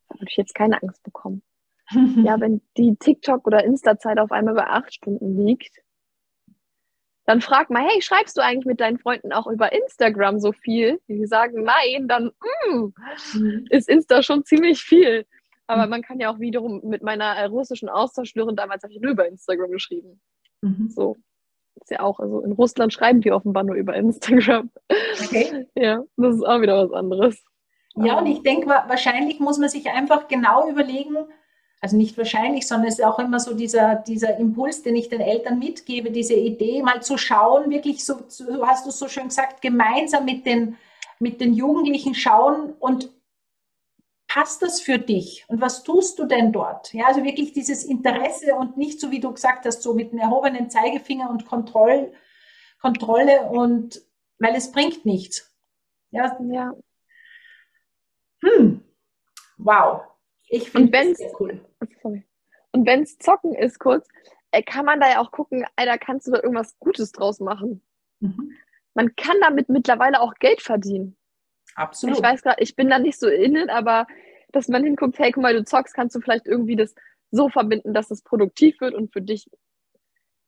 Da 0.09 0.15
würde 0.15 0.27
ich 0.29 0.35
jetzt 0.35 0.55
keine 0.55 0.83
Angst 0.83 1.01
bekommen. 1.03 1.41
ja, 2.25 2.37
wenn 2.41 2.61
die 2.75 2.97
TikTok- 2.97 3.47
oder 3.47 3.63
Insta-Zeit 3.63 4.19
auf 4.19 4.31
einmal 4.33 4.55
bei 4.55 4.67
acht 4.67 4.93
Stunden 4.93 5.37
liegt, 5.37 5.81
dann 7.25 7.41
frag 7.41 7.69
mal, 7.69 7.83
hey, 7.83 8.01
schreibst 8.01 8.37
du 8.37 8.41
eigentlich 8.41 8.65
mit 8.65 8.79
deinen 8.79 8.97
Freunden 8.97 9.31
auch 9.31 9.47
über 9.47 9.71
Instagram 9.71 10.39
so 10.39 10.51
viel? 10.51 10.99
Die 11.07 11.25
sagen 11.25 11.63
nein, 11.63 12.07
dann 12.07 12.31
mm, 12.71 12.93
mhm. 13.33 13.67
ist 13.69 13.87
Insta 13.89 14.23
schon 14.23 14.43
ziemlich 14.43 14.81
viel. 14.81 15.25
Aber 15.67 15.85
mhm. 15.85 15.89
man 15.91 16.01
kann 16.01 16.19
ja 16.19 16.33
auch 16.33 16.39
wiederum 16.39 16.81
mit 16.83 17.03
meiner 17.03 17.35
äh, 17.35 17.45
russischen 17.45 17.89
Austauschlehrerin, 17.89 18.55
damals 18.55 18.83
habe 18.83 18.93
ich 18.93 18.99
nur 18.99 19.11
über 19.11 19.27
Instagram 19.27 19.71
geschrieben. 19.71 20.19
Mhm. 20.61 20.89
So. 20.89 21.17
Ist 21.79 21.91
ja 21.91 22.01
auch, 22.01 22.19
also 22.19 22.41
in 22.41 22.51
Russland 22.51 22.91
schreiben 22.91 23.21
die 23.21 23.31
offenbar 23.31 23.63
nur 23.63 23.75
über 23.75 23.95
Instagram. 23.95 24.69
Okay. 25.23 25.67
Ja, 25.75 26.03
das 26.17 26.35
ist 26.35 26.45
auch 26.45 26.61
wieder 26.61 26.83
was 26.83 26.91
anderes. 26.91 27.41
Ja, 27.95 28.19
und 28.19 28.25
ich 28.25 28.41
denke, 28.43 28.67
wahrscheinlich 28.67 29.39
muss 29.39 29.57
man 29.57 29.69
sich 29.69 29.89
einfach 29.89 30.27
genau 30.27 30.69
überlegen, 30.69 31.17
also 31.81 31.97
nicht 31.97 32.15
wahrscheinlich, 32.15 32.67
sondern 32.67 32.87
es 32.87 32.99
ist 32.99 33.05
auch 33.05 33.17
immer 33.17 33.39
so 33.39 33.55
dieser, 33.55 33.95
dieser 33.95 34.37
Impuls, 34.37 34.83
den 34.83 34.95
ich 34.95 35.09
den 35.09 35.19
Eltern 35.19 35.57
mitgebe, 35.57 36.11
diese 36.11 36.35
Idee, 36.35 36.83
mal 36.83 37.01
zu 37.01 37.17
schauen, 37.17 37.71
wirklich 37.71 38.05
so, 38.05 38.19
so 38.27 38.65
hast 38.67 38.85
du 38.85 38.91
so 38.91 39.07
schön 39.07 39.29
gesagt, 39.29 39.63
gemeinsam 39.63 40.25
mit 40.25 40.45
den, 40.45 40.77
mit 41.19 41.41
den 41.41 41.53
Jugendlichen 41.53 42.13
schauen 42.13 42.73
und 42.79 43.09
passt 44.27 44.61
das 44.61 44.79
für 44.79 44.99
dich? 44.99 45.43
Und 45.47 45.59
was 45.59 45.83
tust 45.83 46.19
du 46.19 46.25
denn 46.25 46.51
dort? 46.53 46.93
Ja, 46.93 47.07
also 47.07 47.23
wirklich 47.23 47.51
dieses 47.51 47.83
Interesse 47.83 48.53
und 48.53 48.77
nicht 48.77 48.99
so, 48.99 49.09
wie 49.09 49.19
du 49.19 49.33
gesagt 49.33 49.65
hast, 49.65 49.81
so 49.81 49.95
mit 49.95 50.11
einem 50.11 50.21
erhobenen 50.21 50.69
Zeigefinger 50.69 51.31
und 51.31 51.47
Kontroll, 51.47 52.13
Kontrolle 52.79 53.49
und 53.49 54.03
weil 54.37 54.55
es 54.55 54.71
bringt 54.71 55.03
nichts. 55.03 55.51
Ja. 56.11 56.37
ja. 56.51 56.73
Hm. 58.43 58.83
Wow. 59.57 60.01
Ich 60.47 60.69
finde 60.69 60.95
es 60.97 61.17
sehr 61.17 61.31
cool. 61.39 61.59
Sorry. 62.01 62.25
Und 62.71 62.85
wenn 62.85 63.03
es 63.03 63.17
Zocken 63.17 63.53
ist, 63.53 63.79
kurz, 63.79 64.07
äh, 64.51 64.63
kann 64.63 64.85
man 64.85 64.99
da 64.99 65.09
ja 65.09 65.19
auch 65.19 65.31
gucken, 65.31 65.65
da 65.75 65.97
kannst 65.97 66.27
du 66.27 66.31
da 66.31 66.41
irgendwas 66.41 66.77
Gutes 66.79 67.11
draus 67.11 67.39
machen. 67.39 67.81
Mhm. 68.19 68.53
Man 68.93 69.15
kann 69.15 69.37
damit 69.41 69.69
mittlerweile 69.69 70.21
auch 70.21 70.33
Geld 70.35 70.61
verdienen. 70.61 71.17
Absolut. 71.75 72.17
Ich 72.17 72.23
weiß 72.23 72.41
gerade, 72.41 72.61
ich 72.61 72.75
bin 72.75 72.89
da 72.89 72.99
nicht 72.99 73.19
so 73.19 73.27
innen, 73.27 73.69
aber 73.69 74.07
dass 74.51 74.67
man 74.67 74.83
hinguckt, 74.83 75.17
hey, 75.19 75.31
guck 75.31 75.43
mal, 75.43 75.53
du 75.53 75.63
zockst, 75.63 75.93
kannst 75.93 76.15
du 76.15 76.19
vielleicht 76.19 76.45
irgendwie 76.45 76.75
das 76.75 76.93
so 77.31 77.47
verbinden, 77.47 77.93
dass 77.93 78.11
es 78.11 78.21
produktiv 78.21 78.81
wird 78.81 78.93
und 78.93 79.13
für 79.13 79.21
dich, 79.21 79.49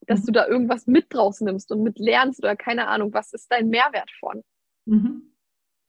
dass 0.01 0.21
mhm. 0.21 0.25
du 0.25 0.31
da 0.33 0.47
irgendwas 0.47 0.87
mit 0.87 1.13
draus 1.13 1.39
nimmst 1.39 1.71
und 1.71 1.83
mit 1.83 1.99
lernst 1.99 2.39
oder 2.39 2.57
keine 2.57 2.87
Ahnung, 2.87 3.13
was 3.13 3.31
ist 3.31 3.49
dein 3.49 3.69
Mehrwert 3.69 4.11
von? 4.19 4.43
Mhm. 4.85 5.32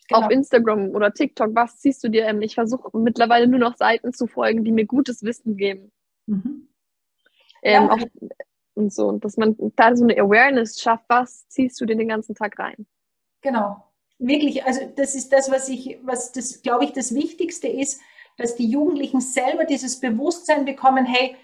Genau. 0.09 0.21
Auf 0.21 0.31
Instagram 0.31 0.91
oder 0.91 1.13
TikTok, 1.13 1.55
was 1.55 1.79
ziehst 1.79 2.05
du 2.05 2.09
dir? 2.09 2.29
Ich 2.43 2.55
versuche 2.55 2.97
mittlerweile 2.97 3.47
nur 3.47 3.59
noch 3.59 3.77
Seiten 3.77 4.13
zu 4.13 4.27
folgen, 4.27 4.63
die 4.63 4.73
mir 4.73 4.85
gutes 4.85 5.23
Wissen 5.23 5.57
geben. 5.57 5.93
Mhm. 6.27 6.69
Ähm, 7.63 7.85
ja. 7.85 7.91
auch, 7.91 7.99
und 8.75 8.93
so, 8.93 9.13
dass 9.13 9.37
man 9.39 9.57
da 9.77 9.97
so 9.97 10.05
eine 10.05 10.21
Awareness 10.21 10.81
schafft, 10.81 11.05
was 11.09 11.49
ziehst 11.49 11.81
du 11.81 11.87
dir 11.87 11.97
den 11.97 12.09
ganzen 12.09 12.35
Tag 12.35 12.59
rein? 12.59 12.87
Genau. 13.41 13.83
Wirklich, 14.19 14.65
also 14.65 14.81
das 14.95 15.15
ist 15.15 15.33
das, 15.33 15.51
was 15.51 15.69
ich, 15.69 15.99
was 16.03 16.33
das, 16.33 16.63
glaube 16.63 16.85
ich, 16.85 16.93
das 16.93 17.15
Wichtigste 17.15 17.69
ist, 17.69 18.01
dass 18.37 18.57
die 18.57 18.69
Jugendlichen 18.69 19.21
selber 19.21 19.65
dieses 19.65 20.01
Bewusstsein 20.01 20.65
bekommen, 20.65 21.07
hey, 21.07 21.37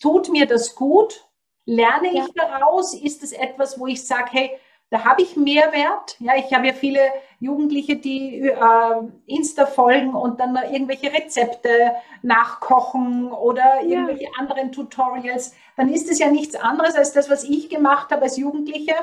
tut 0.00 0.30
mir 0.30 0.46
das 0.46 0.74
gut? 0.74 1.28
Lerne 1.66 2.14
ja. 2.14 2.24
ich 2.24 2.32
daraus? 2.34 2.94
Ist 2.94 3.22
es 3.22 3.32
etwas, 3.32 3.78
wo 3.78 3.86
ich 3.86 4.04
sage, 4.04 4.30
hey, 4.32 4.50
da 4.90 5.04
habe 5.04 5.22
ich 5.22 5.36
Mehrwert. 5.36 6.16
Ja, 6.18 6.34
ich 6.36 6.52
habe 6.52 6.66
ja 6.66 6.72
viele 6.72 7.00
Jugendliche, 7.38 7.96
die 7.96 8.40
äh, 8.40 9.02
Insta 9.26 9.66
folgen 9.66 10.14
und 10.14 10.40
dann 10.40 10.56
irgendwelche 10.56 11.12
Rezepte 11.12 11.94
nachkochen 12.22 13.30
oder 13.32 13.82
irgendwelche 13.82 14.24
ja. 14.24 14.30
anderen 14.38 14.72
Tutorials. 14.72 15.54
Dann 15.76 15.92
ist 15.92 16.10
es 16.10 16.18
ja 16.18 16.28
nichts 16.28 16.56
anderes 16.56 16.96
als 16.96 17.12
das, 17.12 17.30
was 17.30 17.44
ich 17.44 17.68
gemacht 17.68 18.10
habe 18.10 18.22
als 18.22 18.36
Jugendliche. 18.36 18.94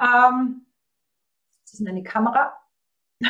Ähm, 0.00 0.66
das 1.64 1.74
ist 1.74 1.80
meine 1.80 2.02
Kamera. 2.02 2.58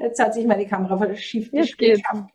Jetzt 0.00 0.20
hat 0.20 0.34
sich 0.34 0.46
meine 0.46 0.66
Kamera 0.66 0.96
verschifft. 0.96 1.52
Jetzt. 1.52 1.76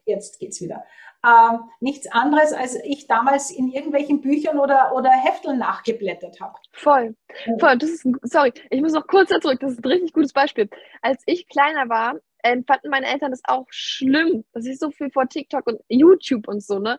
Jetzt 0.06 0.40
geht's 0.40 0.62
wieder 0.62 0.84
ähm, 1.26 1.70
nichts 1.82 2.10
anderes, 2.12 2.54
als 2.54 2.76
ich 2.84 3.08
damals 3.08 3.52
in 3.52 3.70
irgendwelchen 3.70 4.22
Büchern 4.22 4.58
oder, 4.58 4.94
oder 4.96 5.10
Hefteln 5.10 5.60
nachgeblättert 5.60 6.40
habe. 6.40 6.56
Voll. 6.72 7.16
Voll. 7.60 7.78
Das 7.78 7.90
ist, 7.90 8.08
sorry, 8.24 8.54
ich 8.70 8.82
muss 8.82 8.94
noch 8.94 9.06
kurz 9.08 9.30
da 9.30 9.40
zurück. 9.42 9.60
Das 9.60 9.74
ist 9.74 9.84
ein 9.84 9.92
richtig 9.92 10.14
gutes 10.14 10.32
Beispiel. 10.32 10.70
Als 11.02 11.22
ich 11.26 11.50
kleiner 11.50 11.90
war, 11.90 12.16
äh, 12.44 12.56
fanden 12.66 12.90
meine 12.90 13.08
Eltern 13.08 13.32
das 13.32 13.42
auch 13.46 13.66
schlimm, 13.70 14.46
dass 14.54 14.66
ich 14.66 14.80
so 14.80 14.92
viel 14.92 15.12
vor 15.12 15.28
TikTok 15.28 15.68
und 15.68 15.82
YouTube 15.90 16.48
und 16.48 16.64
so, 16.64 16.80
ne? 16.80 16.98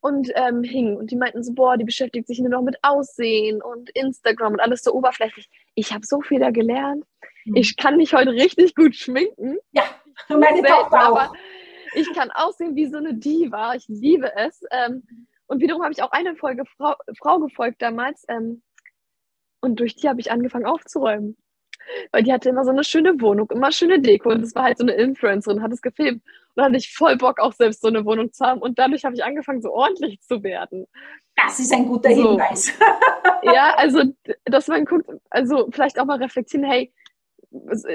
Und 0.00 0.30
ähm, 0.34 0.62
hing. 0.62 0.96
Und 0.96 1.10
die 1.10 1.16
meinten 1.16 1.42
so, 1.42 1.54
boah, 1.54 1.76
die 1.76 1.84
beschäftigt 1.84 2.26
sich 2.26 2.40
nur 2.40 2.50
noch 2.50 2.62
mit 2.62 2.76
Aussehen 2.82 3.62
und 3.62 3.88
Instagram 3.90 4.54
und 4.54 4.60
alles 4.60 4.82
so 4.82 4.92
oberflächlich. 4.92 5.48
Ich 5.74 5.92
habe 5.92 6.04
so 6.04 6.20
viel 6.20 6.40
da 6.40 6.50
gelernt. 6.50 7.04
Mhm. 7.44 7.56
Ich 7.56 7.76
kann 7.76 7.96
mich 7.96 8.12
heute 8.12 8.32
richtig 8.32 8.74
gut 8.74 8.96
schminken. 8.96 9.56
Ja, 9.70 9.84
meine 10.28 10.62
Tochter 10.62 11.12
auch. 11.12 11.32
Ich 11.94 12.12
kann 12.14 12.30
aussehen 12.30 12.76
wie 12.76 12.86
so 12.86 12.98
eine 12.98 13.14
Diva. 13.14 13.74
Ich 13.74 13.86
liebe 13.88 14.34
es. 14.36 14.62
Ähm, 14.70 15.02
und 15.46 15.60
wiederum 15.60 15.82
habe 15.82 15.92
ich 15.92 16.02
auch 16.02 16.12
eine 16.12 16.36
Folge 16.36 16.64
Frau, 16.76 16.94
Frau 17.18 17.38
gefolgt 17.38 17.82
damals. 17.82 18.24
Ähm, 18.28 18.62
und 19.60 19.80
durch 19.80 19.96
die 19.96 20.08
habe 20.08 20.20
ich 20.20 20.30
angefangen 20.30 20.66
aufzuräumen. 20.66 21.36
Weil 22.12 22.22
die 22.22 22.32
hatte 22.32 22.48
immer 22.48 22.64
so 22.64 22.70
eine 22.70 22.84
schöne 22.84 23.20
Wohnung, 23.20 23.50
immer 23.50 23.72
schöne 23.72 24.00
Deko. 24.00 24.30
Und 24.30 24.42
das 24.42 24.54
war 24.54 24.64
halt 24.64 24.78
so 24.78 24.84
eine 24.84 24.92
Influencerin, 24.92 25.62
hat 25.62 25.72
es 25.72 25.82
gefilmt. 25.82 26.22
Und 26.24 26.56
dann 26.56 26.66
hatte 26.66 26.76
ich 26.76 26.94
voll 26.94 27.16
Bock, 27.16 27.40
auch 27.40 27.52
selbst 27.52 27.82
so 27.82 27.88
eine 27.88 28.04
Wohnung 28.04 28.32
zu 28.32 28.44
haben. 28.44 28.60
Und 28.60 28.78
dadurch 28.78 29.04
habe 29.04 29.14
ich 29.14 29.24
angefangen, 29.24 29.62
so 29.62 29.72
ordentlich 29.72 30.20
zu 30.20 30.42
werden. 30.42 30.86
Das 31.36 31.58
ist 31.58 31.72
ein 31.72 31.86
guter 31.86 32.14
so. 32.14 32.30
Hinweis. 32.30 32.72
ja, 33.42 33.74
also, 33.76 34.02
dass 34.44 34.68
man 34.68 34.84
guckt, 34.84 35.10
also 35.30 35.68
vielleicht 35.70 35.98
auch 35.98 36.04
mal 36.04 36.18
reflektieren, 36.18 36.64
hey, 36.64 36.92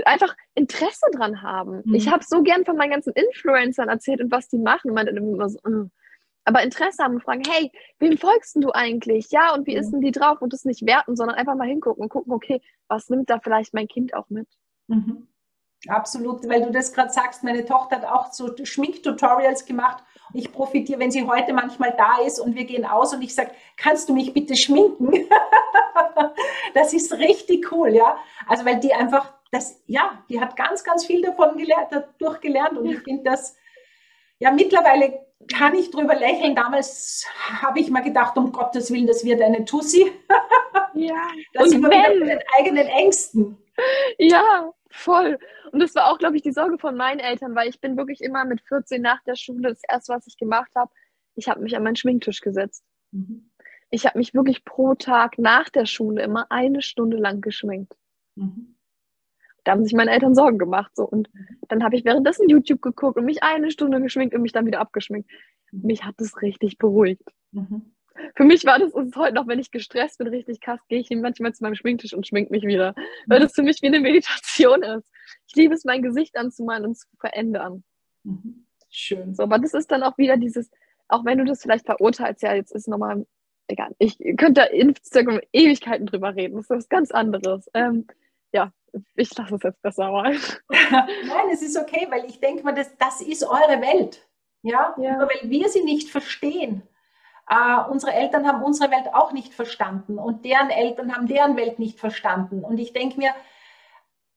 einfach 0.06 0.36
Interesse 0.56 1.06
dran 1.14 1.42
haben. 1.42 1.82
Mhm. 1.86 1.96
Ich 1.96 2.12
habe 2.12 2.24
so 2.24 2.44
gern 2.44 2.66
von 2.66 2.78
meinen 2.78 2.92
ganzen 2.92 3.14
Influencern 3.14 3.90
erzählt 3.90 4.22
und 4.22 4.32
was 4.32 4.48
die 4.48 4.60
machen. 4.60 4.92
Und 4.92 4.96
man 4.96 5.08
immer 5.08 5.50
so, 5.50 5.60
uh. 5.68 5.88
aber 6.46 6.64
Interesse 6.64 7.04
haben 7.04 7.16
und 7.16 7.24
fragen, 7.24 7.44
hey, 7.48 7.72
wem 8.00 8.18
folgst 8.18 8.56
du 8.56 8.72
eigentlich? 8.72 9.32
Ja, 9.32 9.54
und 9.54 9.68
wie 9.68 9.76
mhm. 9.76 9.82
ist 9.82 9.92
denn 9.92 10.02
die 10.02 10.12
drauf? 10.12 10.42
Und 10.42 10.54
das 10.54 10.66
nicht 10.66 10.86
werten, 10.86 11.16
sondern 11.16 11.38
einfach 11.38 11.56
mal 11.56 11.68
hingucken 11.68 12.04
und 12.04 12.10
gucken, 12.10 12.34
okay, 12.34 12.62
was 12.88 13.10
nimmt 13.10 13.30
da 13.30 13.40
vielleicht 13.40 13.74
mein 13.74 13.88
Kind 13.88 14.14
auch 14.14 14.30
mit? 14.30 14.48
Mhm. 14.88 15.28
Absolut, 15.88 16.48
weil 16.50 16.64
du 16.64 16.72
das 16.72 16.92
gerade 16.92 17.12
sagst, 17.12 17.44
meine 17.44 17.64
Tochter 17.64 17.98
hat 17.98 18.06
auch 18.06 18.34
so 18.34 18.52
Schminktutorials 18.64 19.66
gemacht. 19.66 20.04
Ich 20.34 20.52
profitiere, 20.52 21.00
wenn 21.00 21.12
sie 21.12 21.28
heute 21.28 21.54
manchmal 21.54 21.94
da 21.96 22.26
ist 22.26 22.40
und 22.40 22.56
wir 22.56 22.66
gehen 22.66 22.84
aus 22.84 23.14
und 23.14 23.22
ich 23.22 23.36
sage, 23.36 23.52
kannst 23.78 24.10
du 24.10 24.14
mich 24.14 24.34
bitte 24.34 24.56
schminken? 24.56 25.12
das 26.74 26.94
ist 26.94 27.14
richtig 27.14 27.72
cool, 27.72 27.90
ja. 27.90 28.18
Also 28.48 28.66
weil 28.66 28.80
die 28.80 28.94
einfach 28.94 29.34
das, 29.52 29.82
ja, 29.88 30.24
die 30.30 30.40
hat 30.40 30.56
ganz, 30.56 30.84
ganz 30.84 31.06
viel 31.06 31.22
davon 31.22 31.58
gelernt, 31.58 31.88
dadurch 31.92 32.42
gelernt 32.42 32.78
und 32.78 32.86
ich 32.88 33.00
finde 33.00 33.24
das, 33.24 33.56
ja, 34.40 34.52
mittlerweile 34.52 35.26
kann 35.52 35.76
ich 35.76 35.92
drüber 35.92 36.16
lächeln. 36.16 36.56
Damals 36.56 37.26
habe 37.62 37.80
ich 37.80 37.90
mal 37.90 38.04
gedacht, 38.04 38.38
um 38.38 38.52
Gottes 38.52 38.92
Willen, 38.92 39.08
das 39.08 39.24
wird 39.24 39.42
eine 39.42 39.66
Tussi. 39.66 40.12
Ja, 40.94 41.16
das 41.54 41.74
und 41.74 41.84
wenn, 41.84 42.20
mit 42.20 42.30
den 42.30 42.40
eigenen 42.58 42.88
Ängsten. 42.88 43.58
Ja, 44.18 44.72
voll. 44.90 45.38
Und 45.72 45.80
das 45.80 45.94
war 45.96 46.12
auch, 46.12 46.18
glaube 46.18 46.36
ich, 46.36 46.42
die 46.42 46.52
Sorge 46.52 46.78
von 46.78 46.96
meinen 46.96 47.20
Eltern, 47.20 47.56
weil 47.56 47.70
ich 47.70 47.80
bin 47.80 47.98
wirklich 47.98 48.22
immer 48.22 48.46
mit 48.46 48.62
14 48.62 49.02
nach 49.02 49.22
der 49.24 49.36
Schule, 49.36 49.70
das 49.70 49.82
erste, 49.88 50.14
was 50.14 50.28
ich 50.28 50.38
gemacht 50.38 50.72
habe, 50.76 50.92
ich 51.36 51.48
habe 51.48 51.62
mich 51.62 51.76
an 51.76 51.84
meinen 51.84 51.96
Schminktisch 51.96 52.42
gesetzt. 52.42 52.84
Mhm. 53.12 53.52
Ich 53.90 54.06
habe 54.06 54.18
mich 54.18 54.34
wirklich 54.34 54.66
pro 54.66 54.96
Tag 54.96 55.38
nach 55.38 55.70
der 55.70 55.86
Schule 55.86 56.24
immer 56.24 56.48
eine 56.50 56.82
Stunde 56.82 57.18
lang 57.18 57.42
geschminkt. 57.42 57.96
Mhm. 58.36 58.77
Da 59.68 59.74
haben 59.74 59.84
sich 59.84 59.92
meine 59.92 60.12
Eltern 60.12 60.34
Sorgen 60.34 60.60
gemacht. 60.60 60.96
So. 60.96 61.04
Und 61.04 61.30
dann 61.68 61.84
habe 61.84 61.98
ich 61.98 62.06
währenddessen 62.06 62.48
YouTube 62.48 62.82
geguckt 62.82 63.18
und 63.18 63.26
mich 63.26 63.44
eine 63.44 63.70
Stunde 63.70 64.00
geschminkt 64.00 64.34
und 64.34 64.42
mich 64.42 64.54
dann 64.54 64.66
wieder 64.66 64.80
abgeschminkt. 64.80 65.30
Mich 65.74 66.06
hat 66.06 66.16
das 66.20 66.42
richtig 66.42 66.78
beruhigt. 66.78 67.24
Mhm. 67.52 67.94
Für 68.38 68.46
mich 68.46 68.66
war 68.66 68.80
das 68.80 68.94
ist 68.94 69.18
heute 69.18 69.36
noch, 69.36 69.46
wenn 69.46 69.60
ich 69.60 69.70
gestresst 69.70 70.20
bin, 70.20 70.28
richtig 70.28 70.62
krass, 70.62 70.80
gehe 70.88 71.00
ich 71.00 71.10
manchmal 71.10 71.54
zu 71.54 71.64
meinem 71.64 71.76
Schminktisch 71.76 72.14
und 72.14 72.26
schmink 72.26 72.50
mich 72.50 72.64
wieder. 72.64 72.96
Weil 73.26 73.42
das 73.42 73.56
für 73.56 73.62
mich 73.62 73.82
wie 73.82 73.88
eine 73.88 74.00
Meditation 74.00 74.84
ist. 74.84 75.12
Ich 75.50 75.56
liebe 75.56 75.74
es, 75.74 75.84
mein 75.84 76.02
Gesicht 76.02 76.38
anzumalen 76.38 76.86
und 76.86 76.98
zu 76.98 77.06
verändern. 77.20 77.84
Mhm. 78.24 78.66
Schön. 78.90 79.36
So, 79.36 79.44
aber 79.44 79.60
das 79.60 79.74
ist 79.74 79.92
dann 79.92 80.02
auch 80.02 80.18
wieder 80.18 80.38
dieses, 80.38 80.72
auch 81.10 81.26
wenn 81.26 81.40
du 81.40 81.44
das 81.44 81.62
vielleicht 81.62 81.86
verurteilst, 81.86 82.42
ja, 82.42 82.56
jetzt 82.56 82.72
ist 82.72 82.88
nochmal, 82.88 83.28
egal, 83.68 83.94
ich 84.00 84.18
könnte 84.38 84.62
da 84.62 84.64
Instagram 84.64 85.42
Ewigkeiten 85.52 86.06
drüber 86.06 86.38
reden, 86.38 86.56
das 86.56 86.68
ist 86.68 86.70
was 86.70 86.88
ganz 86.88 87.12
anderes. 87.12 87.70
Ähm, 87.74 88.08
ja, 88.54 88.72
ich 89.16 89.36
lasse 89.38 89.56
es 89.56 89.64
jetzt 89.64 89.82
besser 89.82 90.12
mal. 90.12 90.36
Nein, 90.70 91.50
es 91.52 91.62
ist 91.62 91.78
okay, 91.78 92.08
weil 92.10 92.26
ich 92.26 92.40
denke 92.40 92.64
mal, 92.64 92.74
das, 92.74 92.96
das 92.98 93.22
ist 93.22 93.44
eure 93.44 93.82
Welt. 93.82 94.28
Ja? 94.62 94.96
ja. 94.98 95.18
Nur 95.18 95.30
weil 95.30 95.50
wir 95.50 95.70
sie 95.70 95.84
nicht 95.84 96.10
verstehen. 96.10 96.84
Uh, 97.50 97.90
unsere 97.90 98.12
Eltern 98.12 98.46
haben 98.46 98.62
unsere 98.62 98.92
Welt 98.92 99.14
auch 99.14 99.32
nicht 99.32 99.54
verstanden 99.54 100.20
und 100.20 100.44
deren 100.44 100.70
Eltern 100.70 101.16
haben 101.16 101.28
deren 101.28 101.56
Welt 101.56 101.80
nicht 101.80 101.98
verstanden. 101.98 102.62
Und 102.62 102.78
ich 102.78 102.92
denke 102.92 103.18
mir, 103.18 103.32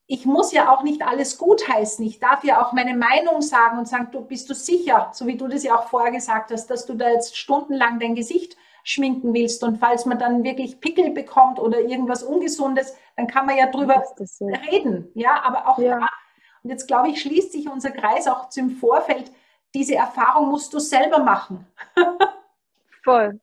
ich 0.07 0.27
muss 0.27 0.53
ja 0.53 0.73
auch 0.73 0.83
nicht 0.83 1.03
alles 1.03 1.39
gutheißen. 1.39 2.05
Ich 2.05 2.19
darf 2.19 2.45
ja 2.45 2.61
auch 2.61 2.73
meine 2.73 2.97
Meinung 2.97 3.43
sagen 3.43 3.79
und 3.79 3.89
sagen, 3.89 4.09
du 4.13 4.21
bist 4.23 4.51
du 4.51 4.55
sicher, 4.55 5.11
so 5.13 5.27
wie 5.27 5.37
du 5.37 5.49
das 5.49 5.63
ja 5.63 5.77
auch 5.77 5.89
vorher 5.89 6.13
gesagt 6.13 6.51
hast, 6.53 6.69
dass 6.69 6.87
du 6.87 6.95
da 6.95 7.09
jetzt 7.11 7.37
stundenlang 7.37 8.01
dein 8.01 8.17
Gesicht 8.17 8.57
schminken 8.83 9.33
willst. 9.35 9.63
Und 9.63 9.79
falls 9.79 10.07
man 10.07 10.19
dann 10.19 10.43
wirklich 10.43 10.81
Pickel 10.81 11.11
bekommt 11.11 11.61
oder 11.61 11.81
irgendwas 11.81 12.23
Ungesundes, 12.23 12.97
dann 13.21 13.27
kann 13.27 13.47
man 13.47 13.57
ja 13.57 13.71
drüber 13.71 14.03
so. 14.17 14.47
reden. 14.47 15.11
Ja, 15.15 15.43
aber 15.43 15.69
auch 15.69 15.79
ja. 15.79 15.99
da. 15.99 16.09
Und 16.63 16.71
jetzt 16.71 16.87
glaube 16.87 17.09
ich, 17.11 17.21
schließt 17.21 17.53
sich 17.53 17.69
unser 17.69 17.91
Kreis 17.91 18.27
auch 18.27 18.49
zum 18.49 18.71
Vorfeld. 18.71 19.31
Diese 19.75 19.95
Erfahrung 19.95 20.49
musst 20.49 20.73
du 20.73 20.79
selber 20.79 21.19
machen. 21.19 21.67
voll, 23.05 23.41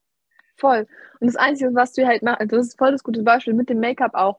voll. 0.56 0.86
Und 1.20 1.26
das 1.28 1.36
Einzige, 1.36 1.74
was 1.74 1.92
du 1.92 2.06
halt 2.06 2.22
machst, 2.22 2.52
das 2.52 2.66
ist 2.68 2.78
voll 2.78 2.92
das 2.92 3.02
gute 3.02 3.22
Beispiel 3.22 3.54
mit 3.54 3.68
dem 3.68 3.80
Make-up 3.80 4.14
auch. 4.14 4.38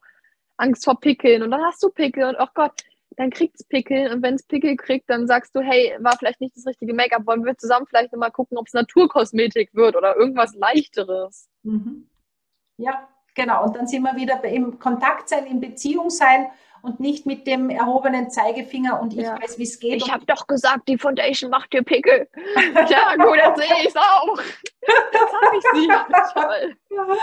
Angst 0.56 0.84
vor 0.84 1.00
Pickeln 1.00 1.42
und 1.42 1.50
dann 1.50 1.62
hast 1.62 1.82
du 1.82 1.88
Pickel 1.88 2.24
und 2.24 2.36
oh 2.38 2.48
Gott, 2.54 2.82
dann 3.16 3.30
kriegt 3.30 3.54
es 3.58 3.64
Pickel 3.64 4.12
und 4.12 4.22
wenn 4.22 4.34
es 4.34 4.42
Pickel 4.42 4.76
kriegt, 4.76 5.08
dann 5.08 5.26
sagst 5.26 5.56
du, 5.56 5.60
hey, 5.60 5.96
war 6.00 6.18
vielleicht 6.18 6.40
nicht 6.42 6.54
das 6.54 6.66
richtige 6.66 6.92
Make-up, 6.92 7.26
wollen 7.26 7.46
wir 7.46 7.56
zusammen 7.56 7.86
vielleicht 7.86 8.12
nochmal 8.12 8.30
gucken, 8.30 8.58
ob 8.58 8.66
es 8.66 8.74
Naturkosmetik 8.74 9.74
wird 9.74 9.96
oder 9.96 10.16
irgendwas 10.16 10.54
leichteres. 10.54 11.48
Mhm. 11.62 12.10
Ja, 12.76 13.08
genau. 13.34 13.64
Und 13.64 13.76
dann 13.76 13.86
sind 13.86 14.02
wir 14.02 14.16
wieder 14.16 14.42
im 14.44 14.78
Kontakt 14.78 15.28
sein, 15.28 15.46
in 15.46 15.60
Beziehung 15.60 16.10
sein 16.10 16.50
und 16.82 17.00
nicht 17.00 17.26
mit 17.26 17.46
dem 17.46 17.70
erhobenen 17.70 18.30
Zeigefinger 18.30 19.00
und 19.00 19.12
ich 19.12 19.20
ja. 19.20 19.40
weiß, 19.40 19.58
wie 19.58 19.64
es 19.64 19.78
geht. 19.78 20.02
Ich 20.02 20.10
habe 20.10 20.24
doch 20.26 20.46
gesagt, 20.46 20.88
die 20.88 20.96
Foundation 20.96 21.50
macht 21.50 21.72
dir 21.72 21.82
Pickel. 21.82 22.28
ja, 22.88 23.16
gut, 23.16 23.38
dann 23.38 23.56
sehe 23.56 23.76
ich 23.80 23.88
es 23.88 23.96
auch. 23.96 24.38
Jetzt 25.12 25.34
habe 25.42 25.56
ich 25.56 25.64
sie. 25.74 25.88
Toll. 26.34 27.18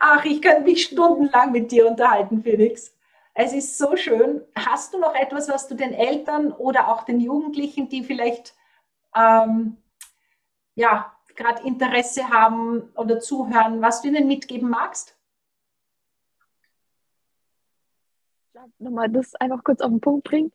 Ach, 0.00 0.24
ich 0.24 0.42
könnte 0.42 0.62
mich 0.62 0.84
stundenlang 0.84 1.52
mit 1.52 1.70
dir 1.70 1.86
unterhalten, 1.86 2.42
Felix. 2.42 2.94
Es 3.34 3.52
ist 3.52 3.78
so 3.78 3.96
schön. 3.96 4.42
Hast 4.56 4.94
du 4.94 4.98
noch 4.98 5.14
etwas, 5.14 5.48
was 5.48 5.68
du 5.68 5.74
den 5.74 5.92
Eltern 5.92 6.52
oder 6.52 6.88
auch 6.88 7.04
den 7.04 7.20
Jugendlichen, 7.20 7.88
die 7.88 8.02
vielleicht 8.02 8.54
ähm, 9.14 9.76
ja, 10.74 11.12
gerade 11.40 11.66
Interesse 11.66 12.28
haben 12.28 12.82
oder 12.94 13.18
zuhören, 13.18 13.80
was 13.82 14.02
du 14.02 14.08
ihnen 14.08 14.28
mitgeben 14.28 14.68
magst? 14.68 15.16
Nochmal 18.78 19.08
das 19.08 19.34
einfach 19.36 19.64
kurz 19.64 19.80
auf 19.80 19.90
den 19.90 20.00
Punkt 20.00 20.24
bringen, 20.24 20.52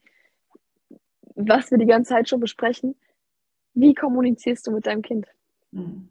was 1.36 1.72
wir 1.72 1.80
die 1.80 1.88
ganze 1.88 2.10
Zeit 2.10 2.30
schon 2.30 2.40
besprechen. 2.40 2.96
Wie 3.74 3.96
kommunizierst 3.96 4.68
du 4.68 4.72
mit 4.72 4.86
deinem 4.86 5.02
Kind? 5.02 5.28
Mhm. 5.72 6.10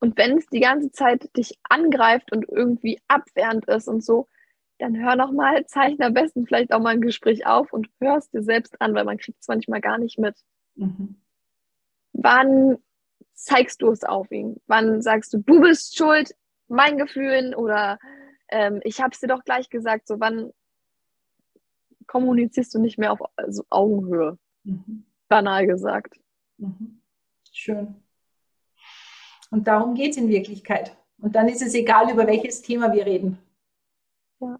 Und 0.00 0.16
wenn 0.16 0.38
es 0.38 0.46
die 0.46 0.60
ganze 0.60 0.90
Zeit 0.90 1.30
dich 1.36 1.58
angreift 1.62 2.32
und 2.32 2.48
irgendwie 2.48 3.00
abwehrend 3.06 3.66
ist 3.66 3.86
und 3.86 4.02
so, 4.02 4.28
dann 4.78 4.96
hör 4.96 5.14
noch 5.14 5.30
mal, 5.30 5.64
zeichne 5.66 6.06
am 6.06 6.14
besten 6.14 6.44
vielleicht 6.46 6.72
auch 6.72 6.80
mal 6.80 6.94
ein 6.94 7.00
Gespräch 7.00 7.46
auf 7.46 7.72
und 7.72 7.88
hör 8.00 8.16
es 8.16 8.30
dir 8.30 8.42
selbst 8.42 8.80
an, 8.80 8.94
weil 8.94 9.04
man 9.04 9.18
kriegt 9.18 9.40
es 9.40 9.46
manchmal 9.46 9.80
gar 9.80 9.98
nicht 9.98 10.18
mit. 10.18 10.34
Mhm. 10.74 11.21
Wann 12.12 12.78
zeigst 13.34 13.82
du 13.82 13.90
es 13.90 14.04
auf 14.04 14.30
ihn? 14.30 14.60
Wann 14.66 15.02
sagst 15.02 15.32
du, 15.32 15.38
du 15.38 15.60
bist 15.60 15.96
schuld, 15.96 16.34
mein 16.68 16.98
Gefühlen 16.98 17.54
oder 17.54 17.98
ähm, 18.48 18.80
ich 18.84 19.00
habe 19.00 19.10
es 19.12 19.20
dir 19.20 19.28
doch 19.28 19.44
gleich 19.44 19.70
gesagt, 19.70 20.06
so 20.06 20.20
wann 20.20 20.52
kommunizierst 22.06 22.74
du 22.74 22.78
nicht 22.78 22.98
mehr 22.98 23.12
auf 23.12 23.20
also 23.36 23.64
Augenhöhe? 23.70 24.38
Mhm. 24.64 25.04
Banal 25.28 25.66
gesagt. 25.66 26.20
Mhm. 26.58 27.00
Schön. 27.50 27.94
Und 29.50 29.66
darum 29.66 29.94
geht 29.94 30.12
es 30.12 30.16
in 30.16 30.28
Wirklichkeit. 30.28 30.96
Und 31.18 31.36
dann 31.36 31.48
ist 31.48 31.62
es 31.62 31.74
egal, 31.74 32.10
über 32.10 32.26
welches 32.26 32.62
Thema 32.62 32.92
wir 32.92 33.06
reden. 33.06 33.38
Ja. 34.40 34.58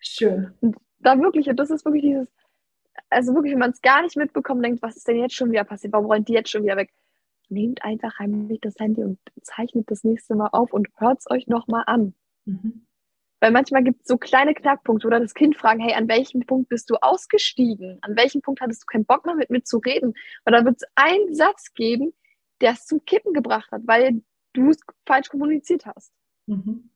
Schön. 0.00 0.52
Und 0.60 0.76
da 0.98 1.18
wirklich, 1.18 1.48
und 1.48 1.56
das 1.56 1.70
ist 1.70 1.84
wirklich 1.84 2.02
dieses, 2.02 2.28
also 3.12 3.34
wirklich, 3.34 3.52
wenn 3.52 3.60
man 3.60 3.70
es 3.70 3.82
gar 3.82 4.02
nicht 4.02 4.16
mitbekommt, 4.16 4.64
denkt, 4.64 4.82
was 4.82 4.96
ist 4.96 5.06
denn 5.06 5.16
jetzt 5.16 5.34
schon 5.34 5.50
wieder 5.50 5.64
passiert? 5.64 5.92
Warum 5.92 6.06
rollt 6.06 6.28
die 6.28 6.32
jetzt 6.32 6.50
schon 6.50 6.64
wieder 6.64 6.76
weg? 6.76 6.92
Nehmt 7.48 7.84
einfach 7.84 8.18
heimlich 8.18 8.60
das 8.60 8.74
Handy 8.78 9.02
und 9.02 9.18
zeichnet 9.42 9.90
das 9.90 10.04
nächste 10.04 10.34
Mal 10.34 10.48
auf 10.52 10.72
und 10.72 10.88
hört 10.96 11.20
es 11.20 11.30
euch 11.30 11.46
nochmal 11.46 11.84
an. 11.86 12.14
Mhm. 12.44 12.86
Weil 13.40 13.50
manchmal 13.50 13.82
gibt 13.82 14.02
es 14.02 14.06
so 14.06 14.18
kleine 14.18 14.54
Knackpunkte 14.54 15.06
oder 15.06 15.18
das 15.18 15.34
Kind 15.34 15.56
fragen, 15.56 15.80
hey, 15.80 15.94
an 15.94 16.08
welchem 16.08 16.40
Punkt 16.46 16.68
bist 16.68 16.88
du 16.90 16.94
ausgestiegen? 17.00 17.98
An 18.02 18.16
welchem 18.16 18.40
Punkt 18.40 18.60
hattest 18.60 18.84
du 18.84 18.86
keinen 18.86 19.04
Bock 19.04 19.26
mehr 19.26 19.34
mit 19.34 19.50
mir 19.50 19.64
zu 19.64 19.78
reden? 19.78 20.14
Und 20.44 20.52
dann 20.52 20.64
wird 20.64 20.76
es 20.76 20.88
einen 20.94 21.34
Satz 21.34 21.74
geben, 21.74 22.14
der 22.60 22.72
es 22.72 22.86
zum 22.86 23.04
Kippen 23.04 23.32
gebracht 23.32 23.70
hat, 23.72 23.82
weil 23.84 24.22
du 24.52 24.70
es 24.70 24.78
falsch 25.06 25.28
kommuniziert 25.28 25.86
hast. 25.86 26.12
Mhm. 26.46 26.91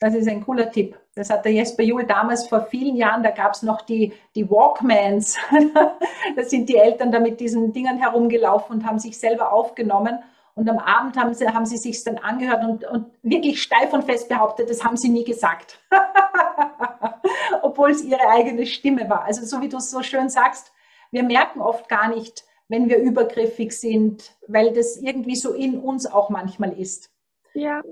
Das 0.00 0.14
ist 0.14 0.28
ein 0.28 0.44
cooler 0.44 0.70
Tipp. 0.70 0.96
Das 1.16 1.28
hat 1.28 1.44
der 1.44 1.52
Jesper 1.52 1.82
Juhl 1.82 2.04
damals 2.04 2.46
vor 2.46 2.66
vielen 2.66 2.94
Jahren, 2.94 3.24
da 3.24 3.30
gab 3.30 3.54
es 3.54 3.62
noch 3.62 3.82
die, 3.82 4.12
die 4.36 4.48
Walkmans. 4.48 5.36
da 6.36 6.44
sind 6.44 6.68
die 6.68 6.76
Eltern 6.76 7.10
da 7.10 7.18
mit 7.18 7.40
diesen 7.40 7.72
Dingern 7.72 7.98
herumgelaufen 7.98 8.76
und 8.76 8.86
haben 8.86 9.00
sich 9.00 9.18
selber 9.18 9.52
aufgenommen. 9.52 10.20
Und 10.54 10.68
am 10.68 10.78
Abend 10.78 11.16
haben 11.16 11.34
sie, 11.34 11.48
haben 11.48 11.66
sie 11.66 11.76
sich 11.76 12.02
dann 12.04 12.18
angehört 12.18 12.64
und, 12.64 12.84
und 12.84 13.06
wirklich 13.22 13.60
steif 13.62 13.92
und 13.92 14.04
fest 14.04 14.28
behauptet, 14.28 14.70
das 14.70 14.84
haben 14.84 14.96
sie 14.96 15.08
nie 15.08 15.24
gesagt. 15.24 15.80
Obwohl 17.62 17.90
es 17.90 18.02
ihre 18.02 18.28
eigene 18.28 18.66
Stimme 18.66 19.08
war. 19.08 19.24
Also 19.24 19.44
so 19.44 19.60
wie 19.60 19.68
du 19.68 19.78
es 19.78 19.90
so 19.90 20.02
schön 20.02 20.28
sagst, 20.28 20.72
wir 21.10 21.22
merken 21.22 21.60
oft 21.60 21.88
gar 21.88 22.08
nicht, 22.08 22.44
wenn 22.68 22.88
wir 22.88 22.98
übergriffig 22.98 23.72
sind, 23.72 24.36
weil 24.46 24.72
das 24.72 24.96
irgendwie 24.96 25.36
so 25.36 25.52
in 25.52 25.78
uns 25.80 26.06
auch 26.06 26.28
manchmal 26.28 26.78
ist. 26.78 27.10
Ja, 27.54 27.82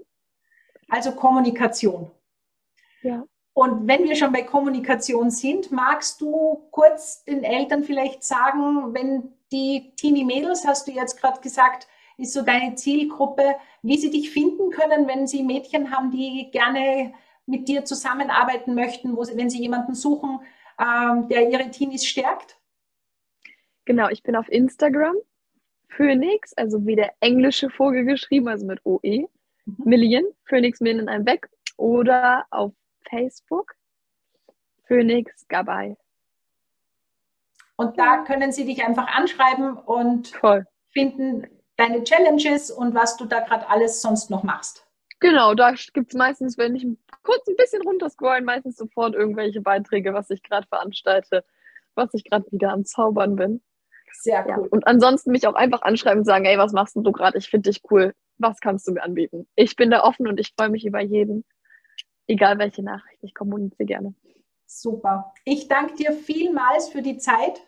also 0.88 1.12
Kommunikation. 1.12 2.10
Ja. 3.02 3.24
Und 3.54 3.88
wenn 3.88 4.04
wir 4.04 4.16
schon 4.16 4.32
bei 4.32 4.42
Kommunikation 4.42 5.30
sind, 5.30 5.72
magst 5.72 6.20
du 6.20 6.68
kurz 6.70 7.24
den 7.24 7.42
Eltern 7.42 7.84
vielleicht 7.84 8.22
sagen, 8.22 8.92
wenn 8.92 9.32
die 9.50 9.92
Teenie-Mädels, 9.96 10.66
hast 10.66 10.86
du 10.86 10.92
jetzt 10.92 11.20
gerade 11.20 11.40
gesagt, 11.40 11.88
ist 12.18 12.32
so 12.32 12.42
deine 12.42 12.74
Zielgruppe, 12.74 13.56
wie 13.82 13.96
sie 13.96 14.10
dich 14.10 14.30
finden 14.30 14.70
können, 14.70 15.06
wenn 15.06 15.26
sie 15.26 15.42
Mädchen 15.42 15.90
haben, 15.90 16.10
die 16.10 16.50
gerne 16.50 17.14
mit 17.46 17.68
dir 17.68 17.84
zusammenarbeiten 17.84 18.74
möchten, 18.74 19.16
sie, 19.24 19.36
wenn 19.36 19.50
sie 19.50 19.60
jemanden 19.60 19.94
suchen, 19.94 20.40
ähm, 20.78 21.28
der 21.28 21.48
ihre 21.48 21.70
Teenies 21.70 22.04
stärkt? 22.04 22.58
Genau, 23.84 24.08
ich 24.08 24.22
bin 24.22 24.34
auf 24.34 24.50
Instagram, 24.50 25.14
Phoenix, 25.88 26.52
also 26.54 26.84
wie 26.86 26.96
der 26.96 27.14
englische 27.20 27.70
Vogel 27.70 28.04
geschrieben, 28.04 28.48
also 28.48 28.66
mit 28.66 28.84
OE. 28.84 29.28
Mhm. 29.66 29.84
Million, 29.84 30.24
Phoenix 30.44 30.80
Min 30.80 30.98
in 30.98 31.08
einem 31.08 31.26
Weg 31.26 31.48
oder 31.76 32.46
auf 32.50 32.72
Facebook 33.08 33.74
Phoenix 34.86 35.46
Gabay. 35.48 35.96
Und 37.76 37.98
da 37.98 38.24
können 38.24 38.52
sie 38.52 38.64
dich 38.64 38.82
einfach 38.84 39.06
anschreiben 39.08 39.76
und 39.76 40.28
Voll. 40.28 40.64
finden 40.92 41.46
deine 41.76 42.04
Challenges 42.04 42.70
und 42.70 42.94
was 42.94 43.16
du 43.18 43.26
da 43.26 43.40
gerade 43.40 43.68
alles 43.68 44.00
sonst 44.00 44.30
noch 44.30 44.42
machst. 44.42 44.86
Genau, 45.20 45.54
da 45.54 45.74
gibt 45.92 46.12
es 46.12 46.14
meistens, 46.14 46.56
wenn 46.56 46.74
ich 46.74 46.86
kurz 47.22 47.46
ein 47.48 47.56
bisschen 47.56 47.82
runterscrollen, 47.82 48.44
meistens 48.44 48.76
sofort 48.76 49.14
irgendwelche 49.14 49.60
Beiträge, 49.60 50.14
was 50.14 50.30
ich 50.30 50.42
gerade 50.42 50.66
veranstalte, 50.68 51.44
was 51.94 52.12
ich 52.14 52.24
gerade 52.24 52.50
wieder 52.50 52.72
am 52.72 52.84
Zaubern 52.84 53.36
bin. 53.36 53.62
Sehr 54.12 54.44
cool. 54.46 54.64
Ja. 54.64 54.68
Und 54.70 54.86
ansonsten 54.86 55.32
mich 55.32 55.46
auch 55.46 55.54
einfach 55.54 55.82
anschreiben 55.82 56.20
und 56.20 56.24
sagen, 56.24 56.44
ey, 56.44 56.56
was 56.56 56.72
machst 56.72 56.96
du 56.96 57.12
gerade? 57.12 57.36
Ich 57.36 57.48
finde 57.48 57.70
dich 57.70 57.82
cool 57.90 58.14
was 58.38 58.60
kannst 58.60 58.86
du 58.88 58.92
mir 58.92 59.02
anbieten? 59.02 59.46
Ich 59.54 59.76
bin 59.76 59.90
da 59.90 60.04
offen 60.04 60.26
und 60.26 60.38
ich 60.40 60.52
freue 60.56 60.68
mich 60.68 60.84
über 60.84 61.00
jeden, 61.00 61.44
egal 62.26 62.58
welche 62.58 62.82
Nachricht. 62.82 63.22
Ich 63.22 63.34
kommuniziere 63.34 63.86
gerne. 63.86 64.14
Super. 64.66 65.32
Ich 65.44 65.68
danke 65.68 65.94
dir 65.94 66.12
vielmals 66.12 66.88
für 66.88 67.02
die 67.02 67.18
Zeit. 67.18 67.62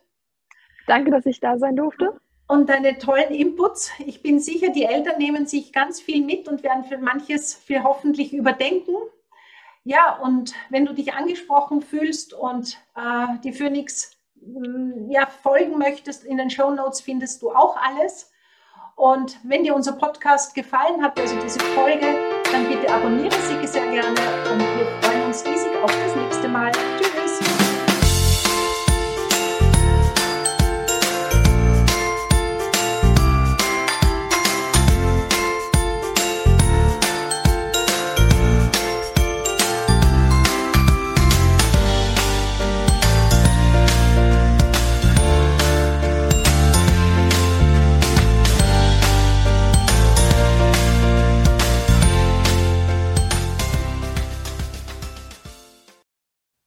Danke, 0.87 1.11
dass 1.11 1.27
ich 1.27 1.41
da 1.41 1.59
sein 1.59 1.77
durfte. 1.77 2.19
Und 2.49 2.71
deine 2.71 2.97
tollen 2.99 3.33
Inputs. 3.33 3.91
Ich 3.99 4.23
bin 4.23 4.41
sicher, 4.41 4.71
die 4.71 4.85
Eltern 4.85 5.19
nehmen 5.19 5.47
sich 5.47 5.73
ganz 5.73 6.01
viel 6.01 6.25
mit 6.25 6.49
und 6.49 6.63
werden 6.63 6.85
für 6.85 6.99
manches 6.99 7.55
für 7.55 7.85
hoffentlich 7.85 8.33
überdenken. 8.33 8.95
Ja, 9.85 10.17
und 10.17 10.55
wenn 10.71 10.87
du 10.87 10.95
dich 10.95 11.13
angesprochen 11.13 11.83
fühlst 11.83 12.35
und 12.35 12.79
äh, 12.97 13.39
die 13.45 13.53
Phoenix 13.53 14.19
mm, 14.35 15.11
ja, 15.11 15.27
folgen 15.27 15.79
möchtest, 15.79 16.25
in 16.25 16.39
den 16.39 16.51
Show 16.51 16.71
Notes 16.71 17.01
findest 17.01 17.43
du 17.43 17.51
auch 17.51 17.77
alles. 17.77 18.33
Und 18.99 19.39
wenn 19.45 19.63
dir 19.63 19.77
unser 19.77 19.93
Podcast 19.93 20.57
gefallen 20.57 21.01
hat, 21.01 21.19
also 21.21 21.37
diese 21.37 21.61
Folge, 21.61 22.19
dann 22.51 22.67
bitte 22.69 22.93
abonniere 22.93 23.31
sie 23.49 23.65
sehr 23.65 23.87
gerne 23.87 24.09
und 24.09 24.59
wir 24.59 24.87
freuen 25.01 25.27
uns 25.27 25.47
riesig 25.47 25.71
auf 25.85 25.93
das 26.05 26.17
nächste 26.17 26.49
Mal. 26.49 26.73
Tschüss. 26.73 27.08